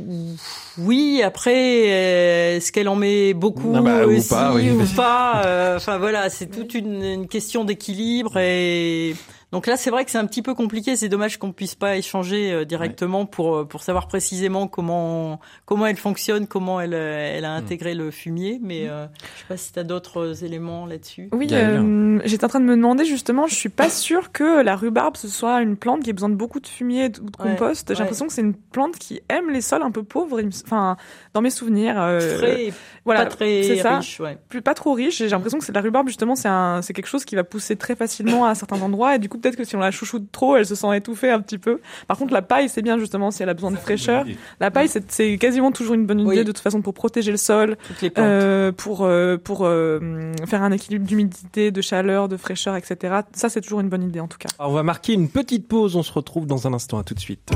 oui, 0.78 1.22
après, 1.24 2.56
est-ce 2.56 2.70
qu'elle 2.72 2.88
en 2.88 2.96
met 2.96 3.34
beaucoup 3.34 3.72
ah 3.74 3.80
bah, 3.80 4.06
aussi, 4.06 4.26
ou 4.26 4.28
pas, 4.34 4.54
oui. 4.54 4.70
ou 4.70 4.84
pas? 4.94 5.42
Euh, 5.44 5.76
Enfin 5.76 5.98
voilà, 5.98 6.30
c'est 6.30 6.46
toute 6.46 6.74
une, 6.74 7.02
une 7.02 7.28
question 7.28 7.64
d'équilibre 7.64 8.38
et 8.38 9.14
donc 9.52 9.66
là, 9.66 9.76
c'est 9.76 9.90
vrai 9.90 10.04
que 10.04 10.12
c'est 10.12 10.18
un 10.18 10.26
petit 10.26 10.42
peu 10.42 10.54
compliqué. 10.54 10.94
C'est 10.94 11.08
dommage 11.08 11.38
qu'on 11.38 11.52
puisse 11.52 11.74
pas 11.74 11.96
échanger 11.96 12.52
euh, 12.52 12.64
directement 12.64 13.22
ouais. 13.22 13.26
pour 13.30 13.66
pour 13.66 13.82
savoir 13.82 14.06
précisément 14.06 14.68
comment 14.68 15.40
comment 15.64 15.86
elle 15.86 15.96
fonctionne, 15.96 16.46
comment 16.46 16.80
elle 16.80 16.94
elle 16.94 17.44
a 17.44 17.52
intégré 17.52 17.94
mmh. 17.94 17.98
le 17.98 18.10
fumier. 18.10 18.60
Mais 18.62 18.88
euh, 18.88 19.06
je 19.34 19.40
sais 19.40 19.46
pas 19.48 19.56
si 19.56 19.72
tu 19.72 19.78
as 19.78 19.84
d'autres 19.84 20.44
éléments 20.44 20.86
là-dessus. 20.86 21.28
Oui, 21.32 21.48
euh, 21.50 22.20
j'étais 22.24 22.44
en 22.44 22.48
train 22.48 22.60
de 22.60 22.64
me 22.64 22.76
demander 22.76 23.04
justement. 23.04 23.48
Je 23.48 23.54
suis 23.54 23.68
pas 23.68 23.90
sûre 23.90 24.30
que 24.30 24.62
la 24.62 24.76
rhubarbe 24.76 25.16
ce 25.16 25.28
soit 25.28 25.62
une 25.62 25.76
plante 25.76 26.04
qui 26.04 26.10
ait 26.10 26.14
besoin 26.14 26.30
de 26.30 26.36
beaucoup 26.36 26.60
de 26.60 26.68
fumier 26.68 27.06
ou 27.20 27.30
de 27.30 27.36
compost. 27.36 27.88
Ouais, 27.88 27.96
J'ai 27.96 28.02
l'impression 28.02 28.28
que 28.28 28.32
c'est 28.32 28.42
une 28.42 28.54
plante 28.54 28.96
qui 28.98 29.20
aime 29.28 29.50
les 29.50 29.62
sols 29.62 29.82
un 29.82 29.90
peu 29.90 30.04
pauvres. 30.04 30.40
Enfin, 30.64 30.96
dans 31.34 31.40
mes 31.40 31.50
souvenirs. 31.50 31.94
très, 31.94 32.72
voilà, 33.04 33.24
pas 33.24 33.30
très 33.30 33.60
riche, 33.62 33.82
ça. 33.82 34.00
Plus, 34.48 34.62
pas 34.62 34.74
trop 34.74 34.92
riche. 34.92 35.18
J'ai 35.18 35.28
l'impression 35.28 35.58
que 35.58 35.64
c'est 35.64 35.74
la 35.74 35.80
rhubarbe 35.80 36.06
justement. 36.06 36.36
C'est 36.36 36.48
un 36.48 36.82
c'est 36.82 36.92
quelque 36.92 37.08
chose 37.08 37.24
qui 37.24 37.34
va 37.34 37.42
pousser 37.42 37.74
très 37.74 37.96
facilement 37.96 38.44
à 38.46 38.54
certains 38.54 38.80
endroits 38.80 39.16
et 39.16 39.18
du 39.18 39.28
coup 39.28 39.39
peut-être 39.40 39.56
que 39.56 39.64
si 39.64 39.76
on 39.76 39.80
la 39.80 39.90
chouchoute 39.90 40.30
trop, 40.32 40.56
elle 40.56 40.66
se 40.66 40.74
sent 40.74 40.96
étouffée 40.96 41.30
un 41.30 41.40
petit 41.40 41.58
peu. 41.58 41.80
Par 42.06 42.18
contre, 42.18 42.32
la 42.32 42.42
paille, 42.42 42.68
c'est 42.68 42.82
bien 42.82 42.98
justement 42.98 43.30
si 43.30 43.42
elle 43.42 43.48
a 43.48 43.54
besoin 43.54 43.70
de 43.70 43.76
fraîcheur. 43.76 44.24
La 44.60 44.70
paille, 44.70 44.88
c'est 44.88 45.38
quasiment 45.38 45.72
toujours 45.72 45.94
une 45.94 46.06
bonne 46.06 46.20
idée 46.20 46.28
oui. 46.28 46.38
de 46.38 46.44
toute 46.44 46.58
façon 46.58 46.82
pour 46.82 46.94
protéger 46.94 47.30
le 47.30 47.36
sol, 47.36 47.76
euh, 48.18 48.72
pour 48.72 49.02
euh, 49.02 49.36
pour 49.36 49.60
euh, 49.64 50.32
faire 50.46 50.62
un 50.62 50.72
équilibre 50.72 51.06
d'humidité, 51.06 51.70
de 51.70 51.80
chaleur, 51.80 52.28
de 52.28 52.36
fraîcheur, 52.36 52.76
etc. 52.76 53.20
Ça, 53.32 53.48
c'est 53.48 53.60
toujours 53.60 53.80
une 53.80 53.88
bonne 53.88 54.02
idée 54.02 54.20
en 54.20 54.28
tout 54.28 54.38
cas. 54.38 54.48
Alors, 54.58 54.72
on 54.72 54.74
va 54.74 54.82
marquer 54.82 55.12
une 55.12 55.28
petite 55.28 55.68
pause. 55.68 55.96
On 55.96 56.02
se 56.02 56.12
retrouve 56.12 56.46
dans 56.46 56.66
un 56.66 56.72
instant. 56.72 56.98
À 56.98 57.04
tout 57.04 57.14
de 57.14 57.20
suite. 57.20 57.50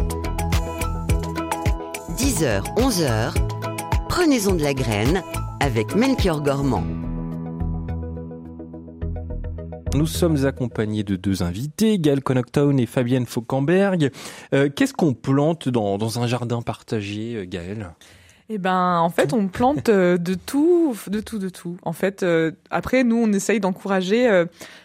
10h, 2.16 2.62
11h. 2.76 3.34
Prenez-en 4.08 4.54
de 4.54 4.62
la 4.62 4.74
graine 4.74 5.22
avec 5.60 5.94
Melchior 5.94 6.40
Gormand. 6.40 7.03
Nous 9.94 10.08
sommes 10.08 10.44
accompagnés 10.44 11.04
de 11.04 11.14
deux 11.14 11.44
invités, 11.44 12.00
Gaël 12.00 12.20
Connaughton 12.20 12.76
et 12.78 12.86
Fabienne 12.86 13.26
Fauquemberg. 13.26 14.10
Euh, 14.52 14.68
Qu'est-ce 14.68 14.92
qu'on 14.92 15.14
plante 15.14 15.68
dans, 15.68 16.18
un 16.18 16.26
jardin 16.26 16.62
partagé, 16.62 17.36
euh, 17.36 17.44
Gaël? 17.46 17.92
Eh 18.48 18.58
ben, 18.58 18.98
en 18.98 19.08
fait, 19.08 19.32
on 19.32 19.46
plante 19.46 19.88
euh, 19.88 20.18
de 20.18 20.34
tout, 20.34 20.96
de 21.06 21.20
tout, 21.20 21.38
de 21.38 21.48
tout. 21.48 21.76
En 21.82 21.92
fait, 21.92 22.26
après, 22.70 23.04
nous, 23.04 23.16
on 23.16 23.32
essaye 23.32 23.60
d'encourager 23.60 24.44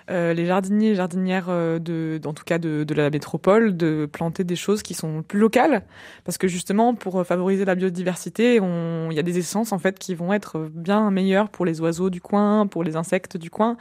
euh, 0.10 0.34
les 0.34 0.45
jardiniers 0.45 0.91
et 0.91 0.95
jardinières 0.95 1.48
de, 1.48 2.19
en 2.26 2.34
tout 2.34 2.43
cas 2.43 2.58
de, 2.58 2.86
la 2.93 3.10
métropole, 3.10 3.76
de 3.76 4.08
planter 4.12 4.43
des 4.43 4.56
choses 4.56 4.84
qui 4.84 4.93
sont 4.93 5.24
plus 5.24 5.39
locales, 5.39 5.84
parce 6.24 6.38
que 6.38 6.48
justement, 6.48 6.95
pour 6.95 7.26
favoriser 7.26 7.65
la 7.65 7.76
biodiversité, 7.76 8.56
il 8.56 9.13
y 9.13 9.19
a 9.19 9.24
des 9.24 9.38
essences 9.38 9.72
en 9.72 9.80
fait 9.80 10.00
qui 10.00 10.15
vont 10.15 10.34
être 10.34 10.69
bien 10.74 11.12
meilleures 11.12 11.50
pour 11.50 11.65
les 11.65 11.82
oiseaux 11.82 12.10
du 12.10 12.22
coin, 12.22 12.67
pour 12.67 12.84
les 12.84 12.95
insectes 12.95 13.38
du 13.38 13.50
coin. 13.50 13.78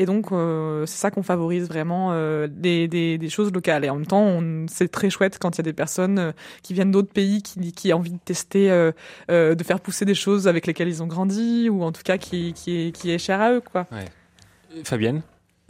Et 0.00 0.06
donc, 0.06 0.32
euh, 0.32 0.86
c'est 0.86 0.98
ça 0.98 1.10
qu'on 1.10 1.22
favorise 1.22 1.68
vraiment, 1.68 2.12
euh, 2.12 2.48
des, 2.48 3.18
choses 3.28 3.52
locales. 3.52 3.84
Et 3.84 3.90
en 3.90 3.96
même 3.96 4.06
temps, 4.06 4.40
c'est 4.66 4.90
très 4.90 5.10
chouette 5.10 5.38
quand 5.38 5.56
il 5.56 5.58
y 5.58 5.60
a 5.60 5.64
des 5.64 5.72
personnes 5.74 6.18
euh, 6.18 6.32
qui 6.62 6.72
viennent 6.72 6.90
d'autres 6.90 7.12
pays, 7.12 7.42
qui, 7.42 7.92
ont 7.92 7.98
envie 7.98 8.12
de 8.12 8.18
tester, 8.24 8.70
euh, 8.70 8.92
euh, 9.30 9.54
de 9.54 9.62
faire 9.62 9.78
pousser 9.78 10.06
des 10.06 10.14
choses 10.14 10.48
avec 10.48 10.66
lesquelles 10.66 10.88
ils 10.88 11.02
ont 11.02 11.06
grandi, 11.06 11.68
ou 11.68 11.82
en 11.82 11.92
tout 11.92 12.02
cas 12.02 12.16
qui, 12.16 12.54
est, 12.66 13.18
cher 13.18 13.42
à 13.42 13.52
eux. 13.52 13.60
Quoi. 13.60 13.86
Fabienne? 14.84 15.20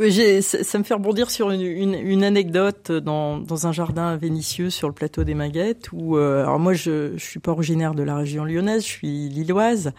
Ça 0.08 0.78
me 0.78 0.84
fait 0.84 0.94
rebondir 0.94 1.30
sur 1.30 1.50
une, 1.50 1.60
une, 1.60 1.94
une 1.94 2.24
anecdote 2.24 2.90
dans, 2.90 3.38
dans, 3.38 3.66
un 3.66 3.72
jardin 3.72 4.16
vénitieux 4.16 4.70
sur 4.70 4.88
le 4.88 4.94
plateau 4.94 5.24
des 5.24 5.34
Maguettes 5.34 5.92
où, 5.92 6.16
euh, 6.16 6.42
alors 6.42 6.58
moi 6.58 6.72
je, 6.72 7.12
je 7.16 7.24
suis 7.24 7.40
pas 7.40 7.52
originaire 7.52 7.94
de 7.94 8.02
la 8.02 8.16
région 8.16 8.44
lyonnaise, 8.44 8.82
je 8.82 8.88
suis 8.88 9.28
lilloise 9.28 9.92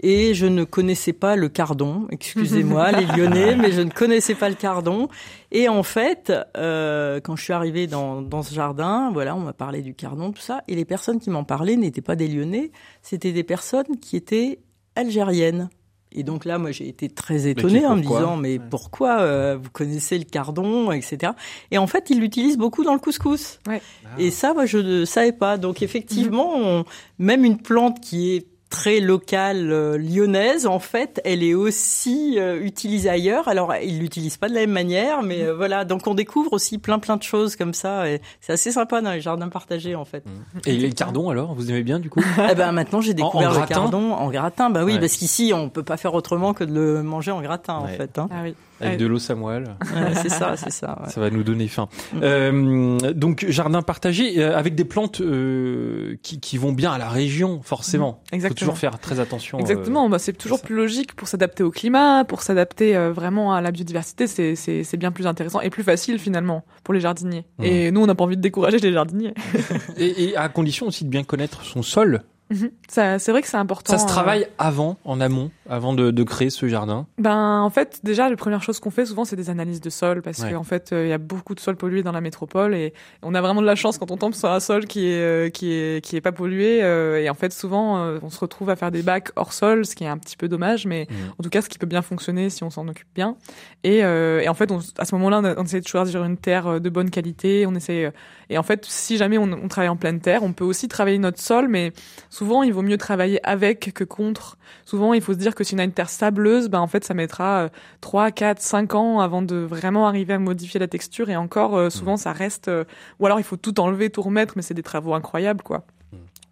et 0.00 0.34
je 0.34 0.46
ne 0.46 0.64
connaissais 0.64 1.12
pas 1.12 1.36
le 1.36 1.48
cardon. 1.48 2.06
Excusez-moi 2.10 2.92
les 3.00 3.06
Lyonnais, 3.06 3.56
mais 3.56 3.72
je 3.72 3.80
ne 3.80 3.90
connaissais 3.90 4.34
pas 4.34 4.48
le 4.48 4.54
cardon. 4.54 5.08
Et 5.50 5.68
en 5.68 5.82
fait, 5.82 6.32
euh, 6.56 7.20
quand 7.20 7.36
je 7.36 7.44
suis 7.44 7.52
arrivée 7.52 7.86
dans, 7.86 8.22
dans 8.22 8.42
ce 8.42 8.54
jardin, 8.54 9.10
voilà, 9.12 9.34
on 9.34 9.40
m'a 9.40 9.52
parlé 9.52 9.82
du 9.82 9.94
cardon, 9.94 10.32
tout 10.32 10.42
ça, 10.42 10.62
et 10.68 10.74
les 10.74 10.84
personnes 10.84 11.18
qui 11.20 11.30
m'en 11.30 11.44
parlaient 11.44 11.76
n'étaient 11.76 12.00
pas 12.00 12.16
des 12.16 12.28
Lyonnais, 12.28 12.70
c'était 13.02 13.32
des 13.32 13.44
personnes 13.44 13.98
qui 14.00 14.16
étaient 14.16 14.60
algériennes. 14.94 15.68
Et 16.12 16.22
donc 16.22 16.44
là, 16.44 16.58
moi, 16.58 16.70
j'ai 16.70 16.88
été 16.88 17.08
très 17.08 17.48
étonnée 17.48 17.86
en 17.86 17.96
me 17.96 18.02
disant, 18.02 18.36
mais 18.36 18.58
pourquoi 18.58 19.20
euh, 19.20 19.58
vous 19.60 19.70
connaissez 19.70 20.18
le 20.18 20.24
cardon, 20.24 20.90
etc. 20.90 21.32
Et 21.70 21.78
en 21.78 21.86
fait, 21.86 22.10
ils 22.10 22.18
l'utilisent 22.18 22.56
beaucoup 22.56 22.84
dans 22.84 22.94
le 22.94 22.98
couscous. 22.98 23.58
Ouais. 23.66 23.82
Ah. 24.04 24.08
Et 24.18 24.30
ça, 24.30 24.54
moi, 24.54 24.66
je 24.66 24.78
ne 24.78 25.04
savais 25.04 25.32
pas. 25.32 25.58
Donc 25.58 25.82
effectivement, 25.82 26.52
on, 26.56 26.84
même 27.18 27.44
une 27.44 27.58
plante 27.58 28.00
qui 28.00 28.34
est 28.36 28.46
très 28.70 29.00
locale 29.00 29.72
euh, 29.72 29.96
lyonnaise, 29.96 30.66
en 30.66 30.78
fait, 30.78 31.20
elle 31.24 31.42
est 31.42 31.54
aussi 31.54 32.34
euh, 32.38 32.60
utilisée 32.62 33.08
ailleurs. 33.08 33.48
Alors, 33.48 33.74
ils 33.82 33.98
l'utilisent 33.98 34.36
pas 34.36 34.48
de 34.48 34.54
la 34.54 34.60
même 34.60 34.72
manière, 34.72 35.22
mais 35.22 35.42
euh, 35.42 35.54
voilà. 35.56 35.84
Donc, 35.84 36.06
on 36.06 36.14
découvre 36.14 36.52
aussi 36.52 36.78
plein 36.78 36.98
plein 36.98 37.16
de 37.16 37.22
choses 37.22 37.56
comme 37.56 37.72
ça. 37.74 38.08
Et 38.10 38.20
c'est 38.40 38.52
assez 38.52 38.70
sympa 38.72 39.00
dans 39.00 39.12
les 39.12 39.20
jardins 39.20 39.48
partagés, 39.48 39.94
en 39.94 40.04
fait. 40.04 40.22
Et 40.66 40.72
les 40.76 40.92
cardons 40.92 41.30
alors, 41.30 41.54
vous 41.54 41.70
aimez 41.70 41.82
bien 41.82 41.98
du 41.98 42.10
coup? 42.10 42.20
Eh 42.50 42.54
ben 42.54 42.72
maintenant 42.72 43.00
j'ai 43.00 43.12
En- 43.12 43.24
en 43.24 43.26
découvert 43.26 43.50
le 43.50 43.56
gratin? 43.56 43.74
cardon 43.74 44.12
en 44.12 44.28
gratin. 44.30 44.70
Bah 44.70 44.84
oui, 44.84 44.94
Ouais. 44.94 45.00
parce 45.00 45.16
qu'ici 45.16 45.52
on 45.54 45.68
peut 45.70 45.82
pas 45.82 45.96
faire 45.96 46.14
autrement 46.14 46.52
que 46.54 46.64
de 46.64 46.72
le 46.74 47.02
manger 47.02 47.30
en 47.30 47.40
gratin 47.40 47.74
en 47.74 47.86
fait. 47.86 48.18
Hein. 48.18 48.28
Ah 48.30 48.40
oui. 48.44 48.54
Avec 48.80 48.92
Ouais. 48.92 48.96
de 48.96 49.06
l'eau 49.06 49.18
samoile. 49.18 49.76
Ouais, 49.94 50.14
c'est 50.14 50.28
ça, 50.28 50.56
c'est 50.56 50.70
ça. 50.70 51.00
ouais. 51.02 51.10
Ça 51.10 51.20
va 51.20 51.30
nous 51.30 51.42
donner 51.42 51.66
faim. 51.68 51.88
Mm. 52.12 52.18
Euh, 52.22 53.12
donc 53.12 53.44
jardin 53.48 53.82
partagé 53.82 54.40
euh, 54.40 54.56
avec 54.56 54.74
des 54.74 54.84
plantes 54.84 55.20
euh, 55.20 56.16
qui, 56.22 56.38
qui 56.40 56.58
vont 56.58 56.72
bien 56.72 56.92
à 56.92 56.98
la 56.98 57.08
région 57.08 57.60
forcément. 57.62 58.22
Il 58.26 58.28
faut 58.30 58.34
Exactement. 58.36 58.58
toujours 58.58 58.78
faire 58.78 58.98
très 58.98 59.20
attention. 59.20 59.58
Exactement, 59.58 60.08
bah, 60.08 60.18
c'est 60.18 60.32
toujours 60.32 60.62
plus 60.62 60.76
logique 60.76 61.14
pour 61.14 61.26
s'adapter 61.28 61.62
au 61.62 61.70
climat, 61.70 62.24
pour 62.24 62.42
s'adapter 62.42 62.96
vraiment 63.10 63.52
à 63.52 63.60
la 63.60 63.70
biodiversité, 63.72 64.26
c'est, 64.26 64.96
bien 64.96 65.10
plus 65.12 65.26
intéressant 65.26 65.60
et 65.60 65.70
plus 65.70 65.82
facile 65.84 66.18
finalement 66.18 66.64
pour 66.84 66.94
les 66.94 67.00
jardiniers. 67.00 67.44
Mhm. 67.58 67.64
Et 67.64 67.90
nous, 67.90 68.00
on 68.02 68.06
n'a 68.06 68.14
pas 68.14 68.24
envie 68.24 68.36
de 68.36 68.42
décourager 68.42 68.78
les 68.78 68.92
jardiniers. 68.92 69.34
et, 69.96 70.24
et 70.24 70.36
à 70.36 70.48
condition 70.48 70.86
aussi 70.86 71.04
de 71.04 71.10
bien 71.10 71.24
connaître 71.24 71.62
son 71.64 71.82
sol. 71.82 72.22
Mhm. 72.50 72.70
Ça, 72.88 73.18
c'est 73.18 73.30
vrai 73.32 73.42
que 73.42 73.48
c'est 73.48 73.56
important. 73.58 73.92
Ça 73.92 73.98
se 73.98 74.04
euh, 74.04 74.08
travaille 74.08 74.46
avant, 74.58 74.96
en 75.04 75.20
amont, 75.20 75.50
avant 75.68 75.92
de, 75.92 76.10
de 76.10 76.22
créer 76.22 76.48
ce 76.50 76.66
jardin. 76.68 77.06
Ben 77.18 77.60
en 77.60 77.68
fait 77.70 78.00
déjà 78.02 78.28
la 78.30 78.36
première 78.36 78.62
chose 78.62 78.80
qu'on 78.80 78.90
fait 78.90 79.04
souvent 79.04 79.24
c'est 79.26 79.36
des 79.36 79.50
analyses 79.50 79.80
de 79.82 79.90
sol 79.90 80.22
parce 80.22 80.38
Ouais. 80.40 80.52
qu'en 80.52 80.62
fait 80.62 80.92
euh, 80.92 81.04
il 81.06 81.10
y 81.10 81.12
a 81.12 81.18
beaucoup 81.18 81.54
de 81.54 81.60
sols 81.60 81.76
pollués 81.76 82.02
dans 82.02 82.12
la 82.12 82.20
métropole 82.22 82.74
et 82.74 82.94
on 83.22 83.34
a 83.34 83.40
vraiment 83.42 83.60
de 83.60 83.66
la 83.66 83.74
chance 83.74 83.98
quand 83.98 84.10
on 84.10 84.16
tombe 84.16 84.32
sur 84.34 84.50
un 84.50 84.60
sol 84.60 84.86
qui 84.86 85.06
est 85.08 85.20
euh, 85.20 85.50
qui 85.50 85.72
est 85.72 86.02
qui 86.02 86.16
est 86.16 86.20
pas 86.22 86.32
pollué 86.32 86.82
euh, 86.82 87.20
et 87.22 87.28
en 87.28 87.34
fait 87.34 87.52
souvent 87.52 87.98
on 88.22 88.30
se 88.30 88.38
retrouve 88.40 88.70
à 88.70 88.76
faire 88.76 88.90
des 88.90 89.02
bacs 89.02 89.30
hors 89.36 89.52
sol 89.52 89.84
ce 89.84 89.94
qui 89.94 90.04
est 90.04 90.08
un 90.08 90.16
petit 90.18 90.36
peu 90.36 90.48
dommage 90.48 90.86
mais 90.86 91.06
Mhm. 91.10 91.16
en 91.38 91.42
tout 91.42 91.50
cas 91.50 91.60
ce 91.60 91.68
qui 91.68 91.78
peut 91.78 91.86
bien 91.86 92.02
fonctionner 92.02 92.48
si 92.50 92.64
on 92.64 92.70
s'en 92.70 92.88
occupe 92.88 93.08
bien 93.14 93.36
et, 93.84 94.04
euh, 94.04 94.40
et 94.40 94.48
en 94.48 94.54
fait 94.54 94.70
on, 94.72 94.78
à 94.98 95.04
ce 95.04 95.14
moment-là 95.16 95.40
on, 95.44 95.60
on 95.60 95.64
essaie 95.64 95.80
de 95.80 95.86
choisir 95.88 96.24
une 96.24 96.36
terre 96.38 96.80
de 96.80 96.88
bonne 96.88 97.10
qualité 97.10 97.66
on 97.66 97.74
essaie 97.74 98.06
euh, 98.06 98.10
et 98.50 98.58
en 98.58 98.62
fait 98.62 98.84
si 98.84 99.16
jamais 99.16 99.38
on, 99.38 99.44
on 99.52 99.68
travaille 99.68 99.88
en 99.88 99.96
pleine 99.96 100.20
terre 100.20 100.42
on 100.42 100.52
peut 100.52 100.64
aussi 100.64 100.88
travailler 100.88 101.18
notre 101.18 101.40
sol 101.40 101.68
mais 101.68 101.92
souvent 102.30 102.62
il 102.62 102.72
vaut 102.72 102.82
mieux 102.82 102.98
travailler 102.98 103.40
avec 103.46 103.92
que 103.94 104.04
contre 104.04 104.56
souvent 104.84 105.14
il 105.14 105.20
faut 105.20 105.32
se 105.32 105.38
dire 105.38 105.54
que 105.54 105.64
si 105.64 105.74
on 105.74 105.78
a 105.78 105.84
une 105.84 105.92
terre 105.92 106.10
sableuse 106.10 106.68
ben 106.68 106.80
en 106.80 106.86
fait 106.86 107.04
ça 107.04 107.14
mettra 107.14 107.64
euh, 107.64 107.68
3, 108.00 108.30
4, 108.30 108.60
5 108.60 108.94
ans 108.94 109.20
avant 109.20 109.42
de 109.42 109.56
vraiment 109.56 110.06
arriver 110.06 110.34
à 110.34 110.38
modifier 110.38 110.80
la 110.80 110.88
texture 110.88 111.30
et 111.30 111.36
encore 111.36 111.76
euh, 111.76 111.90
souvent 111.90 112.16
ça 112.16 112.32
reste 112.32 112.68
euh, 112.68 112.84
ou 113.20 113.26
alors 113.26 113.40
il 113.40 113.44
faut 113.44 113.56
tout 113.56 113.80
enlever, 113.80 114.10
tout 114.10 114.22
remettre 114.22 114.54
mais 114.56 114.62
c'est 114.62 114.74
des 114.74 114.82
travaux 114.82 115.14
incroyables 115.14 115.62
quoi. 115.62 115.84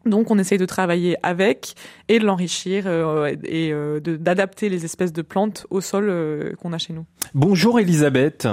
Donc 0.06 0.30
on 0.30 0.38
essaye 0.38 0.58
de 0.58 0.66
travailler 0.66 1.16
avec 1.22 1.74
et 2.08 2.18
de 2.18 2.24
l'enrichir 2.24 2.84
euh, 2.86 3.34
et 3.44 3.72
euh, 3.72 4.00
d'adapter 4.00 4.68
les 4.68 4.84
espèces 4.84 5.12
de 5.12 5.22
plantes 5.22 5.66
au 5.70 5.80
sol 5.80 6.06
euh, 6.08 6.54
qu'on 6.62 6.72
a 6.72 6.78
chez 6.78 6.92
nous. 6.92 7.04
Bonjour 7.34 7.80
Elisabeth. 7.80 8.46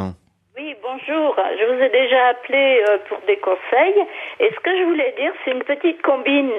Bonjour. 1.08 1.36
Je 1.60 1.66
vous 1.66 1.82
ai 1.84 1.90
déjà 1.90 2.28
appelé 2.28 2.84
euh, 2.88 2.98
pour 3.10 3.18
des 3.28 3.38
conseils. 3.38 4.04
Et 4.40 4.50
ce 4.54 4.60
que 4.62 4.78
je 4.78 4.84
voulais 4.84 5.14
dire, 5.18 5.32
c'est 5.44 5.52
une 5.52 5.64
petite 5.64 6.02
combine. 6.02 6.50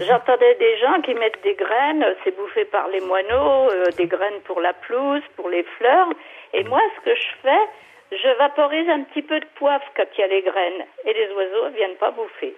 J'entendais 0.00 0.54
des 0.56 0.76
gens 0.78 1.00
qui 1.02 1.14
mettent 1.14 1.42
des 1.42 1.54
graines, 1.54 2.02
euh, 2.02 2.14
c'est 2.24 2.36
bouffé 2.36 2.64
par 2.66 2.88
les 2.88 3.00
moineaux, 3.00 3.70
euh, 3.70 3.84
des 3.96 4.06
graines 4.06 4.40
pour 4.44 4.60
la 4.60 4.72
pelouse, 4.74 5.22
pour 5.36 5.48
les 5.48 5.62
fleurs. 5.78 6.08
Et 6.54 6.64
moi, 6.64 6.80
ce 6.96 7.10
que 7.10 7.16
je 7.16 7.28
fais, 7.42 7.60
je 8.12 8.38
vaporise 8.38 8.88
un 8.90 9.02
petit 9.04 9.22
peu 9.22 9.38
de 9.40 9.46
poivre 9.58 9.84
quand 9.96 10.04
il 10.16 10.20
y 10.20 10.24
a 10.24 10.28
les 10.28 10.42
graines. 10.42 10.84
Et 11.06 11.12
les 11.14 11.28
oiseaux 11.34 11.70
ne 11.70 11.76
viennent 11.76 11.96
pas 11.98 12.10
bouffer. 12.10 12.54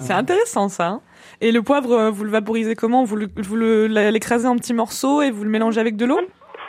C'est 0.00 0.12
intéressant 0.12 0.68
ça. 0.68 0.86
hein. 0.86 1.00
Et 1.40 1.52
le 1.52 1.62
poivre, 1.62 2.10
vous 2.10 2.24
le 2.24 2.30
vaporisez 2.30 2.74
comment? 2.74 3.04
Vous 3.04 3.16
le- 3.16 3.28
vous 3.36 3.56
le- 3.56 3.86
l'écrasez 3.86 4.46
en 4.48 4.56
petits 4.56 4.74
morceaux 4.74 5.22
et 5.22 5.30
vous 5.30 5.44
le 5.44 5.50
mélangez 5.50 5.80
avec 5.80 5.96
de 5.96 6.04
l'eau? 6.06 6.20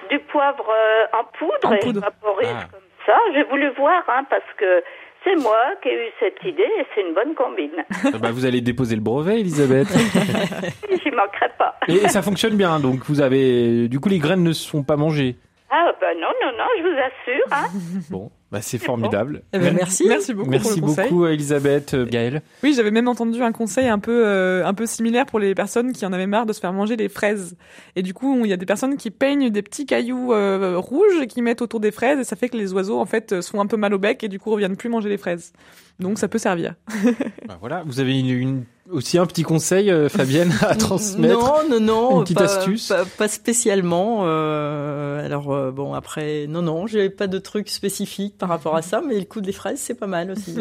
Du 0.09 0.19
poivre 0.19 0.65
euh, 0.69 1.05
en 1.19 1.23
poudre 1.37 1.65
En 1.65 1.73
et 1.73 1.79
poudre. 1.79 1.99
vaporise 2.01 2.47
Ah. 2.55 2.67
comme 2.71 2.79
ça. 3.07 3.17
J'ai 3.33 3.43
voulu 3.43 3.69
voir, 3.77 4.03
hein, 4.09 4.23
parce 4.29 4.43
que 4.57 4.83
c'est 5.23 5.35
moi 5.41 5.57
qui 5.81 5.89
ai 5.89 6.07
eu 6.07 6.11
cette 6.19 6.43
idée 6.43 6.61
et 6.79 6.85
c'est 6.93 7.01
une 7.01 7.15
bonne 7.15 7.33
combine. 7.33 7.83
Ah 8.13 8.19
bah, 8.19 8.29
vous 8.31 8.45
allez 8.45 8.61
déposer 8.61 8.95
le 8.95 9.01
brevet 9.01 9.39
Elisabeth. 9.39 9.87
J'y 11.03 11.11
manquerai 11.11 11.49
pas. 11.57 11.75
et, 11.87 11.95
et 11.95 12.07
ça 12.09 12.21
fonctionne 12.21 12.55
bien, 12.55 12.79
donc 12.79 12.99
vous 13.05 13.21
avez... 13.21 13.87
Du 13.87 13.99
coup 13.99 14.09
les 14.09 14.19
graines 14.19 14.43
ne 14.43 14.51
se 14.53 14.69
sont 14.69 14.83
pas 14.83 14.95
mangées. 14.95 15.35
Ah 15.69 15.91
ben 15.99 16.17
non, 16.19 16.27
non, 16.41 16.57
non, 16.57 16.65
je 16.77 16.83
vous 16.83 16.97
assure. 16.97 17.45
Hein. 17.51 17.67
Bon, 18.09 18.31
bah, 18.51 18.61
c'est 18.61 18.77
formidable. 18.77 19.41
Eh 19.51 19.59
ben, 19.59 19.73
merci. 19.75 20.05
Merci 20.07 20.33
beaucoup 20.33 20.45
pour 20.45 20.51
Merci 20.51 20.79
conseil. 20.79 21.09
beaucoup 21.09 21.25
Elisabeth. 21.25 21.93
Euh, 21.93 22.05
Gaëlle. 22.05 22.41
Oui, 22.63 22.73
j'avais 22.73 22.91
même 22.91 23.09
entendu 23.09 23.41
un 23.43 23.51
conseil 23.51 23.89
un 23.89 23.99
peu 23.99 24.25
euh, 24.25 24.65
un 24.65 24.73
peu 24.73 24.85
similaire 24.85 25.25
pour 25.25 25.39
les 25.39 25.53
personnes 25.55 25.91
qui 25.91 26.05
en 26.05 26.13
avaient 26.13 26.27
marre 26.27 26.45
de 26.45 26.53
se 26.53 26.61
faire 26.61 26.71
manger 26.71 26.95
les 26.95 27.09
fraises. 27.09 27.57
Et 27.97 28.01
du 28.01 28.13
coup, 28.13 28.39
il 28.45 28.49
y 28.49 28.53
a 28.53 28.57
des 28.57 28.65
personnes 28.65 28.95
qui 28.95 29.11
peignent 29.11 29.49
des 29.49 29.61
petits 29.61 29.85
cailloux 29.85 30.31
euh, 30.31 30.77
rouges 30.77 31.21
et 31.21 31.27
qui 31.27 31.41
mettent 31.41 31.61
autour 31.61 31.81
des 31.81 31.91
fraises 31.91 32.19
et 32.19 32.23
ça 32.23 32.37
fait 32.37 32.47
que 32.47 32.55
les 32.55 32.71
oiseaux 32.71 32.99
en 32.99 33.05
fait 33.05 33.33
euh, 33.33 33.41
se 33.41 33.51
font 33.51 33.59
un 33.59 33.67
peu 33.67 33.77
mal 33.77 33.93
au 33.93 33.99
bec 33.99 34.23
et 34.23 34.29
du 34.29 34.39
coup 34.39 34.51
reviennent 34.51 34.77
plus 34.77 34.89
manger 34.89 35.09
les 35.09 35.17
fraises. 35.17 35.51
Donc 35.99 36.19
ça 36.19 36.27
peut 36.27 36.37
servir. 36.37 36.75
Bah, 37.47 37.57
voilà, 37.59 37.83
vous 37.85 37.99
avez 37.99 38.19
une, 38.19 38.29
une- 38.29 38.63
aussi 38.91 39.17
un 39.17 39.25
petit 39.25 39.43
conseil 39.43 39.89
euh, 39.89 40.09
Fabienne 40.09 40.53
à 40.61 40.75
transmettre. 40.77 41.39
Non, 41.39 41.69
non, 41.69 41.79
non. 41.79 42.17
Une 42.17 42.23
petite 42.23 42.37
pas, 42.37 42.43
astuce 42.43 42.87
Pas, 42.89 43.05
pas 43.05 43.27
spécialement. 43.27 44.21
euh, 44.25 45.25
alors 45.25 45.51
euh, 45.53 45.71
bon, 45.71 45.93
après, 45.93 46.45
non, 46.47 46.61
non, 46.61 46.87
j'ai 46.87 47.09
pas 47.09 47.27
de 47.27 47.39
truc 47.39 47.69
spécifique 47.69 48.37
par 48.37 48.49
rapport 48.49 48.75
à 48.75 48.81
ça, 48.81 49.01
mais 49.05 49.17
le 49.19 49.25
coup 49.25 49.41
des 49.41 49.51
fraises, 49.53 49.79
c'est 49.79 49.93
pas 49.95 50.07
mal 50.07 50.31
aussi. 50.31 50.55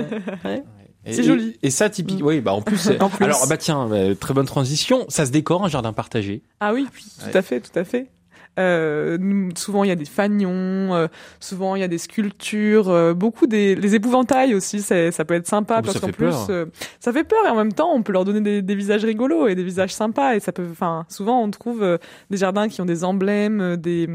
ouais. 0.45 0.63
C'est 1.09 1.23
joli. 1.23 1.57
Et 1.63 1.71
ça, 1.71 1.89
typique. 1.89 2.21
Oui, 2.21 2.41
bah 2.41 2.53
en 2.53 2.63
plus. 2.63 2.79
c'est- 2.79 3.01
En 3.01 3.09
plus. 3.09 3.25
Alors, 3.25 3.47
bah 3.47 3.57
tiens, 3.57 3.89
euh, 3.93 4.17
très 4.17 4.35
bonne 4.35 4.45
transition. 4.47 5.05
Ça 5.09 5.25
se 5.25 5.31
décore 5.31 5.65
un 5.65 5.69
jardin 5.69 5.93
partagé. 5.93 6.43
Ah 6.59 6.73
oui, 6.75 6.85
tout 6.93 7.27
Ouais. 7.27 7.37
à 7.37 7.43
fait, 7.43 7.61
tout 7.61 7.79
à 7.79 7.85
fait. 7.85 8.09
Euh, 8.59 9.51
souvent 9.55 9.85
il 9.85 9.89
y 9.89 9.91
a 9.91 9.97
des 9.97 10.07
fanions, 10.07 10.95
euh, 10.95 11.09
souvent 11.41 11.77
il 11.77 11.81
y 11.81 11.83
a 11.83 11.89
des 11.89 11.99
sculptures, 11.99 12.89
euh, 12.89 13.13
beaucoup 13.13 13.47
des 13.47 13.75
les 13.75 13.95
épouvantails 13.95 14.55
aussi, 14.55 14.81
ça 14.81 15.25
peut 15.27 15.35
être 15.35 15.47
sympa 15.47 15.77
Oh, 15.81 15.83
parce 15.83 15.99
ça 15.99 16.07
qu'en 16.07 16.13
plus 16.13 16.35
euh, 16.49 16.65
ça 16.99 17.13
fait 17.13 17.25
peur 17.25 17.39
et 17.47 17.51
en 17.51 17.57
même 17.57 17.75
temps 17.75 17.93
on 17.93 18.03
peut 18.03 18.13
leur 18.13 18.25
donner 18.25 18.41
des, 18.41 18.63
des 18.63 18.75
visages 18.75 19.05
rigolos 19.05 19.49
et 19.49 19.55
des 19.55 19.63
visages 19.63 19.93
sympas 19.93 20.37
et 20.37 20.41
ça 20.41 20.53
peut, 20.53 20.67
enfin 20.71 21.05
souvent 21.09 21.43
on 21.43 21.51
trouve 21.51 21.83
euh, 21.83 21.99
des 22.31 22.39
jardins 22.39 22.69
qui 22.69 22.81
ont 22.81 22.87
des 22.87 23.05
emblèmes, 23.05 23.77
des 23.77 24.09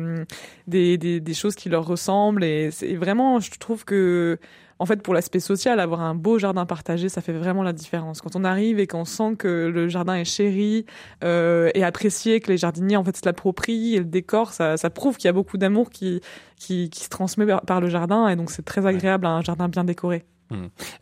des, 0.68 0.98
des, 0.98 1.20
des 1.20 1.34
choses 1.36 1.54
qui 1.54 1.70
leur 1.70 1.86
ressemblent 1.86 2.44
et 2.44 2.72
c'est 2.72 2.96
vraiment 2.96 3.40
je 3.40 3.52
trouve 3.60 3.86
que 3.86 4.40
en 4.82 4.86
fait, 4.88 5.04
pour 5.04 5.14
l'aspect 5.14 5.40
social, 5.40 5.80
avoir 5.80 6.02
un 6.02 6.16
beau 6.16 6.40
jardin 6.40 6.66
partagé, 6.66 7.08
ça 7.08 7.22
fait 7.22 7.34
vraiment 7.34 7.62
la 7.62 7.72
différence. 7.72 8.20
Quand 8.20 8.36
on 8.36 8.44
arrive 8.44 8.80
et 8.80 8.88
qu'on 8.88 9.06
sent 9.06 9.36
que 9.38 9.70
le 9.72 9.88
jardin 9.90 10.16
est 10.16 10.26
chéri 10.26 10.88
euh, 11.24 11.70
et 11.76 11.84
apprécié, 11.84 12.40
que 12.40 12.52
les 12.52 12.58
jardiniers 12.58 12.98
en 12.98 13.04
fait 13.04 13.16
se 13.16 13.22
l'approprient 13.24 13.96
et 13.96 14.00
le 14.00 14.06
décor, 14.06 14.54
ça, 14.54 14.78
ça 14.78 14.90
prouve 14.90 15.18
qu'il 15.18 15.26
y 15.26 15.30
a 15.30 15.34
beaucoup 15.34 15.58
d'amour 15.58 15.92
qui, 15.92 16.20
qui, 16.56 16.90
qui 16.90 17.04
se 17.04 17.10
transmet 17.10 17.46
par, 17.46 17.62
par 17.62 17.80
le 17.80 17.90
jardin 17.90 18.28
et 18.28 18.36
donc 18.36 18.50
c'est 18.50 18.66
très 18.66 18.88
agréable 18.88 19.28
un 19.28 19.42
jardin 19.42 19.70
bien 19.70 19.84
décoré. 19.84 20.26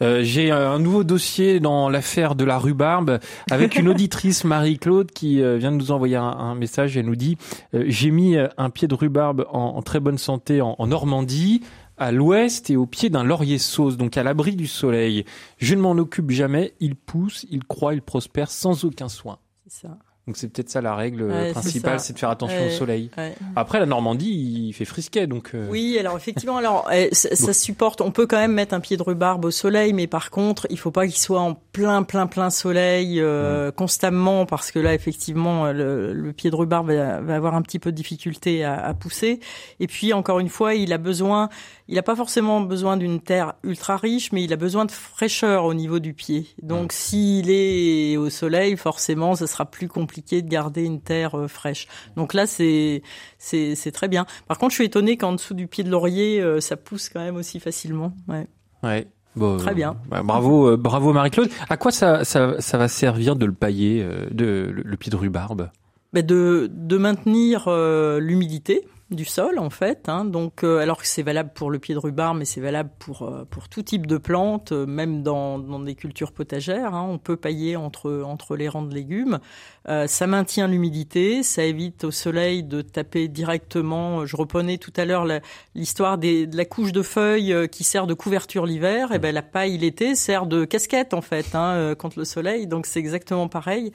Euh, 0.02 0.22
J'ai 0.22 0.52
un 0.52 0.80
nouveau 0.80 1.04
dossier 1.04 1.60
dans 1.60 1.90
l'affaire 1.90 2.36
de 2.36 2.46
la 2.46 2.58
rhubarbe 2.58 3.20
avec 3.50 3.76
une 3.78 3.90
auditrice 3.90 4.44
Marie-Claude 4.44 5.12
qui 5.12 5.42
euh, 5.42 5.58
vient 5.58 5.72
de 5.72 5.78
nous 5.78 5.92
envoyer 5.92 6.16
un, 6.16 6.24
un 6.24 6.56
message. 6.56 6.98
Elle 6.98 7.06
nous 7.06 7.16
dit 7.16 7.38
euh, 7.74 7.84
J'ai 7.88 8.12
mis 8.12 8.38
un 8.38 8.70
pied 8.70 8.88
de 8.88 8.96
rhubarbe 8.96 9.46
en, 9.52 9.60
en 9.60 9.82
très 9.82 10.00
bonne 10.00 10.18
santé 10.18 10.62
en, 10.62 10.76
en 10.78 10.88
Normandie, 10.88 11.62
à 12.00 12.12
l'ouest 12.12 12.70
et 12.70 12.76
au 12.78 12.86
pied 12.86 13.10
d'un 13.10 13.24
laurier 13.24 13.58
sauce, 13.58 13.98
donc 13.98 14.18
à 14.18 14.24
l'abri 14.24 14.56
du 14.56 14.68
soleil. 14.68 15.26
Je 15.58 15.76
ne 15.76 15.82
m'en 15.82 15.92
occupe 15.92 16.32
jamais. 16.32 16.74
Il 16.80 16.96
pousse, 16.96 17.46
il 17.52 17.64
croît, 17.66 17.94
il 17.94 18.02
prospère 18.02 18.50
sans 18.50 18.86
aucun 18.86 19.10
soin. 19.10 19.38
C'est 19.68 19.88
ça. 19.88 19.98
Donc 20.28 20.38
c'est 20.38 20.48
peut-être 20.50 20.70
ça 20.70 20.80
la 20.80 20.94
règle 20.96 21.24
Ouais, 21.24 21.52
principale, 21.54 22.00
c'est 22.00 22.14
de 22.14 22.20
faire 22.20 22.30
attention 22.30 22.68
au 22.68 22.70
soleil. 22.70 23.10
ouais. 23.18 23.34
Après 23.56 23.80
la 23.80 23.88
Normandie, 23.88 24.30
il 24.68 24.74
fait 24.74 24.86
frisquet, 24.86 25.26
donc. 25.26 25.56
euh, 25.56 25.66
Oui, 25.72 25.98
alors 26.00 26.16
effectivement, 26.18 26.58
alors 26.58 26.88
eh, 26.94 27.10
ça, 27.14 27.36
ça 27.36 27.52
supporte. 27.52 28.00
On 28.00 28.12
peut 28.12 28.28
quand 28.28 28.38
même 28.38 28.54
mettre 28.54 28.76
un 28.76 28.80
pied 28.80 28.96
de 28.96 29.02
rhubarbe 29.02 29.46
au 29.46 29.50
soleil, 29.50 29.92
mais 29.92 30.06
par 30.06 30.30
contre, 30.30 30.68
il 30.70 30.78
faut 30.78 30.92
pas 30.92 31.08
qu'il 31.08 31.18
soit 31.18 31.40
en 31.42 31.56
plein, 31.56 32.04
plein, 32.04 32.28
plein 32.28 32.52
soleil 32.52 33.20
euh, 33.20 33.72
constamment, 33.72 34.46
parce 34.46 34.70
que 34.72 34.78
là, 34.78 34.94
effectivement, 34.94 35.66
euh, 35.66 35.74
le, 35.74 36.14
le 36.14 36.32
pied 36.34 36.52
de 36.52 36.56
rhubarbe 36.56 36.92
va, 36.92 37.22
va 37.22 37.36
avoir 37.36 37.56
un 37.56 37.64
petit 37.64 37.80
peu 37.80 37.92
de 37.92 37.96
difficulté 37.98 38.64
à, 38.64 38.80
à 38.86 38.94
pousser. 38.94 39.40
Et 39.80 39.88
puis, 39.88 40.14
encore 40.14 40.38
une 40.40 40.50
fois, 40.50 40.76
il 40.76 40.94
a 40.94 41.00
besoin. 41.00 41.50
Il 41.92 41.96
n'a 41.96 42.04
pas 42.04 42.16
forcément 42.16 42.62
besoin 42.62 42.98
d'une 42.98 43.20
terre 43.20 43.56
ultra 43.64 43.98
riche, 43.98 44.32
mais 44.32 44.44
il 44.44 44.54
a 44.54 44.58
besoin 44.58 44.86
de 44.86 44.92
fraîcheur 44.92 45.66
au 45.66 45.74
niveau 45.74 45.98
du 45.98 46.14
pied. 46.14 46.46
Donc, 46.62 46.94
s'il 46.94 47.50
est 47.50 48.16
au 48.16 48.30
soleil, 48.30 48.78
forcément, 48.78 49.36
ce 49.36 49.48
sera 49.48 49.66
plus 49.66 49.88
compliqué 49.88 50.44
de 50.44 50.48
garder 50.48 50.84
une 50.84 51.02
terre 51.02 51.34
euh, 51.36 51.48
fraîche. 51.48 51.88
Donc 52.16 52.36
là, 52.36 52.46
c'est 52.46 53.02
c'est 53.40 53.92
très 53.92 54.08
bien. 54.08 54.28
Par 54.48 54.60
contre, 54.60 54.70
je 54.70 54.76
suis 54.76 54.86
étonnée 54.86 55.18
qu'en 55.18 55.34
dessous 55.34 55.56
du 55.56 55.66
pied 55.66 55.84
de 55.84 55.90
laurier, 55.90 56.40
euh, 56.40 56.62
ça 56.62 56.78
pousse 56.78 57.10
quand 57.10 57.22
même 57.22 57.38
aussi 57.38 57.60
facilement. 57.60 58.14
Ouais. 58.28 58.46
Ouais. 58.84 59.08
Bon, 59.36 59.58
Très 59.58 59.72
euh, 59.72 59.74
bien. 59.74 59.98
bah, 60.10 60.22
bravo, 60.24 60.70
euh, 60.70 60.78
bravo 60.78 61.12
Marie-Claude. 61.12 61.50
À 61.70 61.78
quoi 61.78 61.92
ça, 61.92 62.24
ça, 62.24 62.62
ça 62.62 62.78
va 62.78 62.88
servir 62.88 63.36
de 63.36 63.48
le 63.48 63.54
pailler, 63.54 64.04
euh, 64.04 64.28
de, 64.30 64.72
le, 64.72 64.84
le 64.84 64.98
pied 64.98 65.12
de 65.12 65.16
rhubarbe? 65.16 65.72
Mais 66.14 66.22
de 66.22 66.70
de 66.72 66.98
maintenir 66.98 67.66
euh, 67.68 68.20
l'humidité. 68.20 68.88
Du 69.12 69.26
sol 69.26 69.58
en 69.58 69.70
fait. 69.70 70.08
Hein. 70.08 70.26
donc, 70.26 70.64
euh, 70.64 70.80
alors 70.80 71.00
que 71.00 71.08
c'est 71.08 71.24
valable 71.24 71.52
pour 71.54 71.72
le 71.72 71.80
pied 71.80 71.96
de 71.96 72.00
rhubarbe, 72.00 72.38
mais 72.38 72.46
c'est 72.46 72.62
valable 72.62 72.92
pour 73.00 73.24
euh, 73.24 73.46
pour 73.50 73.68
tout 73.68 73.82
type 73.82 74.06
de 74.06 74.18
plantes, 74.18 74.72
euh, 74.72 74.86
même 74.86 75.24
dans, 75.24 75.58
dans 75.58 75.80
des 75.80 75.96
cultures 75.96 76.32
potagères. 76.32 76.94
Hein. 76.94 77.08
on 77.10 77.18
peut 77.18 77.36
pailler 77.36 77.76
entre 77.76 78.22
entre 78.24 78.56
les 78.56 78.70
rangs 78.70 78.84
de 78.84 78.94
légumes. 78.94 79.40
ça 79.86 80.28
maintient 80.28 80.68
l'humidité, 80.68 81.42
ça 81.42 81.64
évite 81.64 82.04
au 82.04 82.12
soleil 82.12 82.64
de 82.64 82.82
taper 82.82 83.28
directement. 83.28 84.26
Je 84.26 84.36
reprenais 84.36 84.78
tout 84.78 84.94
à 84.96 85.06
l'heure 85.06 85.26
l'histoire 85.74 86.18
de 86.18 86.56
la 86.56 86.66
couche 86.66 86.92
de 86.92 87.02
feuilles 87.02 87.68
qui 87.72 87.84
sert 87.84 88.06
de 88.06 88.14
couverture 88.14 88.66
l'hiver. 88.66 89.12
Et 89.12 89.20
ben 89.20 89.34
la 89.34 89.42
paille 89.42 89.78
l'été 89.78 90.16
sert 90.16 90.46
de 90.46 90.66
casquette 90.66 91.14
en 91.14 91.22
fait 91.22 91.56
hein, 91.56 91.96
contre 91.98 92.20
le 92.20 92.26
soleil. 92.26 92.68
Donc 92.68 92.86
c'est 92.86 93.00
exactement 93.00 93.48
pareil. 93.48 93.92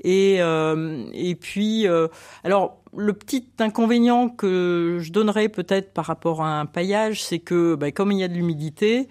Et, 0.00 0.36
euh, 0.40 1.04
et 1.12 1.34
puis, 1.34 1.86
euh, 1.86 2.08
alors, 2.42 2.80
le 2.96 3.12
petit 3.12 3.46
inconvénient 3.58 4.28
que 4.28 4.98
je 5.00 5.12
donnerais 5.12 5.48
peut-être 5.48 5.92
par 5.92 6.06
rapport 6.06 6.42
à 6.42 6.60
un 6.60 6.66
paillage, 6.66 7.22
c'est 7.22 7.38
que 7.38 7.74
bah, 7.74 7.90
comme 7.90 8.12
il 8.12 8.18
y 8.18 8.24
a 8.24 8.28
de 8.28 8.34
l'humidité, 8.34 9.08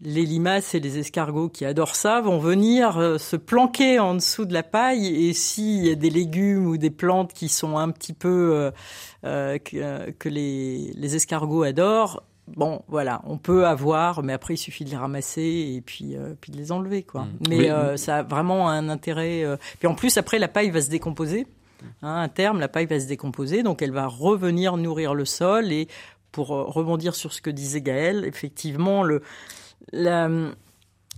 les 0.00 0.24
limaces 0.24 0.74
et 0.74 0.80
les 0.80 0.98
escargots 0.98 1.48
qui 1.48 1.64
adorent 1.64 1.96
ça 1.96 2.20
vont 2.20 2.38
venir 2.38 2.98
euh, 2.98 3.16
se 3.18 3.36
planquer 3.36 3.98
en 3.98 4.14
dessous 4.14 4.44
de 4.44 4.52
la 4.52 4.62
paille. 4.62 5.06
Et 5.06 5.32
s'il 5.32 5.86
y 5.86 5.90
a 5.90 5.94
des 5.94 6.10
légumes 6.10 6.66
ou 6.66 6.76
des 6.76 6.90
plantes 6.90 7.32
qui 7.32 7.48
sont 7.48 7.78
un 7.78 7.90
petit 7.90 8.12
peu 8.12 8.70
euh, 9.24 9.58
que, 9.58 10.10
que 10.10 10.28
les, 10.28 10.92
les 10.94 11.16
escargots 11.16 11.62
adorent, 11.62 12.22
bon, 12.48 12.82
voilà, 12.88 13.22
on 13.24 13.38
peut 13.38 13.66
avoir, 13.66 14.22
mais 14.22 14.32
après 14.32 14.54
il 14.54 14.58
suffit 14.58 14.84
de 14.84 14.90
les 14.90 14.96
ramasser 14.96 15.74
et 15.76 15.80
puis 15.80 16.16
euh, 16.16 16.34
puis 16.40 16.52
de 16.52 16.56
les 16.56 16.72
enlever, 16.72 17.02
quoi. 17.02 17.22
Mmh. 17.22 17.38
Mais 17.48 17.70
euh, 17.70 17.96
ça 17.96 18.18
a 18.18 18.22
vraiment 18.22 18.68
un 18.68 18.88
intérêt. 18.88 19.44
Euh... 19.44 19.56
Puis 19.78 19.88
en 19.88 19.94
plus, 19.94 20.16
après 20.18 20.38
la 20.38 20.48
paille 20.48 20.70
va 20.70 20.80
se 20.80 20.90
décomposer. 20.90 21.46
Hein, 22.02 22.22
à 22.22 22.28
terme, 22.28 22.60
la 22.60 22.68
paille 22.68 22.86
va 22.86 22.98
se 22.98 23.06
décomposer, 23.06 23.62
donc 23.62 23.82
elle 23.82 23.92
va 23.92 24.06
revenir 24.06 24.76
nourrir 24.76 25.14
le 25.14 25.24
sol. 25.24 25.72
Et 25.72 25.88
pour 26.32 26.48
rebondir 26.48 27.14
sur 27.14 27.32
ce 27.32 27.40
que 27.40 27.50
disait 27.50 27.80
Gaël, 27.80 28.24
effectivement, 28.24 29.02
le 29.02 29.22
la, 29.92 30.28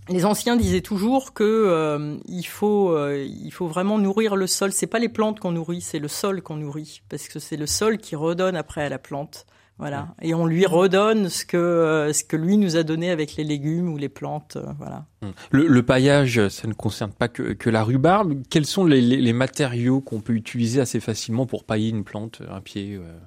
les 0.09 0.25
anciens 0.25 0.57
disaient 0.57 0.81
toujours 0.81 1.33
que 1.33 1.45
euh, 1.45 2.17
il 2.27 2.47
faut 2.47 2.97
il 3.11 3.51
faut 3.51 3.67
vraiment 3.67 3.99
nourrir 3.99 4.37
le 4.37 4.47
sol. 4.47 4.73
C'est 4.73 4.87
pas 4.87 4.99
les 4.99 5.09
plantes 5.09 5.41
qu'on 5.41 5.53
nourrit, 5.53 5.81
c'est 5.81 5.99
le 5.99 6.09
sol 6.09 6.43
qu'on 6.43 6.57
nourrit 6.57 7.03
parce 7.09 7.29
que 7.29 7.39
c'est 7.39 7.57
le 7.57 7.67
sol 7.67 7.99
qui 7.99 8.17
redonne 8.17 8.57
après 8.57 8.83
à 8.83 8.89
la 8.89 8.99
plante. 8.99 9.47
Voilà. 9.79 10.15
Et 10.23 10.33
on 10.33 10.47
lui 10.47 10.65
redonne 10.65 11.29
ce 11.29 11.45
que 11.45 11.57
euh, 11.57 12.13
ce 12.13 12.25
que 12.25 12.37
lui 12.37 12.57
nous 12.57 12.77
a 12.77 12.83
donné 12.83 13.11
avec 13.11 13.37
les 13.37 13.45
légumes 13.45 13.93
ou 13.93 13.99
les 13.99 14.09
plantes. 14.09 14.57
Euh, 14.57 14.73
voilà. 14.79 15.05
Hum. 15.23 15.33
Le, 15.51 15.67
le, 15.67 15.83
paillage, 15.83 16.49
ça 16.49 16.67
ne 16.67 16.73
concerne 16.73 17.13
pas 17.13 17.29
que, 17.29 17.53
que 17.53 17.69
la 17.69 17.83
rhubarbe. 17.85 18.43
Quels 18.49 18.65
sont 18.65 18.87
les, 18.87 19.03
les, 19.03 19.19
les 19.19 19.33
matériaux 19.35 20.01
qu'on 20.01 20.21
peut 20.21 20.33
utiliser 20.33 20.81
assez 20.81 21.01
facilement 21.01 21.47
pour 21.47 21.65
pailler 21.65 21.91
une 21.91 22.05
plante, 22.05 22.41
un 22.51 22.61
pied 22.61 22.95
euh... 22.95 23.19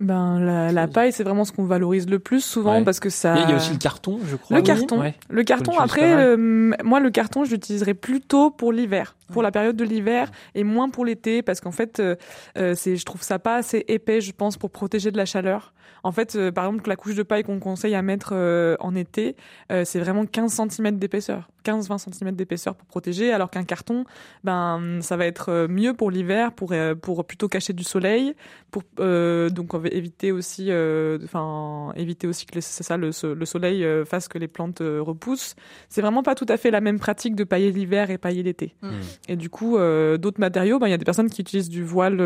Ben 0.00 0.40
la, 0.40 0.72
la 0.72 0.88
paille, 0.88 1.12
c'est 1.12 1.24
vraiment 1.24 1.44
ce 1.44 1.52
qu'on 1.52 1.64
valorise 1.64 2.08
le 2.08 2.18
plus 2.18 2.40
souvent 2.40 2.78
ouais. 2.78 2.84
parce 2.84 3.00
que 3.00 3.10
ça. 3.10 3.36
Il 3.36 3.50
y 3.50 3.52
a 3.52 3.56
aussi 3.56 3.72
le 3.72 3.78
carton, 3.78 4.18
je 4.26 4.36
crois. 4.36 4.56
Le 4.56 4.62
carton. 4.62 5.00
Ouais. 5.00 5.14
Le 5.28 5.42
carton. 5.44 5.78
Après, 5.78 6.14
euh, 6.14 6.72
moi, 6.82 7.00
le 7.00 7.10
carton, 7.10 7.44
je 7.44 7.50
l'utiliserai 7.50 7.92
plutôt 7.92 8.50
pour 8.50 8.72
l'hiver, 8.72 9.14
pour 9.30 9.42
la 9.42 9.50
période 9.50 9.76
de 9.76 9.84
l'hiver, 9.84 10.30
et 10.54 10.64
moins 10.64 10.88
pour 10.88 11.04
l'été 11.04 11.42
parce 11.42 11.60
qu'en 11.60 11.70
fait, 11.70 12.00
euh, 12.00 12.16
c'est, 12.74 12.96
je 12.96 13.04
trouve 13.04 13.22
ça 13.22 13.38
pas 13.38 13.56
assez 13.56 13.84
épais, 13.88 14.22
je 14.22 14.32
pense, 14.32 14.56
pour 14.56 14.70
protéger 14.70 15.10
de 15.10 15.18
la 15.18 15.26
chaleur. 15.26 15.74
En 16.02 16.12
fait, 16.12 16.36
euh, 16.36 16.50
par 16.50 16.66
exemple, 16.66 16.88
la 16.88 16.96
couche 16.96 17.14
de 17.14 17.22
paille 17.22 17.42
qu'on 17.42 17.60
conseille 17.60 17.94
à 17.94 18.02
mettre 18.02 18.30
euh, 18.32 18.76
en 18.80 18.94
été, 18.94 19.36
euh, 19.70 19.84
c'est 19.84 20.00
vraiment 20.00 20.24
15 20.26 20.68
cm 20.68 20.98
d'épaisseur, 20.98 21.50
15-20 21.64 22.12
cm 22.12 22.32
d'épaisseur 22.32 22.74
pour 22.74 22.86
protéger, 22.86 23.32
alors 23.32 23.50
qu'un 23.50 23.64
carton, 23.64 24.04
ben, 24.44 25.00
ça 25.00 25.16
va 25.16 25.26
être 25.26 25.66
mieux 25.68 25.94
pour 25.94 26.10
l'hiver, 26.10 26.52
pour 26.52 26.74
pour 27.00 27.24
plutôt 27.24 27.48
cacher 27.48 27.72
du 27.72 27.84
soleil, 27.84 28.34
pour 28.70 28.82
donc 28.98 29.74
on 29.74 29.78
va 29.78 29.88
éviter 29.88 30.32
aussi, 30.32 30.70
enfin 31.24 31.92
éviter 31.96 32.26
aussi 32.26 32.46
que 32.46 32.60
c'est 32.60 32.82
ça 32.82 32.96
le, 32.96 33.10
le, 33.34 33.44
soleil 33.44 33.84
fasse 34.04 34.28
que 34.28 34.38
les 34.38 34.48
plantes 34.48 34.80
repoussent. 34.80 35.54
C'est 35.88 36.00
vraiment 36.00 36.22
pas 36.22 36.34
tout 36.34 36.46
à 36.48 36.56
fait 36.56 36.70
la 36.70 36.80
même 36.80 36.98
pratique 36.98 37.34
de 37.34 37.44
pailler 37.44 37.72
l'hiver 37.72 38.10
et 38.10 38.18
pailler 38.18 38.42
l'été. 38.42 38.74
Mmh. 38.82 38.88
Et 39.28 39.36
du 39.36 39.50
coup, 39.50 39.78
d'autres 39.78 40.40
matériaux, 40.40 40.78
ben 40.78 40.86
il 40.88 40.90
y 40.90 40.94
a 40.94 40.98
des 40.98 41.04
personnes 41.04 41.30
qui 41.30 41.40
utilisent 41.40 41.68
du 41.68 41.84
voile, 41.84 42.16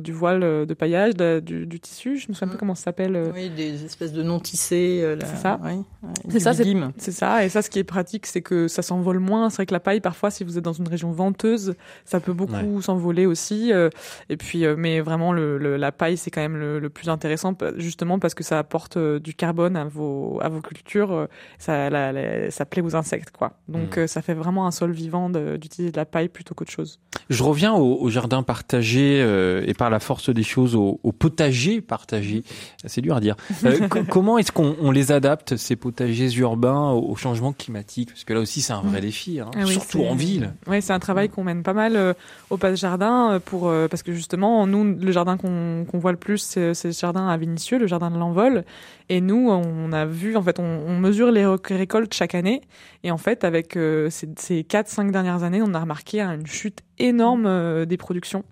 du 0.00 0.12
voile 0.12 0.66
de 0.66 0.74
paillage, 0.74 1.14
de, 1.14 1.40
du, 1.40 1.66
du, 1.66 1.80
tissu, 1.80 2.16
je 2.16 2.28
me 2.28 2.34
souviens 2.34 2.46
mmh. 2.46 2.50
plus 2.50 2.58
comment 2.58 2.74
ça 2.74 2.84
s'appelle 2.84 3.32
oui, 3.34 3.50
des 3.50 3.84
espèces 3.84 4.12
de 4.12 4.22
non 4.22 4.40
tissés. 4.40 5.00
Euh, 5.02 5.16
c'est 5.20 5.36
ça. 5.36 5.60
Oui, 5.62 5.82
c'est 6.28 6.40
ça, 6.40 6.52
c'est 6.52 7.12
ça. 7.12 7.44
Et 7.44 7.48
ça, 7.48 7.62
ce 7.62 7.70
qui 7.70 7.78
est 7.78 7.84
pratique, 7.84 8.26
c'est 8.26 8.42
que 8.42 8.68
ça 8.78 8.82
s'envole 8.82 9.18
moins. 9.18 9.50
C'est 9.50 9.56
vrai 9.56 9.66
que 9.66 9.74
la 9.74 9.80
paille, 9.80 10.00
parfois, 10.00 10.30
si 10.30 10.44
vous 10.44 10.56
êtes 10.56 10.64
dans 10.64 10.72
une 10.72 10.86
région 10.86 11.10
venteuse, 11.10 11.74
ça 12.04 12.20
peut 12.20 12.32
beaucoup 12.32 12.52
ouais. 12.76 12.82
s'envoler 12.82 13.26
aussi. 13.26 13.72
Euh, 13.72 13.90
et 14.28 14.36
puis, 14.36 14.64
euh, 14.64 14.76
mais 14.78 15.00
vraiment, 15.00 15.32
le, 15.32 15.58
le, 15.58 15.76
la 15.76 15.90
paille, 15.90 16.16
c'est 16.16 16.30
quand 16.30 16.40
même 16.40 16.56
le, 16.56 16.78
le, 16.78 16.88
plus 16.88 17.08
intéressant, 17.08 17.56
justement 17.76 18.20
parce 18.20 18.34
que 18.34 18.44
ça 18.44 18.58
apporte 18.58 18.96
euh, 18.96 19.18
du 19.18 19.34
carbone 19.34 19.76
à 19.76 19.84
vos 19.84 20.38
à 20.40 20.48
vos 20.48 20.60
cultures. 20.60 21.26
Ça, 21.58 21.90
la, 21.90 22.12
la, 22.12 22.50
ça 22.52 22.64
plaît 22.66 22.82
aux 22.82 22.94
insectes, 22.94 23.32
quoi. 23.32 23.54
Donc, 23.66 23.98
mmh. 23.98 24.06
ça 24.06 24.22
fait 24.22 24.34
vraiment 24.34 24.66
un 24.66 24.70
sol 24.70 24.92
vivant 24.92 25.28
d'utiliser 25.28 25.90
de, 25.90 25.94
de, 25.94 25.96
la 25.96 26.06
paille 26.06 26.28
plutôt 26.28 26.54
qu'autre 26.54 26.70
chose. 26.70 27.00
Je 27.28 27.42
reviens 27.42 27.74
au, 27.74 28.00
au 28.00 28.10
jardin 28.10 28.42
partagé 28.42 29.18
et 29.66 29.74
par 29.74 29.90
la 29.90 30.00
force 30.00 30.30
des 30.30 30.42
choses 30.42 30.74
au, 30.74 31.00
au 31.02 31.12
potager 31.12 31.80
partagé. 31.80 32.42
C'est 32.86 33.00
dur 33.00 33.16
à 33.16 33.20
dire. 33.20 33.36
Euh, 33.64 33.88
comment 34.08 34.38
est-ce 34.38 34.52
qu'on 34.52 34.90
les 34.92 35.12
adapte, 35.12 35.56
ces 35.56 35.74
potagers 35.74 36.32
urbains, 36.36 36.90
au, 36.90 37.10
au, 37.10 37.16
changement 37.16 37.52
climatique? 37.52 38.10
Parce 38.10 38.24
que 38.24 38.32
là 38.32 38.40
aussi, 38.40 38.62
c'est 38.62 38.72
un 38.72 38.80
vrai 38.80 39.00
défi, 39.00 39.40
hein, 39.40 39.50
ah 39.54 39.64
oui, 39.66 39.72
surtout 39.72 40.04
en 40.04 40.14
ville. 40.14 40.54
Oui, 40.68 40.80
c'est 40.80 40.92
un 40.92 40.98
travail 41.00 41.28
qu'on 41.28 41.44
mène 41.44 41.62
pas 41.62 41.72
mal 41.72 41.96
euh, 41.96 42.14
au 42.50 42.56
Passe 42.56 42.78
Jardin, 42.78 43.32
euh, 43.32 43.40
pour, 43.40 43.68
euh, 43.68 43.88
parce 43.88 44.02
que 44.02 44.12
justement, 44.12 44.66
nous, 44.66 44.84
le 44.84 45.12
jardin 45.12 45.36
qu'on 45.36 45.84
qu 45.90 45.98
voit 45.98 46.12
le 46.12 46.18
plus, 46.18 46.38
c'est 46.38 46.84
le 46.84 46.90
jardin 46.92 47.28
à 47.28 47.36
Vénissieux, 47.36 47.78
le 47.78 47.86
jardin 47.86 48.10
de 48.10 48.18
l'Envol. 48.18 48.64
Et 49.08 49.20
nous, 49.20 49.50
on 49.50 49.92
a 49.92 50.04
vu, 50.04 50.36
en 50.36 50.42
fait, 50.42 50.58
on, 50.58 50.62
on, 50.86 50.98
mesure 50.98 51.30
les 51.30 51.46
récoltes 51.46 52.12
chaque 52.12 52.34
année. 52.34 52.60
Et 53.04 53.10
en 53.10 53.18
fait, 53.18 53.44
avec 53.44 53.76
euh, 53.76 54.10
ces, 54.10 54.28
ces 54.36 54.62
4-5 54.62 55.10
dernières 55.10 55.42
années, 55.42 55.62
on 55.62 55.72
a 55.74 55.80
remarqué 55.80 56.20
une 56.20 56.46
chute 56.46 56.82
énorme 56.98 57.46
euh, 57.46 57.84
des 57.84 57.96
productions. 57.96 58.44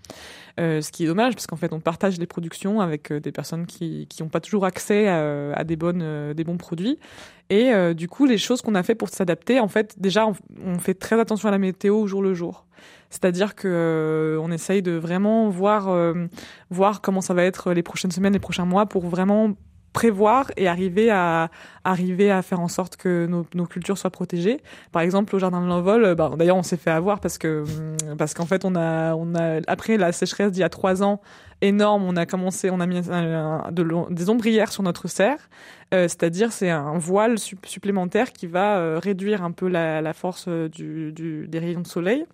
Euh, 0.58 0.80
ce 0.80 0.90
qui 0.90 1.04
est 1.04 1.06
dommage 1.06 1.34
parce 1.34 1.46
qu'en 1.46 1.56
fait 1.56 1.74
on 1.74 1.80
partage 1.80 2.18
les 2.18 2.26
productions 2.26 2.80
avec 2.80 3.12
euh, 3.12 3.20
des 3.20 3.30
personnes 3.30 3.66
qui 3.66 4.08
n'ont 4.20 4.30
pas 4.30 4.40
toujours 4.40 4.64
accès 4.64 5.06
à, 5.06 5.64
des 5.64 5.76
bonnes 5.76 6.32
des 6.32 6.44
bons 6.44 6.56
produits 6.56 6.98
et 7.50 7.72
du 7.94 8.08
coup 8.08 8.24
les 8.24 8.38
choses 8.38 8.62
qu'on 8.62 8.74
a 8.74 8.82
fait 8.82 8.94
pour 8.94 9.10
s'adapter 9.10 9.60
en 9.60 9.68
fait 9.68 10.00
déjà 10.00 10.26
on, 10.26 10.78
fait 10.78 10.94
très 10.94 11.20
attention 11.20 11.48
à 11.48 11.50
la 11.50 11.58
météo 11.58 11.98
au 11.98 12.06
jour 12.06 12.22
le 12.22 12.32
jour 12.32 12.64
c'est-à-dire 13.10 13.54
que 13.54 14.38
on 14.40 14.50
essaye 14.50 14.80
de 14.80 14.92
vraiment 14.92 15.50
voir 15.50 15.94
voir 16.70 17.02
comment 17.02 17.20
ça 17.20 17.34
va 17.34 17.42
être 17.42 17.74
les 17.74 17.82
prochaines 17.82 18.10
semaines 18.10 18.32
les 18.32 18.38
prochains 18.38 18.64
mois 18.64 18.86
pour 18.86 19.06
vraiment 19.06 19.52
prévoir 19.96 20.50
et 20.58 20.68
arriver 20.68 21.08
à 21.10 21.48
arriver 21.82 22.30
à 22.30 22.42
faire 22.42 22.60
en 22.60 22.68
sorte 22.68 22.96
que 22.98 23.24
nos, 23.26 23.46
nos 23.54 23.64
cultures 23.64 23.96
soient 23.96 24.10
protégées. 24.10 24.60
Par 24.92 25.00
exemple, 25.00 25.34
au 25.34 25.38
jardin 25.38 25.62
de 25.62 25.66
l'envol, 25.66 26.14
bah, 26.14 26.32
d'ailleurs, 26.36 26.58
on 26.58 26.62
s'est 26.62 26.76
fait 26.76 26.90
avoir 26.90 27.18
parce 27.18 27.38
que 27.38 27.64
parce 28.18 28.34
qu'en 28.34 28.44
fait, 28.44 28.66
on 28.66 28.74
a 28.76 29.14
on 29.14 29.34
a 29.34 29.62
après 29.66 29.96
la 29.96 30.12
sécheresse 30.12 30.52
d'il 30.52 30.60
y 30.60 30.64
a 30.64 30.68
trois 30.68 31.02
ans 31.02 31.22
énorme, 31.62 32.04
on 32.04 32.14
a 32.16 32.26
commencé, 32.26 32.68
on 32.68 32.80
a 32.80 32.86
mis 32.86 33.00
des 34.10 34.28
ombrières 34.28 34.70
sur 34.70 34.82
notre 34.82 35.08
serre, 35.08 35.48
euh, 35.94 36.02
c'est-à-dire 36.08 36.52
c'est 36.52 36.68
un 36.68 36.98
voile 36.98 37.38
su 37.38 37.56
supplémentaire 37.64 38.34
qui 38.34 38.46
va 38.46 38.76
euh, 38.76 39.00
réduire 39.02 39.42
un 39.42 39.52
peu 39.52 39.66
la, 39.66 40.02
la 40.02 40.12
force 40.12 40.46
du, 40.48 41.12
du, 41.12 41.48
des 41.48 41.58
rayons 41.58 41.80
de 41.80 41.86
soleil. 41.86 42.26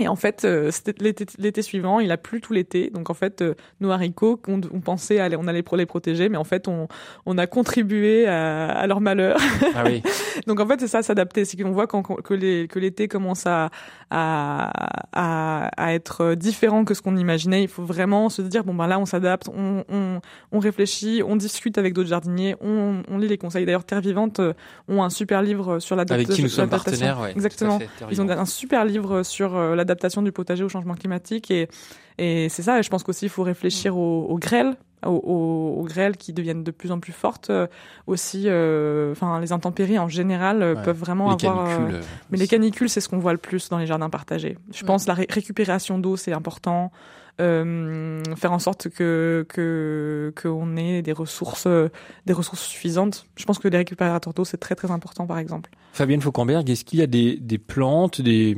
Et 0.00 0.08
en 0.08 0.16
fait, 0.16 0.44
euh, 0.44 0.72
l'été 0.98 1.62
suivant, 1.62 2.00
il 2.00 2.10
a 2.10 2.16
plu 2.16 2.40
tout 2.40 2.52
l'été. 2.52 2.90
Donc 2.90 3.10
en 3.10 3.14
fait, 3.14 3.42
euh, 3.42 3.54
nos 3.80 3.90
haricots, 3.90 4.40
on, 4.48 4.60
on, 4.72 4.80
pensait 4.80 5.20
aller, 5.20 5.36
on 5.36 5.46
allait 5.46 5.62
pour 5.62 5.76
les 5.76 5.86
protéger, 5.86 6.28
mais 6.28 6.36
en 6.36 6.42
fait, 6.42 6.66
on, 6.66 6.88
on 7.26 7.38
a 7.38 7.46
contribué 7.46 8.26
à, 8.26 8.66
à 8.70 8.86
leur 8.88 9.00
malheur. 9.00 9.38
Ah 9.76 9.84
oui. 9.86 10.02
Donc 10.48 10.58
en 10.58 10.66
fait, 10.66 10.80
c'est 10.80 10.88
ça, 10.88 11.02
s'adapter. 11.02 11.44
C'est 11.44 11.56
qu'on 11.62 11.70
voit 11.70 11.86
quand, 11.86 12.02
que 12.02 12.34
l'été 12.34 13.06
que 13.06 13.12
commence 13.14 13.46
à, 13.46 13.70
à, 14.10 14.70
à, 15.12 15.68
à, 15.76 15.94
être 15.94 16.34
différent 16.34 16.84
que 16.84 16.94
ce 16.94 17.00
qu'on 17.00 17.16
imaginait. 17.16 17.62
Il 17.62 17.68
faut 17.68 17.84
vraiment 17.84 18.28
se 18.28 18.42
dire 18.42 18.64
bon 18.64 18.74
ben 18.74 18.88
là, 18.88 18.98
on 18.98 19.06
s'adapte, 19.06 19.48
on, 19.48 19.84
on, 19.88 20.20
on, 20.50 20.58
réfléchit, 20.58 21.22
on 21.24 21.36
discute 21.36 21.78
avec 21.78 21.94
d'autres 21.94 22.08
jardiniers, 22.08 22.56
on, 22.60 23.02
on 23.08 23.18
lit 23.18 23.28
les 23.28 23.38
conseils. 23.38 23.64
D'ailleurs, 23.64 23.84
Terre 23.84 24.00
Vivante 24.00 24.40
euh, 24.40 24.54
ont 24.88 25.04
un 25.04 25.10
super 25.10 25.40
livre 25.42 25.78
sur 25.78 25.94
l'adaptation. 25.94 26.32
Avec 26.32 26.36
qui 26.36 26.42
nous 26.42 26.48
sommes 26.48 26.68
partenaires, 26.68 27.20
ouais, 27.20 27.30
Exactement. 27.30 27.78
Ils 28.10 28.20
ont 28.20 28.28
un 28.28 28.44
super 28.44 28.84
livre 28.84 29.22
sur 29.22 29.56
la 29.56 29.83
l'adaptation 29.84 30.22
du 30.22 30.32
potager 30.32 30.64
au 30.64 30.68
changement 30.68 30.94
climatique 30.94 31.50
et, 31.50 31.68
et 32.18 32.48
c'est 32.48 32.62
ça. 32.62 32.78
Et 32.78 32.82
je 32.82 32.90
pense 32.90 33.02
qu'aussi 33.02 33.26
il 33.26 33.30
faut 33.30 33.42
réfléchir 33.42 33.96
aux, 33.96 34.26
aux 34.26 34.38
grêles, 34.38 34.76
aux, 35.06 35.84
grêles 35.86 36.16
qui 36.16 36.32
deviennent 36.32 36.64
de 36.64 36.70
plus 36.70 36.92
en 36.92 37.00
plus 37.00 37.12
fortes. 37.12 37.50
Euh, 37.50 37.66
aussi, 38.06 38.44
euh, 38.46 39.12
enfin 39.12 39.40
les 39.40 39.52
intempéries 39.52 39.98
en 39.98 40.08
général 40.08 40.62
euh, 40.62 40.74
ouais. 40.74 40.82
peuvent 40.82 40.98
vraiment 40.98 41.36
les 41.36 41.46
avoir. 41.46 41.68
Canicules, 41.68 42.00
mais 42.30 42.38
les 42.38 42.48
canicules, 42.48 42.88
c'est 42.88 43.00
ce 43.00 43.08
qu'on 43.08 43.18
voit 43.18 43.32
le 43.32 43.38
plus 43.38 43.68
dans 43.68 43.78
les 43.78 43.86
jardins 43.86 44.10
partagés. 44.10 44.58
Je 44.72 44.82
ouais. 44.82 44.86
pense 44.86 45.06
la 45.06 45.14
ré 45.14 45.26
récupération 45.28 45.98
d'eau, 45.98 46.16
c'est 46.16 46.32
important. 46.32 46.90
Faire 47.36 48.52
en 48.52 48.60
sorte 48.60 48.88
que 48.90 49.44
que 49.48 50.32
qu'on 50.40 50.76
ait 50.76 51.02
des 51.02 51.12
ressources 51.12 51.66
des 52.26 52.32
ressources 52.32 52.62
suffisantes. 52.62 53.26
Je 53.34 53.44
pense 53.44 53.58
que 53.58 53.66
les 53.66 53.78
récupérateurs 53.78 54.32
d'eau 54.32 54.44
c'est 54.44 54.58
très 54.58 54.76
très 54.76 54.92
important 54.92 55.26
par 55.26 55.38
exemple. 55.38 55.70
Fabienne 55.92 56.20
Fauquemberg, 56.20 56.70
est-ce 56.70 56.84
qu'il 56.84 57.00
y 57.00 57.02
a 57.02 57.08
des, 57.08 57.36
des 57.36 57.58
plantes, 57.58 58.20
des 58.20 58.56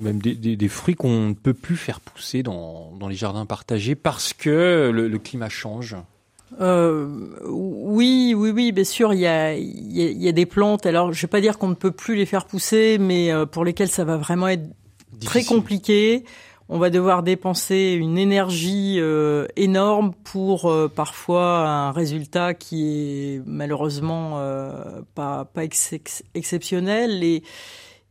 même 0.00 0.20
des, 0.20 0.34
des, 0.34 0.56
des 0.56 0.68
fruits 0.68 0.94
qu'on 0.94 1.28
ne 1.28 1.34
peut 1.34 1.54
plus 1.54 1.76
faire 1.76 2.00
pousser 2.00 2.42
dans, 2.42 2.92
dans 2.98 3.08
les 3.08 3.14
jardins 3.14 3.46
partagés 3.46 3.94
parce 3.94 4.32
que 4.32 4.90
le, 4.92 5.08
le 5.08 5.18
climat 5.18 5.48
change. 5.48 5.96
Euh, 6.60 7.06
oui, 7.46 8.34
oui, 8.36 8.50
oui, 8.50 8.72
bien 8.72 8.84
sûr, 8.84 9.14
il 9.14 9.20
y 9.20 9.26
a, 9.26 9.54
y 9.54 10.02
a, 10.02 10.10
il 10.10 10.20
y 10.22 10.28
a 10.28 10.32
des 10.32 10.46
plantes. 10.46 10.84
Alors, 10.84 11.12
je 11.12 11.22
vais 11.22 11.28
pas 11.28 11.40
dire 11.40 11.58
qu'on 11.58 11.68
ne 11.68 11.74
peut 11.74 11.92
plus 11.92 12.16
les 12.16 12.26
faire 12.26 12.44
pousser, 12.44 12.98
mais 12.98 13.32
euh, 13.32 13.46
pour 13.46 13.64
lesquelles 13.64 13.88
ça 13.90 14.04
va 14.04 14.16
vraiment 14.16 14.48
être 14.48 14.68
très 15.24 15.44
compliqué. 15.44 16.24
On 16.72 16.78
va 16.78 16.90
devoir 16.90 17.22
dépenser 17.24 17.96
une 17.98 18.16
énergie 18.16 18.96
euh, 18.98 19.46
énorme 19.56 20.12
pour 20.24 20.70
euh, 20.70 20.88
parfois 20.88 21.68
un 21.68 21.90
résultat 21.92 22.54
qui 22.54 23.34
est 23.36 23.42
malheureusement 23.44 24.40
pas 25.16 25.46
pas 25.46 25.64
ex- 25.64 25.92
ex- 25.92 26.22
exceptionnel 26.34 27.24
et 27.24 27.42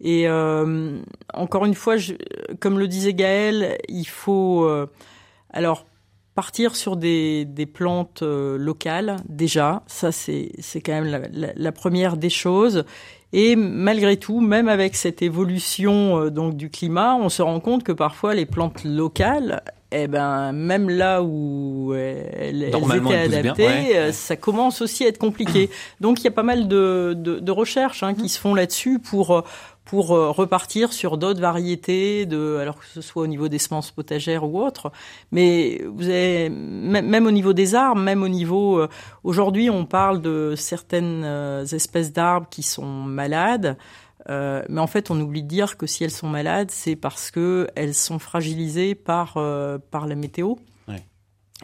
et 0.01 0.27
euh, 0.27 0.97
encore 1.33 1.65
une 1.65 1.75
fois, 1.75 1.97
je, 1.97 2.13
comme 2.59 2.79
le 2.79 2.87
disait 2.87 3.13
Gaël, 3.13 3.77
il 3.87 4.05
faut 4.07 4.63
euh, 4.65 4.87
alors 5.51 5.85
partir 6.35 6.75
sur 6.75 6.95
des, 6.95 7.43
des 7.45 7.65
plantes 7.65 8.21
euh, 8.23 8.57
locales 8.57 9.17
déjà. 9.27 9.83
Ça, 9.87 10.11
c'est 10.11 10.51
c'est 10.59 10.79
quand 10.81 10.93
même 10.93 11.05
la, 11.11 11.19
la- 11.33 11.53
la 11.55 11.71
première 11.71 12.15
des 12.17 12.29
choses. 12.29 12.85
Et 13.33 13.55
malgré 13.55 14.17
tout, 14.17 14.39
même 14.41 14.69
avec 14.69 14.95
cette 14.95 15.21
évolution 15.21 16.17
euh, 16.19 16.29
donc 16.31 16.55
du 16.55 16.69
climat, 16.69 17.15
on 17.15 17.29
se 17.29 17.41
rend 17.41 17.59
compte 17.59 17.83
que 17.83 17.91
parfois 17.91 18.33
les 18.33 18.45
plantes 18.47 18.83
locales, 18.85 19.61
eh 19.91 20.07
ben 20.07 20.51
même 20.51 20.89
là 20.89 21.21
où 21.21 21.93
elles, 21.93 22.63
elles 22.63 22.63
étaient 22.63 22.99
bien, 22.99 23.39
adaptées, 23.39 23.65
ouais, 23.67 23.97
euh, 23.97 24.11
ça 24.13 24.35
commence 24.35 24.81
aussi 24.81 25.03
à 25.05 25.09
être 25.09 25.17
compliqué. 25.19 25.69
Donc 25.99 26.21
il 26.21 26.23
y 26.23 26.27
a 26.27 26.31
pas 26.31 26.43
mal 26.43 26.67
de, 26.67 27.13
de, 27.17 27.39
de 27.39 27.51
recherches 27.51 28.01
hein, 28.01 28.13
qui 28.15 28.29
se 28.29 28.39
font 28.39 28.53
là-dessus 28.55 28.97
pour 28.99 29.43
pour 29.89 30.11
euh, 30.11 30.29
repartir 30.29 30.93
sur 30.93 31.17
d'autres 31.17 31.41
variétés 31.41 32.27
de 32.27 32.57
alors 32.61 32.77
que 32.77 32.85
ce 32.85 33.01
soit 33.01 33.23
au 33.23 33.27
niveau 33.27 33.47
des 33.47 33.57
semences 33.57 33.89
potagères 33.89 34.43
ou 34.43 34.61
autres 34.61 34.91
mais 35.31 35.81
vous 35.91 36.07
avez 36.07 36.49
même 36.49 37.25
au 37.25 37.31
niveau 37.31 37.53
des 37.53 37.73
arbres 37.73 37.99
même 37.99 38.21
au 38.21 38.27
niveau 38.27 38.79
euh, 38.79 38.87
aujourd'hui 39.23 39.71
on 39.71 39.85
parle 39.85 40.21
de 40.21 40.53
certaines 40.55 41.23
euh, 41.25 41.65
espèces 41.65 42.13
d'arbres 42.13 42.47
qui 42.49 42.61
sont 42.61 42.85
malades 42.85 43.77
mais 44.27 44.79
en 44.79 44.85
fait, 44.85 45.09
on 45.09 45.19
oublie 45.19 45.41
de 45.41 45.47
dire 45.47 45.75
que 45.75 45.87
si 45.87 46.03
elles 46.03 46.11
sont 46.11 46.27
malades, 46.27 46.69
c'est 46.69 46.95
parce 46.95 47.31
que 47.31 47.67
elles 47.75 47.95
sont 47.95 48.19
fragilisées 48.19 48.93
par 48.93 49.39
par 49.89 50.05
la 50.05 50.13
météo. 50.13 50.53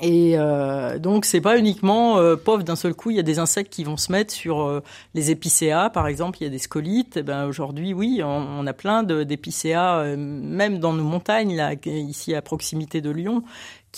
Et 0.02 0.34
euh, 0.36 1.00
donc, 1.00 1.24
c'est 1.24 1.40
pas 1.40 1.58
uniquement 1.58 2.18
euh, 2.18 2.36
pauvre 2.36 2.64
d'un 2.64 2.76
seul 2.76 2.94
coup. 2.94 3.12
Il 3.12 3.16
y 3.16 3.20
a 3.20 3.24
des 3.24 3.40
insectes 3.40 3.72
qui 3.72 3.86
vont 3.86 3.96
se 3.96 4.12
mettre 4.12 4.34
sur 4.34 4.62
euh, 4.62 4.84
les 5.14 5.32
épicéas, 5.32 5.90
par 5.90 6.08
exemple. 6.08 6.40
Il 6.42 6.44
y 6.44 6.48
a 6.48 6.50
des 6.50 6.60
scolites. 6.60 7.18
Eh 7.18 7.24
ben 7.24 7.46
aujourd'hui, 7.46 7.94
oui, 7.94 8.22
on, 8.22 8.28
on 8.28 8.68
a 8.68 8.74
plein 8.74 9.04
d'épicéas, 9.04 10.00
euh, 10.00 10.18
même 10.18 10.80
dans 10.80 10.92
nos 10.92 11.04
montagnes, 11.04 11.56
là, 11.56 11.74
ici 11.86 12.36
à 12.36 12.42
proximité 12.42 13.00
de 13.00 13.10
Lyon, 13.10 13.44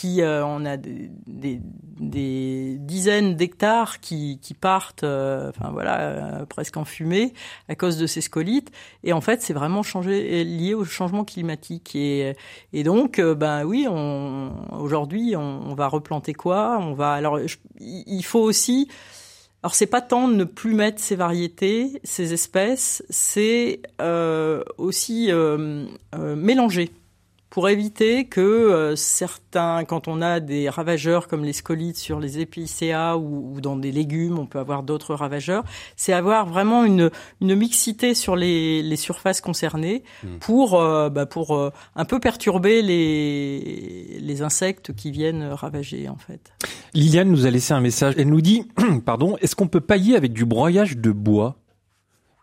euh, 0.06 0.46
on 0.46 0.66
a 0.66 0.78
des, 0.78 1.62
dizaines 2.00 3.36
d'hectares 3.36 4.00
qui, 4.00 4.40
partent, 4.60 5.04
euh, 5.04 5.50
enfin 5.50 5.72
voilà, 5.72 6.00
euh, 6.00 6.46
presque 6.46 6.78
en 6.78 6.86
fumée 6.86 7.34
à 7.70 7.76
cause 7.76 7.98
de 7.98 8.08
ces 8.08 8.22
scolites. 8.22 8.72
Et 9.04 9.14
en 9.14 9.22
fait, 9.22 9.42
c'est 9.42 9.54
vraiment 9.54 9.82
lié 10.04 10.74
au 10.74 10.86
changement 10.86 11.24
climatique. 11.26 11.96
Et, 11.96 12.36
donc, 12.84 13.20
ben 13.20 13.66
oui, 13.66 13.88
aujourd'hui, 14.72 15.36
on, 15.36 15.76
va 15.76 15.88
replanter 15.88 16.34
quoi? 16.34 16.78
On 16.80 16.94
va 16.94 17.14
alors, 17.14 17.40
il 17.80 18.24
faut 18.24 18.42
aussi. 18.42 18.88
Alors 19.64 19.74
c'est 19.74 19.88
pas 19.88 20.02
tant 20.02 20.28
de 20.28 20.36
ne 20.36 20.44
plus 20.44 20.76
mettre 20.76 21.02
ces 21.02 21.16
variétés, 21.16 22.00
ces 22.04 22.32
espèces, 22.34 23.04
c'est 23.10 23.82
aussi 24.78 25.32
mélanger 26.16 26.92
pour 27.50 27.70
éviter 27.70 28.26
que 28.26 28.42
euh, 28.42 28.96
certains, 28.96 29.86
quand 29.86 30.08
on 30.08 30.22
a 30.22 30.40
des 30.40 30.70
ravageurs 30.70 31.28
comme 31.28 31.44
les 31.44 31.54
scolites 31.54 31.98
sur 31.98 32.20
les 32.20 32.40
épicéas 32.40 33.16
ou, 33.16 33.56
ou 33.56 33.62
dans 33.62 33.78
des 33.78 33.92
légumes, 33.92 34.38
on 34.38 34.46
peut 34.46 34.60
avoir 34.60 34.84
d'autres 34.84 35.16
ravageurs, 35.16 35.64
c'est 35.96 36.14
avoir 36.14 36.46
vraiment 36.46 36.84
une, 36.84 37.10
une 37.42 37.56
mixité 37.56 38.14
sur 38.14 38.36
les, 38.36 38.84
les 38.84 38.96
surfaces 38.98 39.42
concernées 39.42 40.04
pour, 40.40 40.80
euh, 40.80 41.10
bah, 41.10 41.26
pour 41.26 41.56
euh, 41.56 41.72
un 41.96 42.06
peu 42.06 42.20
perturber 42.20 42.82
les, 42.82 44.20
les 44.20 44.42
insectes 44.42 44.94
qui 44.94 45.12
viennent 45.12 45.44
ravager 45.44 46.10
en 46.10 46.18
fait. 46.18 46.52
Liliane 46.94 47.30
nous 47.30 47.46
a 47.46 47.50
laissé 47.50 47.74
un 47.74 47.82
message. 47.82 48.16
Elle 48.18 48.30
nous 48.30 48.42
dit, 48.42 48.68
pardon, 49.06 49.38
est-ce 49.42 49.56
qu'on 49.56 49.68
peut 49.68 49.82
pailler 49.82 50.16
avec 50.16 50.34
du 50.34 50.46
broyage 50.46 50.98
de 50.98 51.12
bois? 51.12 51.58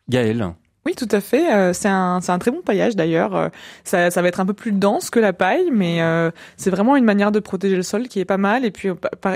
Gaël 0.08 0.54
Oui, 0.86 0.94
tout 0.94 1.08
à 1.10 1.20
fait. 1.20 1.52
Euh, 1.52 1.72
c'est 1.72 1.88
un, 1.88 2.20
c'est 2.20 2.30
un 2.32 2.38
très 2.38 2.50
bon 2.50 2.60
paillage 2.60 2.94
d'ailleurs. 2.94 3.34
Euh, 3.34 3.48
ça, 3.84 4.10
ça 4.10 4.20
va 4.22 4.28
être 4.28 4.40
un 4.40 4.46
peu 4.46 4.52
plus 4.52 4.72
dense 4.72 5.08
que 5.08 5.18
la 5.18 5.32
paille, 5.32 5.70
mais 5.72 6.02
euh, 6.02 6.30
c'est 6.56 6.70
vraiment 6.70 6.94
une 6.96 7.04
manière 7.04 7.32
de 7.32 7.40
protéger 7.40 7.76
le 7.76 7.82
sol 7.82 8.08
qui 8.08 8.20
est 8.20 8.24
pas 8.26 8.36
mal. 8.36 8.64
Et 8.64 8.70
puis, 8.70 8.88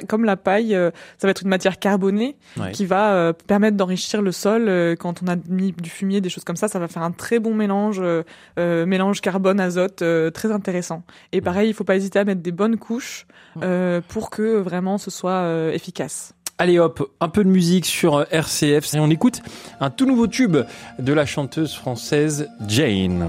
comme 0.09 0.25
la 0.25 0.37
paille, 0.37 0.77
ça 1.19 1.27
va 1.27 1.31
être 1.31 1.43
une 1.43 1.49
matière 1.49 1.79
carbonée 1.79 2.37
Ouais. 2.59 2.73
qui 2.73 2.87
va 2.87 3.33
permettre 3.47 3.77
d'enrichir 3.77 4.21
le 4.23 4.33
sol. 4.33 4.69
Quand 4.99 5.23
on 5.23 5.29
a 5.29 5.37
mis 5.49 5.73
du 5.73 5.91
fumier, 5.91 6.21
des 6.21 6.29
choses 6.29 6.45
comme 6.45 6.57
ça, 6.57 6.69
ça 6.69 6.79
va 6.79 6.89
faire 6.89 7.03
un 7.03 7.13
très 7.13 7.39
bon 7.39 7.55
mélange, 7.55 8.01
euh, 8.03 8.87
mélange 8.87 9.21
carbone-azote, 9.21 10.03
euh, 10.03 10.31
très 10.31 10.51
intéressant. 10.53 11.03
Et 11.33 11.41
pareil, 11.41 11.71
il 11.71 11.75
faut 11.75 11.85
pas 11.85 11.97
hésiter 11.97 12.19
à 12.19 12.25
mettre 12.25 12.43
des 12.43 12.53
bonnes 12.53 12.77
couches 12.77 13.27
euh, 13.63 14.01
pour 14.09 14.31
que 14.31 14.57
vraiment 14.59 14.99
ce 14.99 15.11
soit 15.11 15.45
efficace. 15.73 16.33
Allez 16.61 16.81
hop, 16.81 17.09
un 17.21 17.29
peu 17.29 17.45
de 17.45 17.49
musique 17.49 17.87
sur 17.87 18.17
euh, 18.17 18.25
RCF 18.33 18.93
et 18.93 18.99
on 18.99 19.11
écoute 19.11 19.43
un 19.81 19.91
tout 19.91 20.07
nouveau 20.07 20.27
tube 20.27 20.57
de 20.99 21.13
la 21.13 21.25
chanteuse 21.25 21.73
française 21.73 22.49
Jane. 22.67 23.25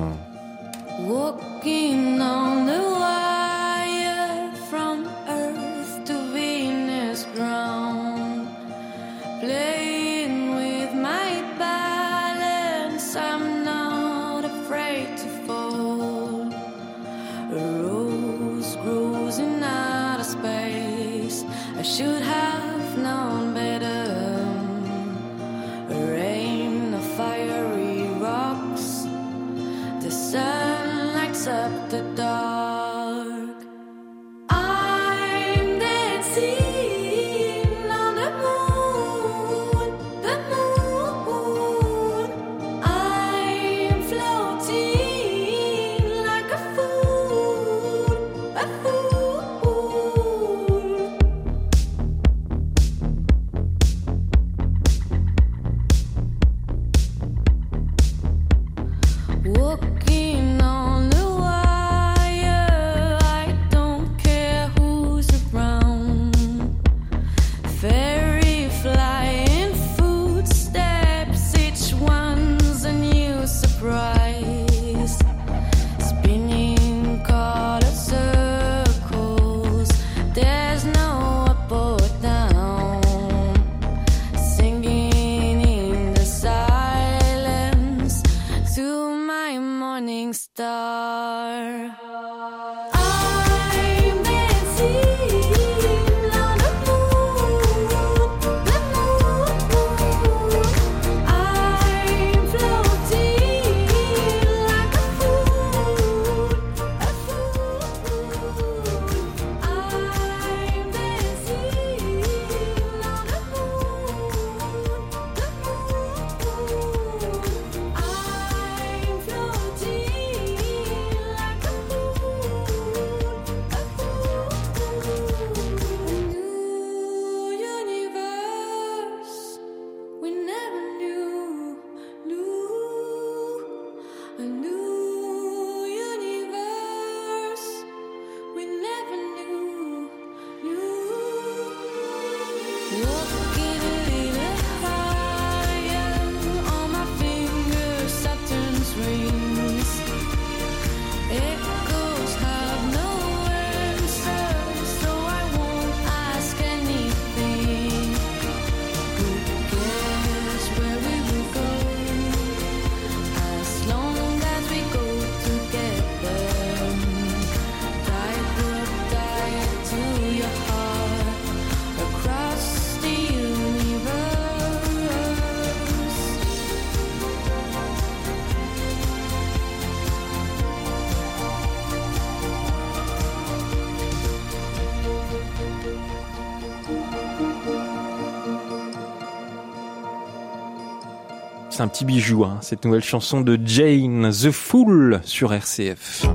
Un 191.82 191.88
petit 191.88 192.04
bijou, 192.04 192.44
hein, 192.44 192.58
cette 192.60 192.84
nouvelle 192.84 193.04
chanson 193.04 193.40
de 193.40 193.58
Jane, 193.64 194.32
The 194.32 194.52
Fool, 194.52 195.22
sur 195.24 195.54
RCF. 195.54 196.26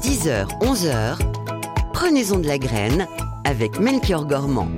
10h, 0.00 0.46
11h, 0.62 1.18
prenez-en 1.92 2.38
de 2.38 2.46
la 2.46 2.56
graine 2.56 3.06
avec 3.44 3.78
Melchior 3.78 4.26
Gormand. 4.26 4.68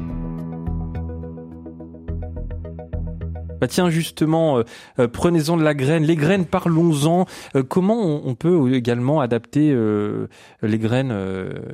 Tiens, 3.68 3.90
justement, 3.90 4.58
euh, 4.58 4.62
euh, 4.98 5.06
prenez-en 5.06 5.56
de 5.56 5.62
la 5.62 5.74
graine. 5.74 6.02
Les 6.02 6.16
graines, 6.16 6.44
parlons-en. 6.44 7.26
Euh, 7.54 7.62
comment 7.62 8.02
on, 8.02 8.22
on 8.24 8.34
peut 8.34 8.74
également 8.74 9.20
adapter 9.20 9.72
les 10.62 10.78
graines 10.78 11.14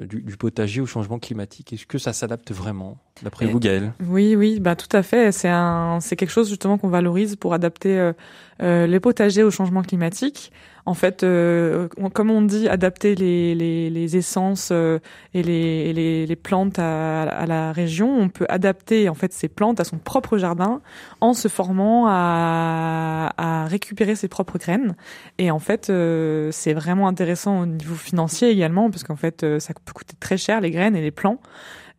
du, 0.07 0.21
du 0.21 0.37
potager 0.37 0.81
au 0.81 0.87
changement 0.87 1.19
climatique? 1.19 1.73
Est-ce 1.73 1.87
que 1.87 1.99
ça 1.99 2.13
s'adapte 2.13 2.53
vraiment, 2.53 2.99
d'après 3.23 3.47
vous, 3.47 3.61
Gaëlle? 3.61 3.93
Oui, 4.07 4.37
oui, 4.37 4.61
bah 4.61 4.77
tout 4.77 4.95
à 4.95 5.03
fait. 5.03 5.33
C'est 5.33 5.49
un, 5.49 5.99
c'est 6.01 6.17
quelque 6.17 6.31
chose 6.33 6.49
justement 6.49 6.77
qu'on 6.77 6.89
valorise 6.89 7.37
pour 7.37 7.55
adapter 7.55 8.13
les 8.61 9.01
potagers 9.01 9.43
au 9.43 9.51
changement 9.51 9.83
climatique. 9.83 10.53
En 10.87 10.93
fait, 10.93 11.23
euh, 11.23 11.89
comme 12.13 12.31
on 12.31 12.43
dit, 12.43 12.69
adapter 12.69 13.15
les, 13.15 13.55
les, 13.55 13.89
les 13.89 14.17
essences 14.19 14.69
euh, 14.71 14.99
et 15.33 15.43
les, 15.43 15.95
les, 15.95 16.27
les 16.27 16.37
plantes 16.37 16.79
à, 16.79 17.23
à 17.23 17.47
la 17.47 17.73
région. 17.73 18.15
On 18.19 18.29
peut 18.29 18.45
adapter 18.51 19.09
en 19.09 19.15
fait 19.15 19.33
ces 19.33 19.49
plantes 19.49 19.81
à 19.81 19.85
son 19.85 19.97
propre 19.97 20.37
jardin 20.37 20.83
en 21.23 21.33
se 21.33 21.49
formant 21.49 22.07
à, 22.07 23.33
à 23.39 23.65
récupérer 23.67 24.15
ses 24.15 24.29
propres 24.29 24.59
graines. 24.59 24.95
Et 25.39 25.51
en 25.51 25.59
fait, 25.59 25.89
euh, 25.89 26.51
c'est 26.53 26.75
vraiment 26.75 27.09
intéressant 27.09 27.63
au 27.63 27.67
niveau 27.67 27.95
financier 27.95 28.51
également, 28.51 28.91
parce 28.91 29.05
qu'en 29.05 29.17
fait, 29.17 29.43
euh, 29.43 29.59
ça 29.61 29.73
peut 29.73 29.95
coûter 29.95 30.17
très 30.21 30.37
cher 30.37 30.61
les 30.61 30.71
graines 30.71 30.97
et 30.97 31.03
les 31.03 31.11
plants. 31.11 31.41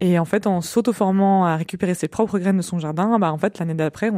Et 0.02 0.20
en 0.20 0.26
fait, 0.26 0.46
en 0.46 0.60
s'auto-formant 0.60 1.46
à 1.46 1.56
récupérer 1.56 1.94
ses 1.94 2.10
propres 2.10 2.38
graines 2.38 2.58
de 2.58 2.62
son 2.62 2.80
jardin, 2.80 3.18
bah 3.18 3.32
en 3.32 3.38
fait 3.38 3.60
l'année 3.60 3.74
d'après, 3.74 4.12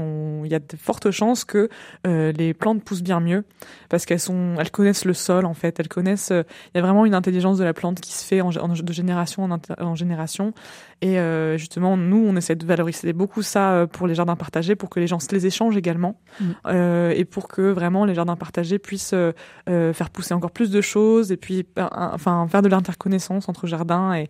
il 0.44 0.52
y 0.52 0.56
a 0.56 0.60
de 0.60 0.76
fortes 0.76 1.12
chances 1.12 1.46
que 1.46 1.70
euh, 2.08 2.32
les 2.32 2.56
plantes 2.56 2.84
poussent 2.84 3.04
bien 3.04 3.20
mieux 3.20 3.44
parce 3.88 4.08
qu'elles 4.08 4.20
sont, 4.20 4.56
elles 4.58 4.72
connaissent 4.72 5.06
le 5.06 5.14
sol 5.14 5.46
en 5.46 5.54
fait, 5.54 5.80
elles 5.80 5.88
connaissent. 5.88 6.32
euh, 6.32 6.42
Il 6.74 6.78
y 6.78 6.80
a 6.80 6.82
vraiment 6.82 7.06
une 7.06 7.14
intelligence 7.14 7.60
de 7.60 7.64
la 7.64 7.76
plante 7.76 8.02
qui 8.02 8.12
se 8.12 8.26
fait 8.26 8.42
de 8.42 8.94
génération 8.94 9.48
en 9.80 9.96
génération. 9.96 10.54
Et 11.02 11.20
euh, 11.20 11.58
justement, 11.58 11.96
nous, 11.96 12.26
on 12.28 12.36
essaie 12.36 12.56
de 12.56 12.66
valoriser 12.66 13.14
beaucoup 13.14 13.44
ça 13.44 13.72
euh, 13.74 13.86
pour 13.88 14.08
les 14.08 14.16
jardins 14.16 14.36
partagés, 14.36 14.76
pour 14.76 14.90
que 14.90 15.00
les 15.00 15.06
gens 15.06 15.20
se 15.20 15.28
les 15.34 15.46
échangent 15.46 15.78
également, 15.78 16.20
Mm. 16.40 16.46
euh, 16.68 17.14
et 17.16 17.24
pour 17.26 17.48
que 17.48 17.62
vraiment 17.62 18.06
les 18.06 18.14
jardins 18.16 18.36
partagés 18.36 18.80
puissent 18.80 19.14
euh, 19.14 19.32
euh, 19.70 19.94
faire 19.94 20.10
pousser 20.10 20.34
encore 20.34 20.52
plus 20.52 20.72
de 20.72 20.82
choses, 20.82 21.32
et 21.32 21.38
puis, 21.38 21.66
euh, 21.78 21.86
enfin, 21.92 22.48
faire 22.50 22.62
de 22.64 22.70
l'interconnaissance 22.70 23.48
entre 23.50 23.68
jardins. 23.68 24.14
Et 24.16 24.28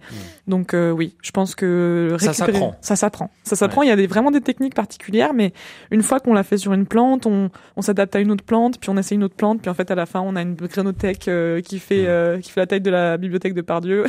donc, 0.48 0.74
euh, 0.74 0.92
oui, 0.92 1.16
je 1.22 1.32
pense 1.32 1.56
que 1.56 2.16
Ça 2.20 2.32
récupérer- 2.32 2.52
s'apprend. 2.54 2.76
Ça 2.82 2.96
s'apprend. 2.98 3.32
Ça 3.44 3.56
s'apprend. 3.56 3.82
Il 3.84 3.88
y 3.90 3.92
a 3.92 3.96
des, 3.96 4.08
vraiment 4.08 4.32
des 4.32 4.42
techniques 4.42 4.76
particulières, 4.76 5.34
mais 5.34 5.54
une 5.92 6.04
fois 6.04 6.20
qu'on 6.20 6.34
l'a 6.34 6.44
fait 6.44 6.58
sur 6.58 6.74
une 6.74 6.86
plante, 6.86 7.26
on, 7.26 7.50
on 7.78 7.82
s'adapte 7.82 8.16
à 8.16 8.20
une 8.20 8.32
autre 8.32 8.44
plante, 8.44 8.80
puis 8.80 8.90
on 8.90 8.98
essaie 8.98 9.16
une 9.16 9.24
autre 9.24 9.36
plante, 9.36 9.62
puis 9.62 9.70
en 9.70 9.74
fait 9.74 9.90
à 9.92 9.96
la 9.96 10.06
fin 10.06 10.20
on 10.22 10.36
a 10.36 10.42
une 10.42 10.56
grénothèque 10.56 11.28
euh, 11.30 11.62
qui 11.62 11.80
fait 11.80 12.08
euh, 12.08 12.40
qui 12.40 12.52
fait 12.52 12.60
la 12.62 12.68
taille 12.68 12.82
de 12.82 12.92
la 12.92 13.18
bibliothèque 13.18 13.54
de 13.54 13.62
Pardieu. 13.62 14.06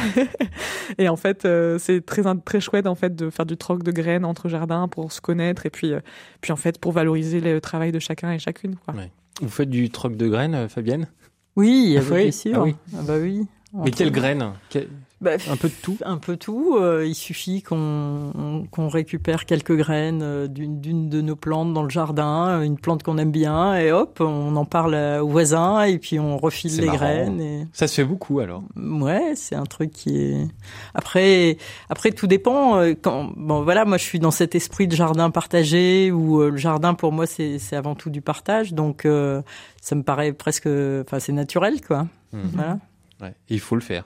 et 0.98 1.08
en 1.08 1.16
fait 1.16 1.44
euh, 1.44 1.78
c'est 1.78 2.04
très 2.04 2.26
très 2.48 2.60
chouette 2.60 2.86
en 2.86 2.94
fait 2.94 3.14
de 3.14 3.28
faire 3.28 3.44
du 3.44 3.58
troc 3.58 3.82
de 3.82 3.92
graines 3.92 4.24
entre 4.24 4.48
jardins 4.48 4.88
pour 4.88 5.12
se 5.12 5.20
connaître 5.20 5.66
et 5.66 5.70
puis 5.70 5.92
euh, 5.92 6.00
puis 6.40 6.50
en 6.50 6.56
fait 6.56 6.78
pour 6.80 6.92
valoriser 6.92 7.40
le 7.40 7.60
travail 7.60 7.92
de 7.92 7.98
chacun 7.98 8.32
et 8.32 8.38
chacune. 8.38 8.76
Quoi. 8.76 8.94
Vous 9.42 9.50
faites 9.50 9.68
du 9.68 9.90
troc 9.90 10.16
de 10.16 10.26
graines, 10.28 10.54
euh, 10.54 10.68
Fabienne? 10.68 11.08
Oui, 11.56 11.94
Ah 11.96 12.00
avec 12.00 12.10
oui 12.12 12.22
bien 12.22 12.32
sûr. 12.32 12.52
Ah 12.56 12.62
oui. 12.62 12.74
Ah 12.96 13.02
bah 13.06 13.18
oui. 13.20 13.46
Mais 13.74 13.90
quelles 13.90 14.12
graines? 14.12 14.52
Quelles- 14.70 14.88
Bah, 15.20 15.32
Un 15.50 15.56
peu 15.56 15.68
de 15.68 15.74
tout 15.82 15.98
Un 16.04 16.16
peu 16.18 16.36
tout. 16.36 16.76
euh, 16.80 17.04
il 17.04 17.14
suffit 17.16 17.60
qu'on 17.62 18.30
on- 18.38 18.66
qu'on 18.70 18.88
récupère 18.88 19.46
quelques 19.46 19.76
graines 19.76 20.20
euh, 20.22 20.46
d'une 20.46 20.80
d'une 20.80 21.08
de 21.08 21.20
nos 21.20 21.34
plantes 21.34 21.74
dans 21.74 21.82
le 21.82 21.88
jardin, 21.90 22.62
une 22.62 22.78
plante 22.78 23.02
qu'on 23.02 23.18
aime 23.18 23.32
bien, 23.32 23.74
et 23.76 23.90
hop, 23.90 24.18
on 24.20 24.54
en 24.54 24.64
parle 24.64 24.94
aux 25.20 25.26
voisins, 25.28 25.82
et 25.82 25.98
puis 25.98 26.20
on 26.20 26.36
refile 26.38 26.76
les 26.78 26.86
marrant. 26.86 26.98
graines. 26.98 27.40
Et... 27.40 27.66
Ça 27.72 27.88
se 27.88 27.96
fait 27.96 28.04
beaucoup 28.04 28.38
alors. 28.38 28.62
Ouais, 28.76 29.32
c'est 29.34 29.56
un 29.56 29.66
truc 29.66 29.90
qui 29.90 30.16
est. 30.20 30.46
Après, 30.94 31.58
après 31.90 32.12
tout 32.12 32.28
dépend. 32.28 32.76
euh, 32.78 32.94
Quand 33.00 33.32
bon, 33.36 33.62
voilà, 33.62 33.84
moi 33.84 33.96
je 33.98 34.04
suis 34.04 34.20
dans 34.20 34.30
cet 34.30 34.54
esprit 34.54 34.86
de 34.86 34.94
jardin 34.94 35.30
partagé 35.30 36.12
où 36.12 36.40
euh, 36.40 36.50
le 36.50 36.56
jardin 36.58 36.94
pour 36.94 37.10
moi 37.10 37.26
c'est 37.26 37.58
c'est 37.58 37.74
avant 37.74 37.96
tout 37.96 38.10
du 38.10 38.20
partage, 38.20 38.72
donc 38.72 39.04
euh, 39.04 39.42
ça 39.82 39.96
me 39.96 40.04
paraît 40.04 40.32
presque, 40.32 40.66
enfin 40.68 41.18
c'est 41.18 41.32
naturel 41.32 41.80
quoi. 41.84 42.06
Mhm. 42.32 42.50
Voilà. 42.54 42.78
Ouais, 43.20 43.34
il 43.48 43.58
faut 43.58 43.74
le 43.74 43.80
faire. 43.80 44.04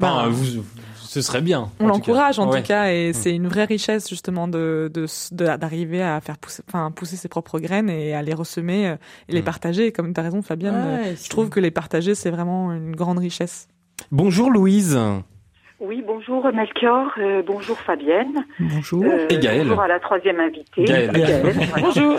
Enfin, 0.00 0.28
vous, 0.28 0.62
ce 0.96 1.20
serait 1.22 1.40
bien. 1.40 1.70
On 1.80 1.84
en 1.84 1.88
tout 1.88 1.94
l'encourage 2.10 2.38
en 2.38 2.50
Ouais. 2.50 2.60
tout 2.60 2.68
cas 2.68 2.90
et 2.92 3.10
Mm. 3.10 3.12
c'est 3.14 3.34
une 3.34 3.46
vraie 3.48 3.64
richesse 3.64 4.08
justement 4.08 4.46
de 4.48 4.90
de- 4.92 5.06
de- 5.32 5.56
d'arriver 5.56 6.02
à 6.02 6.20
faire 6.20 6.36
pousser 6.38 6.62
enfin 6.68 6.90
pousser 6.90 7.16
ses 7.16 7.28
propres 7.28 7.58
graines 7.60 7.88
et 7.88 8.14
à 8.14 8.20
les 8.22 8.34
ressemer 8.34 8.88
euh, 8.88 8.96
et 9.28 9.32
les 9.32 9.40
Mm. 9.40 9.44
partager 9.44 9.92
comme 9.92 10.12
tu 10.12 10.20
as 10.20 10.22
raison 10.24 10.42
Fabienne 10.42 10.74
Ouais, 10.74 11.08
euh, 11.12 11.14
je 11.16 11.28
trouve 11.30 11.48
que 11.48 11.60
les 11.60 11.70
partager 11.70 12.14
c'est 12.14 12.30
vraiment 12.30 12.72
une 12.72 12.94
grande 12.94 13.18
richesse. 13.18 13.68
Bonjour 14.12 14.50
Louise. 14.50 14.98
Oui, 15.80 16.02
bonjour 16.06 16.44
Melchior, 16.52 17.08
euh, 17.18 17.42
bonjour 17.46 17.78
Fabienne. 17.78 18.44
Bonjour. 18.60 19.04
Euh, 19.04 19.26
Et 19.30 19.38
Gaëlle. 19.38 19.68
Bonjour 19.68 19.82
à 19.82 19.88
la 19.88 20.00
troisième 20.00 20.40
invitée. 20.40 20.84
Gaëlle. 20.84 21.10
voilà. 21.14 21.66
Bonjour. 21.80 22.18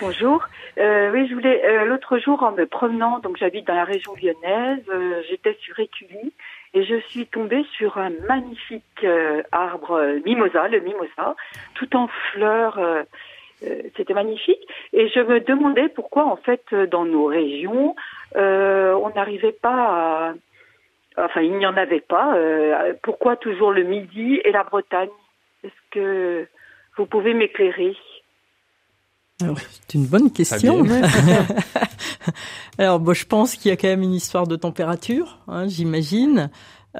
Bonjour. 0.00 0.42
Euh, 0.78 1.10
oui, 1.12 1.28
je 1.28 1.34
voulais 1.34 1.62
euh, 1.64 1.84
l'autre 1.84 2.18
jour 2.18 2.42
en 2.42 2.52
me 2.52 2.66
promenant, 2.66 3.18
donc 3.20 3.36
j'habite 3.38 3.66
dans 3.66 3.74
la 3.74 3.84
région 3.84 4.12
lyonnaise, 4.14 4.82
euh, 4.90 5.20
j'étais 5.30 5.56
sur 5.62 5.78
Écully 5.78 6.32
et 6.74 6.84
je 6.84 6.96
suis 7.08 7.26
tombée 7.26 7.64
sur 7.76 7.98
un 7.98 8.10
magnifique 8.28 9.04
euh, 9.04 9.42
arbre 9.52 9.92
euh, 9.92 10.20
mimosa, 10.24 10.68
le 10.68 10.80
mimosa, 10.80 11.36
tout 11.74 11.94
en 11.96 12.08
fleurs. 12.08 12.78
euh, 12.78 13.02
euh, 13.64 13.82
C'était 13.96 14.14
magnifique 14.14 14.66
et 14.92 15.08
je 15.08 15.20
me 15.20 15.40
demandais 15.40 15.88
pourquoi 15.88 16.24
en 16.26 16.36
fait 16.36 16.74
dans 16.74 17.04
nos 17.04 17.26
régions 17.26 17.94
on 18.34 19.10
n'arrivait 19.14 19.52
pas 19.52 20.30
à 20.30 20.34
enfin 21.16 21.42
il 21.42 21.56
n'y 21.58 21.66
en 21.66 21.76
avait 21.76 22.00
pas 22.00 22.34
pourquoi 23.02 23.36
toujours 23.36 23.70
le 23.72 23.84
Midi 23.84 24.40
et 24.44 24.50
la 24.50 24.64
Bretagne? 24.64 25.10
Est-ce 25.62 25.82
que 25.90 26.46
vous 26.96 27.06
pouvez 27.06 27.34
m'éclairer? 27.34 27.94
Alors, 29.40 29.58
C'est 29.58 29.94
une 29.94 30.06
bonne 30.06 30.30
question. 30.30 30.84
Alors, 32.78 33.00
bon, 33.00 33.14
je 33.14 33.26
pense 33.26 33.54
qu'il 33.54 33.70
y 33.70 33.72
a 33.72 33.76
quand 33.76 33.88
même 33.88 34.02
une 34.02 34.14
histoire 34.14 34.46
de 34.46 34.56
température, 34.56 35.40
hein, 35.48 35.66
j'imagine, 35.68 36.50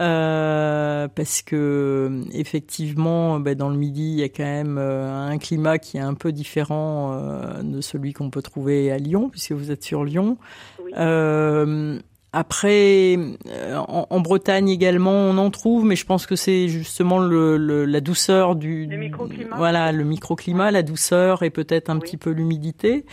euh, 0.00 1.08
parce 1.08 1.42
que 1.42 2.22
effectivement, 2.32 3.38
ben, 3.38 3.54
dans 3.54 3.68
le 3.68 3.76
Midi, 3.76 4.12
il 4.12 4.20
y 4.20 4.22
a 4.22 4.28
quand 4.28 4.42
même 4.42 4.78
euh, 4.78 5.28
un 5.28 5.38
climat 5.38 5.78
qui 5.78 5.98
est 5.98 6.00
un 6.00 6.14
peu 6.14 6.32
différent 6.32 7.12
euh, 7.12 7.62
de 7.62 7.80
celui 7.80 8.12
qu'on 8.12 8.30
peut 8.30 8.42
trouver 8.42 8.90
à 8.90 8.98
Lyon, 8.98 9.28
puisque 9.28 9.52
vous 9.52 9.70
êtes 9.70 9.84
sur 9.84 10.04
Lyon. 10.04 10.38
Euh, 10.96 11.98
après, 12.32 13.18
euh, 13.48 13.76
en, 13.76 14.06
en 14.08 14.20
Bretagne 14.20 14.68
également, 14.70 15.12
on 15.12 15.36
en 15.38 15.50
trouve, 15.50 15.84
mais 15.84 15.96
je 15.96 16.06
pense 16.06 16.26
que 16.26 16.34
c'est 16.36 16.68
justement 16.68 17.18
le, 17.18 17.56
le- 17.58 17.84
la 17.84 18.00
douceur 18.00 18.56
du, 18.56 18.86
Le 18.86 18.96
microclimat 18.96 19.56
voilà, 19.56 19.92
le 19.92 20.04
microclimat, 20.04 20.70
la 20.70 20.82
douceur 20.82 21.42
et 21.42 21.50
peut-être 21.50 21.90
un 21.90 21.98
petit 21.98 22.16
peu 22.16 22.30
l'humidité. 22.30 23.04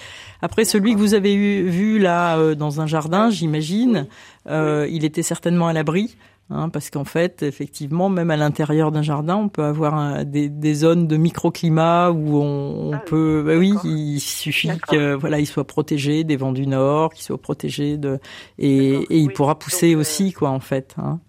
Après, 0.41 0.63
celui 0.63 0.93
que 0.93 0.99
vous 0.99 1.15
avez 1.15 1.33
eu, 1.33 1.67
vu 1.67 1.99
là 1.99 2.37
euh, 2.37 2.55
dans 2.55 2.79
un 2.79 2.87
jardin, 2.87 3.29
j'imagine, 3.29 4.07
euh, 4.47 4.87
il 4.89 5.03
était 5.03 5.23
certainement 5.23 5.67
à 5.67 5.73
l'abri. 5.73 6.15
Hein, 6.51 6.69
parce 6.69 6.89
qu'en 6.89 7.03
fait, 7.03 7.43
effectivement, 7.43 8.09
même 8.09 8.31
à 8.31 8.35
l'intérieur 8.35 8.91
d'un 8.91 9.03
jardin, 9.03 9.35
on 9.35 9.49
peut 9.49 9.63
avoir 9.63 9.93
un- 9.93 10.23
des, 10.23 10.49
des 10.49 10.73
zones 10.73 11.05
de 11.05 11.15
microclimat 11.15 12.09
où 12.11 12.37
on, 12.37 12.89
on 12.89 12.99
peut, 13.05 13.43
bah 13.45 13.55
oui, 13.55 13.73
il 13.83 14.19
suffit 14.19 14.69
que 14.89 15.13
voilà, 15.13 15.39
il 15.39 15.45
soit 15.45 15.65
protégé 15.67 16.23
des 16.23 16.37
vents 16.37 16.51
du 16.51 16.65
nord, 16.65 17.13
qu'il 17.13 17.23
soit 17.23 17.37
protégé 17.39 17.97
de, 17.97 18.19
et, 18.57 18.93
et 19.11 19.17
il 19.17 19.31
pourra 19.33 19.59
pousser 19.59 19.93
aussi, 19.95 20.33
quoi, 20.33 20.49
en 20.49 20.59
fait. 20.59 20.95
Hein. 20.97 21.19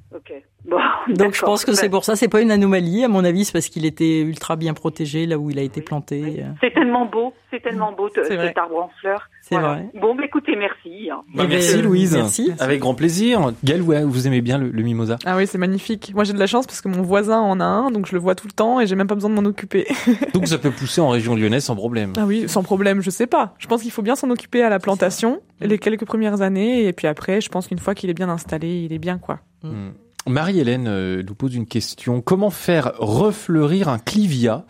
Bon, 0.68 0.76
Donc 1.08 1.34
je 1.34 1.40
pense 1.42 1.64
que 1.64 1.72
c'est 1.72 1.88
pour 1.88 2.04
ça. 2.04 2.16
C'est 2.16 2.28
pas 2.28 2.40
une 2.42 2.50
anomalie, 2.50 3.02
à 3.04 3.08
mon 3.08 3.24
avis, 3.24 3.44
c'est 3.46 3.52
parce 3.52 3.68
qu'il 3.68 3.86
était 3.86 4.20
ultra 4.20 4.56
bien 4.56 4.74
protégé 4.74 5.24
là 5.26 5.38
où 5.38 5.50
il 5.50 5.58
a 5.58 5.62
été 5.62 5.80
planté. 5.80 6.44
C'est 6.60 6.72
tellement 6.74 7.06
beau, 7.06 7.32
c'est 7.50 7.62
tellement 7.62 7.92
beau 7.92 8.08
vrai. 8.08 8.24
cet 8.48 8.58
arbre 8.58 8.76
en 8.76 8.90
fleurs. 9.00 9.28
C'est 9.42 9.54
Voilà. 9.54 9.74
vrai. 9.74 9.90
Bon, 10.00 10.14
bah, 10.14 10.24
écoutez, 10.26 10.54
merci. 10.56 11.10
hein. 11.10 11.22
Bah, 11.34 11.44
Eh 11.44 11.46
ben, 11.46 11.48
merci 11.48 11.80
Louise. 11.80 12.14
merci. 12.14 12.52
Avec 12.58 12.80
grand 12.80 12.94
plaisir. 12.94 13.52
Gaël, 13.64 13.80
ouais, 13.82 14.04
vous 14.04 14.26
aimez 14.26 14.42
bien 14.42 14.58
le, 14.58 14.68
le 14.68 14.82
mimosa 14.82 15.16
Ah 15.24 15.36
oui, 15.36 15.46
c'est 15.46 15.56
magnifique. 15.58 16.12
Moi, 16.14 16.24
j'ai 16.24 16.34
de 16.34 16.38
la 16.38 16.46
chance 16.46 16.66
parce 16.66 16.80
que 16.82 16.88
mon 16.88 17.02
voisin 17.02 17.38
en 17.40 17.58
a 17.60 17.64
un, 17.64 17.90
donc 17.90 18.06
je 18.06 18.12
le 18.12 18.20
vois 18.20 18.34
tout 18.34 18.46
le 18.46 18.52
temps 18.52 18.80
et 18.80 18.86
j'ai 18.86 18.96
même 18.96 19.06
pas 19.06 19.14
besoin 19.14 19.30
de 19.30 19.34
m'en 19.40 19.48
occuper. 19.48 19.86
Donc 20.34 20.46
ça 20.46 20.58
peut 20.58 20.70
pousser 20.70 21.00
en 21.00 21.08
région 21.08 21.34
lyonnaise 21.34 21.64
sans 21.64 21.74
problème. 21.76 22.12
ah 22.18 22.24
oui, 22.26 22.48
sans 22.48 22.62
problème, 22.62 23.00
je 23.00 23.10
sais 23.10 23.26
pas. 23.26 23.54
Je 23.58 23.66
pense 23.66 23.82
qu'il 23.82 23.90
faut 23.90 24.02
bien 24.02 24.14
s'en 24.14 24.28
occuper 24.30 24.62
à 24.62 24.68
la 24.68 24.78
plantation, 24.78 25.40
les 25.60 25.78
quelques 25.78 26.04
premières 26.04 26.42
années, 26.42 26.84
et 26.86 26.92
puis 26.92 27.06
après, 27.06 27.40
je 27.40 27.48
pense 27.48 27.66
qu'une 27.68 27.78
fois 27.78 27.94
qu'il 27.94 28.10
est 28.10 28.14
bien 28.14 28.28
installé, 28.28 28.82
il 28.84 28.92
est 28.92 28.98
bien, 28.98 29.18
quoi. 29.18 29.40
Hmm. 29.62 29.90
Marie-Hélène 30.26 30.86
euh, 30.88 31.22
nous 31.26 31.34
pose 31.34 31.54
une 31.54 31.66
question. 31.66 32.20
Comment 32.20 32.50
faire 32.50 32.92
refleurir 32.98 33.88
un 33.88 33.98
clivia 33.98 34.66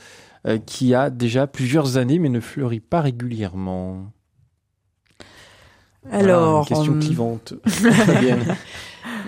euh, 0.47 0.59
qui 0.59 0.95
a 0.95 1.11
déjà 1.11 1.47
plusieurs 1.47 1.97
années 1.97 2.19
mais 2.19 2.29
ne 2.29 2.41
fleurit 2.41 2.81
pas 2.81 3.01
régulièrement? 3.01 4.13
Alors, 6.11 6.63
une 6.63 6.67
question 6.67 6.93
hum, 6.93 7.01
clivante. 7.01 7.55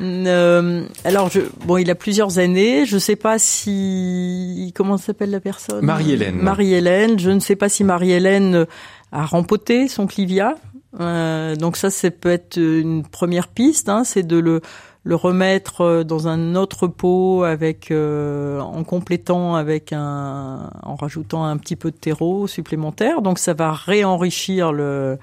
Euh, 0.03 0.85
alors, 1.05 1.31
je, 1.31 1.41
bon, 1.65 1.77
il 1.77 1.89
a 1.91 1.95
plusieurs 1.95 2.39
années. 2.39 2.87
Je 2.87 2.99
sais 2.99 3.15
pas 3.15 3.39
si 3.39 4.73
comment 4.75 4.97
s'appelle 4.97 5.31
la 5.31 5.39
personne? 5.39 5.85
Marie-Hélène. 5.85 6.37
Marie-Hélène. 6.37 7.19
Je 7.19 7.31
ne 7.31 7.39
sais 7.39 7.57
pas 7.57 7.69
si 7.69 7.85
Marie-Hélène 7.85 8.67
a 9.13 9.25
rempoté 9.25 9.89
son 9.89 10.07
clivia. 10.07 10.57
Euh, 11.01 11.57
donc 11.57 11.77
ça, 11.77 11.91
ça 11.91 12.11
peut 12.11 12.31
être 12.31 12.57
une 12.57 13.05
première 13.07 13.49
piste. 13.49 13.89
Hein, 13.89 14.05
c'est 14.05 14.27
de 14.27 14.39
le 14.39 14.61
le 15.05 15.17
remettre 15.17 16.05
dans 16.05 16.29
un 16.29 16.55
autre 16.55 16.87
pot 16.87 17.43
avec 17.43 17.91
euh, 17.91 18.61
en 18.61 18.85
complétant 18.85 19.57
avec 19.57 19.93
un 19.93 20.71
en 20.83 20.95
rajoutant 20.95 21.45
un 21.45 21.57
petit 21.57 21.77
peu 21.77 21.91
de 21.91 21.97
terreau 21.97 22.47
supplémentaire. 22.47 23.23
Donc 23.23 23.39
ça 23.39 23.55
va 23.55 23.73
réenrichir 23.73 24.73
le 24.73 25.19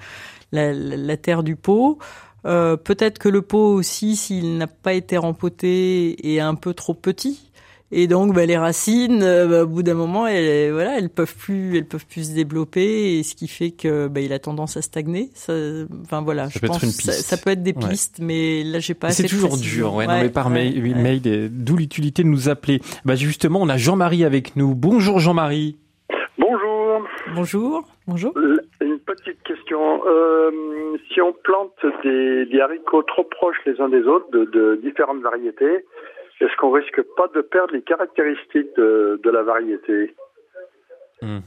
la 0.52 1.16
terre 1.16 1.42
du 1.42 1.56
pot. 1.56 1.98
Euh, 2.46 2.76
Peut-être 2.76 3.18
que 3.18 3.28
le 3.28 3.42
pot 3.42 3.74
aussi, 3.74 4.16
s'il 4.16 4.58
n'a 4.58 4.66
pas 4.66 4.94
été 4.94 5.16
rempoté, 5.16 6.34
est 6.34 6.40
un 6.40 6.54
peu 6.54 6.74
trop 6.74 6.94
petit. 6.94 7.49
Et 7.92 8.06
donc, 8.06 8.32
bah, 8.34 8.46
les 8.46 8.56
racines, 8.56 9.20
euh, 9.22 9.46
bah, 9.48 9.64
au 9.64 9.66
bout 9.66 9.82
d'un 9.82 9.94
moment, 9.94 10.26
elles, 10.26 10.72
voilà, 10.72 10.96
elles 10.98 11.10
peuvent 11.10 11.34
plus, 11.36 11.76
elles 11.76 11.86
peuvent 11.88 12.06
plus 12.06 12.30
se 12.30 12.34
développer, 12.36 13.18
et 13.18 13.22
ce 13.24 13.34
qui 13.34 13.48
fait 13.48 13.72
que 13.72 14.06
bah, 14.06 14.20
il 14.20 14.32
a 14.32 14.38
tendance 14.38 14.76
à 14.76 14.82
stagner. 14.82 15.30
Ça, 15.34 15.52
enfin 16.04 16.22
voilà, 16.22 16.44
Ça 16.44 16.52
je 16.54 16.58
peut 16.60 16.66
être 16.66 16.84
une 16.84 16.90
ça, 16.90 17.12
piste. 17.12 17.24
ça 17.26 17.36
peut 17.36 17.50
être 17.50 17.62
des 17.64 17.74
Ouais. 17.74 17.88
pistes, 17.88 18.18
mais 18.22 18.62
là, 18.62 18.78
j'ai 18.78 18.94
pas. 18.94 19.10
C'est 19.10 19.26
toujours 19.26 19.56
dur, 19.56 19.94
ouais, 19.94 20.06
non, 20.06 20.20
mais 20.20 20.28
par 20.28 20.46
ouais, 20.48 20.70
mail, 20.70 20.82
ouais. 20.82 20.94
mail, 21.02 21.26
et 21.26 21.48
d'où 21.48 21.76
l'utilité 21.76 22.22
de 22.22 22.28
nous 22.28 22.48
appeler. 22.48 22.80
Bah 23.04 23.16
justement, 23.16 23.60
on 23.60 23.68
a 23.68 23.76
Jean-Marie 23.76 24.24
avec 24.24 24.54
nous. 24.56 24.74
Bonjour 24.76 25.18
Jean-Marie. 25.18 25.76
Bonjour. 26.38 27.02
Bonjour. 27.34 27.84
Bonjour. 28.06 28.32
Une 28.80 28.98
petite 29.00 29.42
question. 29.44 30.02
Euh, 30.06 30.50
si 31.12 31.20
on 31.20 31.32
plante 31.44 31.74
des, 32.04 32.46
des 32.46 32.60
haricots 32.60 33.02
trop 33.02 33.24
proches 33.24 33.56
les 33.66 33.80
uns 33.80 33.88
des 33.88 34.02
autres, 34.02 34.30
de, 34.32 34.44
de 34.44 34.80
différentes 34.82 35.22
variétés, 35.22 35.84
est-ce 36.40 36.56
qu'on 36.56 36.70
risque 36.70 37.02
pas 37.16 37.28
de 37.34 37.42
perdre 37.42 37.74
les 37.74 37.82
caractéristiques 37.82 38.74
de, 38.76 39.30
la 39.30 39.42
variété? 39.42 40.14
Hum, 41.22 41.42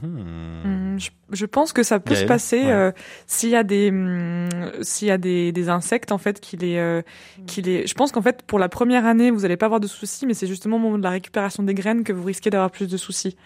je, 0.98 1.10
je 1.32 1.46
pense 1.46 1.72
que 1.72 1.82
ça 1.82 2.00
peut 2.00 2.14
se 2.14 2.24
passer 2.24 2.62
ouais. 2.62 2.72
euh, 2.72 2.92
s'il 3.26 3.50
y 3.50 3.56
a 3.56 3.62
des 3.62 3.90
hum, 3.90 4.48
s'il 4.82 5.08
y 5.08 5.10
a 5.10 5.18
des, 5.18 5.52
des 5.52 5.68
insectes 5.68 6.12
en 6.12 6.18
fait 6.18 6.40
qui 6.40 6.56
les 6.56 6.76
euh, 6.76 7.02
qui 7.46 7.62
les 7.62 7.86
je 7.86 7.94
pense 7.94 8.12
qu'en 8.12 8.22
fait 8.22 8.42
pour 8.42 8.58
la 8.58 8.68
première 8.68 9.06
année 9.06 9.30
vous 9.30 9.44
allez 9.44 9.56
pas 9.56 9.66
avoir 9.66 9.80
de 9.80 9.86
soucis 9.86 10.26
mais 10.26 10.34
c'est 10.34 10.46
justement 10.46 10.76
au 10.76 10.80
moment 10.80 10.98
de 10.98 11.02
la 11.02 11.10
récupération 11.10 11.62
des 11.62 11.74
graines 11.74 12.04
que 12.04 12.12
vous 12.12 12.24
risquez 12.24 12.50
d'avoir 12.50 12.70
plus 12.70 12.88
de 12.88 12.96
soucis 12.96 13.36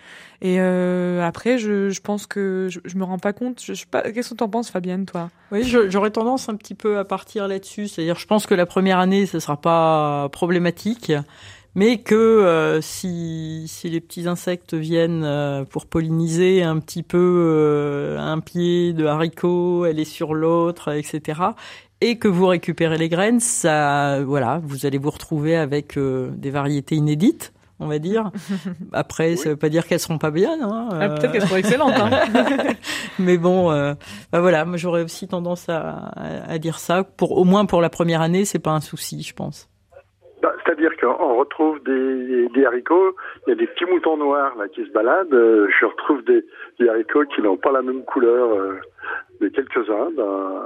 et 0.41 0.61
euh, 0.61 1.23
après 1.23 1.59
je, 1.59 1.91
je 1.91 2.01
pense 2.01 2.27
que 2.27 2.69
je, 2.71 2.81
je 2.85 2.97
me 2.97 3.05
rends 3.05 3.19
pas 3.19 3.33
compte 3.33 3.61
je, 3.63 3.75
je 3.75 3.81
sais 3.81 3.87
pas 3.91 4.03
qu'est-ce 4.03 4.31
que 4.31 4.35
t'en 4.35 4.49
penses 4.49 4.71
Fabienne 4.71 5.07
toi? 5.07 5.31
Oui, 5.51 5.63
j'aurais 5.65 6.11
tendance 6.11 6.49
un 6.49 6.57
petit 6.57 6.75
peu 6.75 6.99
à 6.99 7.05
partir 7.05 7.49
là-dessus. 7.49 7.89
C'est-à-dire, 7.89 8.19
je 8.19 8.27
pense 8.27 8.47
que 8.47 8.55
la 8.55 8.67
première 8.67 8.99
année, 8.99 9.27
ce 9.27 9.41
sera 9.41 9.59
pas 9.59 10.29
problématique, 10.31 11.13
mais 11.79 11.99
que 11.99 12.17
euh, 12.17 12.81
si, 12.81 13.67
si 13.69 13.89
les 13.89 14.01
petits 14.01 14.27
insectes 14.27 14.75
viennent 14.75 15.23
euh, 15.23 15.65
pour 15.65 15.87
polliniser 15.87 16.65
un 16.65 16.81
petit 16.81 17.05
peu 17.05 17.45
euh, 17.47 18.19
un 18.19 18.41
pied 18.41 18.93
de 18.93 19.07
haricot, 19.07 19.85
aller 19.85 20.05
sur 20.05 20.35
l'autre, 20.35 20.93
etc., 20.93 21.41
et 22.01 22.19
que 22.19 22.27
vous 22.27 22.49
récupérez 22.49 22.99
les 22.99 23.09
graines, 23.09 23.39
ça, 23.39 24.25
voilà, 24.25 24.61
vous 24.65 24.87
allez 24.87 24.99
vous 24.99 25.11
retrouver 25.11 25.55
avec 25.55 25.97
des 25.97 26.51
variétés 26.51 26.97
inédites. 26.97 27.53
On 27.79 27.87
va 27.87 28.01
dire. 28.01 28.33
Après, 28.93 29.37
ça 29.37 29.51
veut 29.51 29.57
pas 29.57 29.69
dire 29.69 29.87
qu'elles 29.87 30.01
seront 30.01 30.19
pas 30.19 30.33
bien. 30.33 30.59
Hein, 30.61 30.89
Ah, 31.01 31.09
peut-être 31.11 31.31
qu'elles 31.31 31.43
seront 31.43 31.57
excellentes, 31.57 31.95
hein. 31.97 32.11
Mais 33.21 33.39
bon, 33.39 33.71
euh, 33.71 33.95
bah 34.33 34.41
voilà, 34.41 34.65
moi 34.65 34.77
j'aurais 34.77 35.05
aussi 35.05 35.29
tendance 35.29 35.69
à, 35.69 35.91
à, 35.91 36.51
à 36.51 36.59
dire 36.59 36.81
ça. 36.81 37.05
Pour 37.05 37.39
au 37.39 37.45
moins 37.45 37.67
pour 37.67 37.81
la 37.81 37.89
première 37.89 38.21
année, 38.21 38.45
c'est 38.45 38.59
pas 38.59 38.73
un 38.73 38.81
souci, 38.81 39.23
je 39.23 39.33
pense. 39.33 39.69
Qu'on 41.01 41.37
retrouve 41.39 41.83
des, 41.85 42.49
des 42.49 42.65
haricots, 42.65 43.15
il 43.47 43.51
y 43.51 43.53
a 43.53 43.57
des 43.57 43.67
petits 43.69 43.85
moutons 43.85 44.17
noirs 44.17 44.57
là 44.57 44.67
qui 44.69 44.85
se 44.85 44.91
baladent. 44.91 45.33
euh, 45.33 45.69
je 45.81 45.87
retrouve 45.87 46.25
des, 46.25 46.45
des 46.81 46.89
haricots 46.89 47.25
qui 47.35 47.41
n'ont 47.43 47.57
pas 47.57 47.71
la 47.73 47.83
même 47.83 48.03
couleur 48.05 48.51
euh, 48.53 48.81
de 49.41 49.49
quelques-uns 49.49 50.11
ben, 50.17 50.63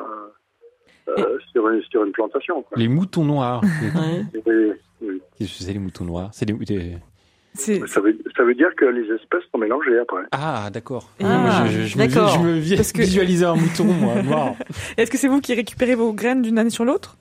euh, 1.18 1.39
sur, 1.53 1.68
une, 1.68 1.83
sur 1.83 2.05
une 2.05 2.12
plantation. 2.12 2.62
Quoi. 2.62 2.78
Les 2.78 2.89
moutons 2.89 3.24
noirs. 3.24 3.61
Oui, 4.47 4.72
oui. 5.03 5.20
Qu'est-ce 5.37 5.59
que 5.59 5.64
c'est 5.64 5.72
les 5.72 5.78
moutons 5.80 6.05
noirs? 6.05 6.30
C'est 6.33 6.47
des, 6.47 6.53
des- 6.55 6.97
Ça, 7.55 8.01
veut, 8.01 8.16
ça 8.37 8.45
veut 8.45 8.55
dire 8.55 8.70
que 8.76 8.85
les 8.85 9.03
espèces 9.12 9.43
sont 9.51 9.59
mélangées 9.59 9.99
après. 9.99 10.22
Ah, 10.30 10.70
d'accord. 10.72 11.11
Moi, 11.20 11.30
je, 11.66 11.72
je- 11.72 11.87
je 11.89 11.99
me, 11.99 12.07
D'accord. 12.07 12.28
je 12.28 12.39
me 12.39 12.55
que- 12.61 12.99
visualisais 13.03 13.45
un 13.45 13.57
mouton, 13.57 13.85
moi, 13.85 14.22
noir. 14.22 14.55
est-ce 14.97 15.11
que 15.11 15.18
c'est 15.18 15.28
vous 15.28 15.41
qui 15.41 15.55
récupérez 15.55 15.95
vos 15.97 16.12
graines 16.12 16.41
d'une 16.43 16.59
année 16.59 16.70
sur 16.70 16.85
l'autre? 16.85 17.16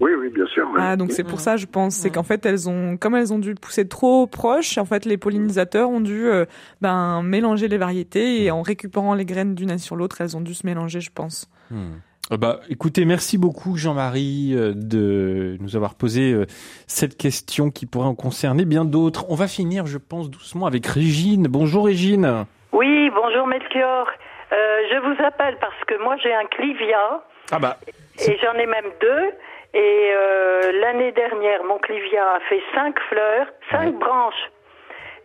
Oui, 0.00 0.12
oui, 0.18 0.30
bien 0.30 0.46
sûr. 0.46 0.66
oui. 0.72 0.80
Ah, 0.82 0.96
donc 0.96 1.12
c'est 1.12 1.24
pour 1.24 1.40
ça, 1.40 1.56
je 1.56 1.66
pense, 1.66 1.94
c'est 1.94 2.10
qu'en 2.10 2.22
fait, 2.22 2.46
elles 2.46 2.68
ont, 2.68 2.96
comme 2.96 3.14
elles 3.14 3.32
ont 3.32 3.38
dû 3.38 3.54
pousser 3.54 3.86
trop 3.86 4.26
proches, 4.26 4.78
en 4.78 4.84
fait, 4.86 5.04
les 5.04 5.18
pollinisateurs 5.18 5.90
ont 5.90 6.00
dû, 6.00 6.26
euh, 6.26 6.46
ben, 6.80 7.22
mélanger 7.22 7.68
les 7.68 7.78
variétés 7.78 8.42
et 8.42 8.50
en 8.50 8.62
récupérant 8.62 9.14
les 9.14 9.24
graines 9.26 9.54
d'une 9.54 9.70
année 9.70 9.78
sur 9.78 9.96
l'autre, 9.96 10.20
elles 10.20 10.36
ont 10.36 10.40
dû 10.40 10.54
se 10.54 10.66
mélanger, 10.66 11.00
je 11.00 11.10
pense. 11.12 11.50
Hmm. 11.70 11.92
Euh, 12.32 12.36
Bah, 12.36 12.60
écoutez, 12.70 13.04
merci 13.04 13.36
beaucoup 13.38 13.76
Jean-Marie 13.76 14.52
euh, 14.54 14.72
de 14.74 15.56
nous 15.60 15.76
avoir 15.76 15.94
posé 15.96 16.32
euh, 16.32 16.46
cette 16.86 17.16
question 17.18 17.70
qui 17.70 17.86
pourrait 17.86 18.06
en 18.06 18.14
concerner 18.14 18.64
bien 18.64 18.84
d'autres. 18.84 19.26
On 19.28 19.34
va 19.34 19.48
finir, 19.48 19.86
je 19.86 19.98
pense, 19.98 20.30
doucement 20.30 20.66
avec 20.66 20.86
Régine. 20.86 21.46
Bonjour 21.48 21.86
Régine. 21.86 22.46
Oui, 22.72 23.10
bonjour 23.14 23.46
Melchior. 23.46 24.06
Euh, 24.52 24.56
je 24.92 24.98
vous 24.98 25.24
appelle 25.24 25.56
parce 25.60 25.84
que 25.86 26.02
moi 26.02 26.16
j'ai 26.22 26.32
un 26.32 26.44
clivia 26.46 27.22
Ah 27.52 27.58
bah, 27.58 27.78
et 28.18 28.36
j'en 28.42 28.54
ai 28.54 28.66
même 28.66 28.90
deux. 29.00 29.30
Et 29.72 30.10
euh, 30.12 30.72
l'année 30.80 31.12
dernière, 31.12 31.62
mon 31.64 31.78
clivia 31.78 32.32
a 32.34 32.40
fait 32.40 32.62
cinq 32.74 32.98
fleurs, 33.08 33.46
cinq 33.70 33.94
branches, 33.94 34.50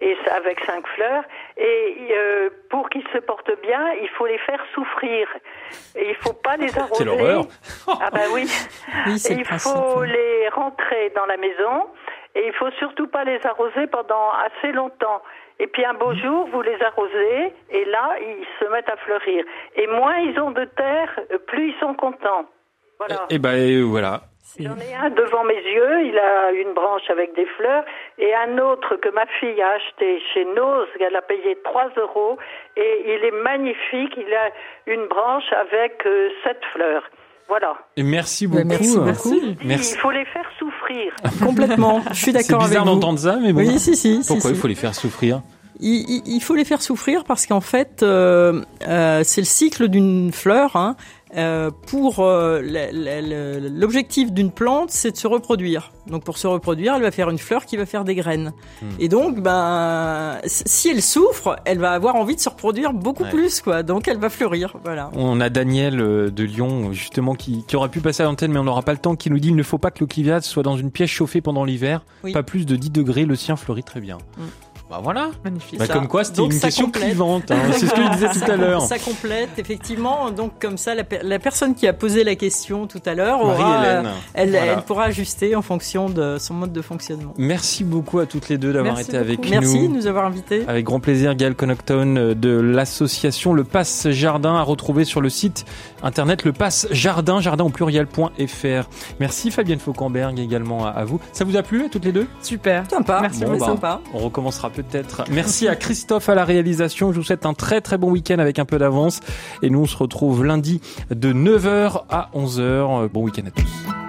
et 0.01 0.15
avec 0.35 0.59
cinq 0.65 0.85
fleurs. 0.89 1.23
Et 1.57 1.97
euh, 2.11 2.49
pour 2.69 2.89
qu'ils 2.89 3.07
se 3.13 3.17
portent 3.19 3.59
bien, 3.61 3.93
il 4.01 4.09
faut 4.09 4.27
les 4.27 4.37
faire 4.39 4.63
souffrir. 4.73 5.27
Et 5.95 6.09
il 6.09 6.15
faut 6.15 6.33
pas 6.33 6.57
les 6.57 6.77
arroser. 6.77 7.05
l'horreur. 7.05 7.45
Ah 7.87 8.09
ben 8.11 8.27
oui. 8.33 8.45
Oui, 9.07 9.17
c'est 9.19 9.33
Et 9.33 9.35
le 9.37 9.41
il 9.41 9.59
faut 9.59 10.03
les 10.03 10.49
rentrer 10.49 11.11
dans 11.15 11.25
la 11.25 11.37
maison 11.37 11.87
et 12.35 12.45
il 12.47 12.53
faut 12.53 12.69
surtout 12.79 13.07
pas 13.07 13.23
les 13.23 13.39
arroser 13.45 13.87
pendant 13.87 14.29
assez 14.45 14.71
longtemps. 14.73 15.21
Et 15.59 15.67
puis 15.67 15.85
un 15.85 15.93
beau 15.93 16.11
Mmh. 16.11 16.21
jour, 16.21 16.47
vous 16.51 16.61
les 16.61 16.79
arrosez 16.83 17.53
et 17.71 17.85
là, 17.85 18.15
ils 18.19 18.45
se 18.59 18.65
mettent 18.71 18.89
à 18.89 18.97
fleurir. 18.97 19.43
Et 19.75 19.87
moins 19.87 20.17
ils 20.17 20.37
ont 20.39 20.51
de 20.51 20.65
terre, 20.65 21.19
plus 21.47 21.69
ils 21.69 21.79
sont 21.79 21.93
contents. 21.93 22.45
Voilà. 22.99 23.25
Et 23.29 23.39
ben 23.39 23.53
euh, 23.55 23.83
voilà. 23.83 24.21
J'en 24.59 24.77
ai 24.77 24.93
un 24.93 25.09
devant 25.09 25.43
mes 25.43 25.55
yeux, 25.55 26.05
il 26.05 26.17
a 26.17 26.51
une 26.51 26.73
branche 26.73 27.09
avec 27.09 27.35
des 27.35 27.45
fleurs, 27.57 27.83
et 28.19 28.33
un 28.35 28.57
autre 28.59 28.95
que 28.97 29.09
ma 29.09 29.25
fille 29.39 29.59
a 29.61 29.69
acheté 29.71 30.19
chez 30.33 30.45
Nose, 30.45 30.87
elle 30.99 31.15
a 31.15 31.21
payé 31.21 31.57
3 31.63 31.89
euros, 31.97 32.37
et 32.77 33.03
il 33.05 33.25
est 33.25 33.41
magnifique, 33.43 34.13
il 34.17 34.33
a 34.33 34.49
une 34.93 35.07
branche 35.07 35.51
avec 35.59 36.05
euh, 36.05 36.29
sept 36.43 36.59
fleurs. 36.73 37.03
Voilà. 37.47 37.75
Et 37.97 38.03
merci 38.03 38.47
beaucoup. 38.47 38.65
merci 38.67 38.97
beaucoup. 38.97 39.35
Merci. 39.63 39.95
Il 39.95 39.99
faut 39.99 40.11
les 40.11 40.25
faire 40.25 40.49
souffrir. 40.57 41.13
Complètement. 41.45 42.01
Je 42.11 42.15
suis 42.15 42.31
d'accord 42.33 42.43
C'est 42.47 42.53
avec 42.55 42.69
bizarre 42.69 42.85
vous. 42.85 42.91
d'entendre 42.99 43.19
ça, 43.19 43.37
mais 43.41 43.53
bon. 43.53 43.59
Oui, 43.59 43.77
si, 43.79 43.95
si. 43.95 44.21
Pourquoi 44.27 44.49
si. 44.49 44.55
il 44.55 44.59
faut 44.59 44.67
les 44.67 44.75
faire 44.75 44.95
souffrir 44.95 45.41
il, 45.81 46.05
il- 46.09 46.35
il 46.37 46.39
faut 46.41 46.55
les 46.55 46.63
faire 46.65 46.81
souffrir 46.81 47.23
parce 47.25 47.45
qu'en 47.45 47.59
fait, 47.61 48.01
euh, 48.01 48.61
euh, 48.87 49.21
c'est 49.23 49.41
le 49.41 49.45
cycle 49.45 49.89
d'une 49.89 50.31
fleur. 50.31 50.75
Hein. 50.77 50.95
Euh, 51.37 51.71
pour 51.87 52.19
euh, 52.19 52.61
l'objectif 53.73 54.31
d'une 54.31 54.51
plante, 54.51 54.91
c'est 54.91 55.11
de 55.11 55.17
se 55.17 55.27
reproduire. 55.27 55.91
Donc 56.07 56.23
pour 56.23 56.37
se 56.37 56.47
reproduire, 56.47 56.95
elle 56.95 57.01
va 57.01 57.11
faire 57.11 57.29
une 57.29 57.37
fleur 57.37 57.65
qui 57.65 57.77
va 57.77 57.85
faire 57.85 58.03
des 58.03 58.15
graines. 58.15 58.53
Hmm. 58.81 58.85
Et 58.99 59.09
donc, 59.09 59.41
ben, 59.41 60.37
si 60.45 60.89
elle 60.89 61.01
souffre, 61.01 61.57
elle 61.65 61.79
va 61.79 61.91
avoir 61.91 62.15
envie 62.15 62.35
de 62.35 62.39
se 62.39 62.49
reproduire 62.49 62.93
beaucoup 62.93 63.23
Ouais. 63.23 63.29
plus, 63.31 63.61
quoi. 63.61 63.81
Donc 63.83 64.07
elle 64.07 64.19
va 64.19 64.29
fleurir, 64.29 64.75
voilà. 64.83 65.09
On 65.13 65.41
a 65.41 65.49
Daniel 65.49 65.99
euh, 65.99 66.29
de 66.29 66.43
Lyon, 66.43 66.91
justement, 66.93 67.33
qui, 67.33 67.63
qui 67.65 67.75
aurait 67.75 67.89
pu 67.89 67.99
passer 68.01 68.23
à 68.23 68.25
l'antenne, 68.27 68.51
mais 68.51 68.59
on 68.59 68.63
n'aura 68.65 68.83
pas 68.83 68.93
le 68.93 68.99
temps, 68.99 69.15
qui 69.15 69.29
nous 69.29 69.39
dit 69.39 69.49
il 69.49 69.55
ne 69.55 69.63
faut 69.63 69.77
pas 69.77 69.91
que 69.91 69.99
l'Ocliviade 70.01 70.43
soit 70.43 70.63
dans 70.63 70.77
une 70.77 70.91
pièce 70.91 71.09
chauffée 71.09 71.41
pendant 71.41 71.63
l'hiver. 71.63 72.03
Oui. 72.23 72.33
Pas 72.33 72.43
plus 72.43 72.65
de 72.65 72.75
10 72.75 72.91
degrés, 72.91 73.25
le 73.25 73.35
sien 73.35 73.55
fleurit 73.55 73.83
très 73.83 73.99
bien. 73.99 74.17
Mm. 74.37 74.41
Bah 74.89 74.99
voilà. 75.03 75.29
Magnifique. 75.43 75.79
Bah, 75.79 75.87
comme 75.87 76.07
quoi, 76.07 76.23
c'était 76.23 76.37
Donc, 76.37 76.53
une 76.53 76.59
question 76.59 76.85
complète. 76.85 77.05
clivante. 77.05 77.49
hein. 77.51 77.55
C'est 77.71 77.87
ce 77.87 77.91
que 77.93 78.03
je 78.03 78.09
disais 78.11 78.29
tout 78.29 78.39
Ça 78.39 78.53
à 78.53 78.55
l'heure. 78.55 78.81
Ça 78.81 78.99
complète, 78.99 79.49
effectivement. 79.57 80.29
Donc, 80.29 80.61
comme 80.61 80.77
ça, 80.77 80.93
la, 80.93 81.03
per- 81.03 81.21
la 81.23 81.39
personne 81.39 81.73
qui 81.73 81.87
a 81.87 81.93
posé 81.93 82.23
la 82.23 82.35
question 82.35 82.85
tout 82.85 83.01
à 83.07 83.15
l'heure 83.15 83.41
aura, 83.41 83.57
Marie-Hélène. 83.57 84.09
elle, 84.35 84.49
Voilà. 84.51 84.65
elle 84.73 84.81
pourra 84.83 85.05
ajuster 85.05 85.55
en 85.55 85.63
fonction 85.63 86.07
de 86.09 86.37
son 86.37 86.53
mode 86.53 86.71
de 86.71 86.81
fonctionnement. 86.83 87.33
Merci 87.37 87.83
beaucoup 87.83 88.19
à 88.19 88.27
toutes 88.27 88.47
les 88.47 88.59
deux 88.59 88.73
d'avoir 88.73 88.93
Merci 88.95 89.09
été 89.09 89.17
avec 89.17 89.43
nous. 89.43 89.49
Merci 89.49 89.87
de 89.87 89.93
nous 89.93 90.05
avoir 90.05 90.25
invités. 90.25 90.63
Avec 90.67 90.85
grand 90.85 90.99
plaisir, 90.99 91.33
Gaël 91.35 91.55
Connaughton 91.55 92.15
euh, 92.17 92.33
de 92.35 92.49
l'association 92.51 93.53
Le 93.53 93.63
Passe 93.63 94.09
Jardin 94.11 94.55
à 94.55 94.61
retrouver 94.61 95.03
sur 95.03 95.19
le 95.19 95.29
site 95.29 95.65
internet 96.03 96.43
Le 96.45 96.53
Passe 96.53 96.87
Jardin, 96.91 97.41
jardin 97.41 97.63
au 97.63 97.69
pluriel.fr. 97.69 98.87
Merci 99.19 99.49
Fabienne 99.51 99.79
Fauquemberg 99.79 100.37
également 100.39 100.85
à, 100.85 100.89
à 100.89 101.05
vous. 101.05 101.19
Ça 101.33 101.43
vous 101.43 101.57
a 101.57 101.63
plu 101.63 101.85
à 101.85 101.89
toutes 101.89 102.05
les 102.05 102.11
deux? 102.11 102.27
Super. 102.41 102.83
Sympa. 102.89 103.19
Merci 103.21 103.43
Bon, 103.45 103.57
bah, 103.57 103.65
sympa. 103.65 104.01
On 104.13 104.19
recommencera 104.19 104.69
Merci 105.31 105.67
à 105.67 105.75
Christophe 105.75 106.29
à 106.29 106.35
la 106.35 106.45
réalisation. 106.45 107.11
Je 107.11 107.17
vous 107.17 107.23
souhaite 107.23 107.45
un 107.45 107.53
très 107.53 107.81
très 107.81 107.97
bon 107.97 108.11
week-end 108.11 108.39
avec 108.39 108.59
un 108.59 108.65
peu 108.65 108.77
d'avance. 108.77 109.19
Et 109.61 109.69
nous 109.69 109.79
on 109.79 109.85
se 109.85 109.97
retrouve 109.97 110.43
lundi 110.43 110.81
de 111.09 111.33
9h 111.33 112.03
à 112.09 112.29
11h. 112.35 113.09
Bon 113.09 113.23
week-end 113.23 113.43
à 113.47 113.51
tous. 113.51 114.04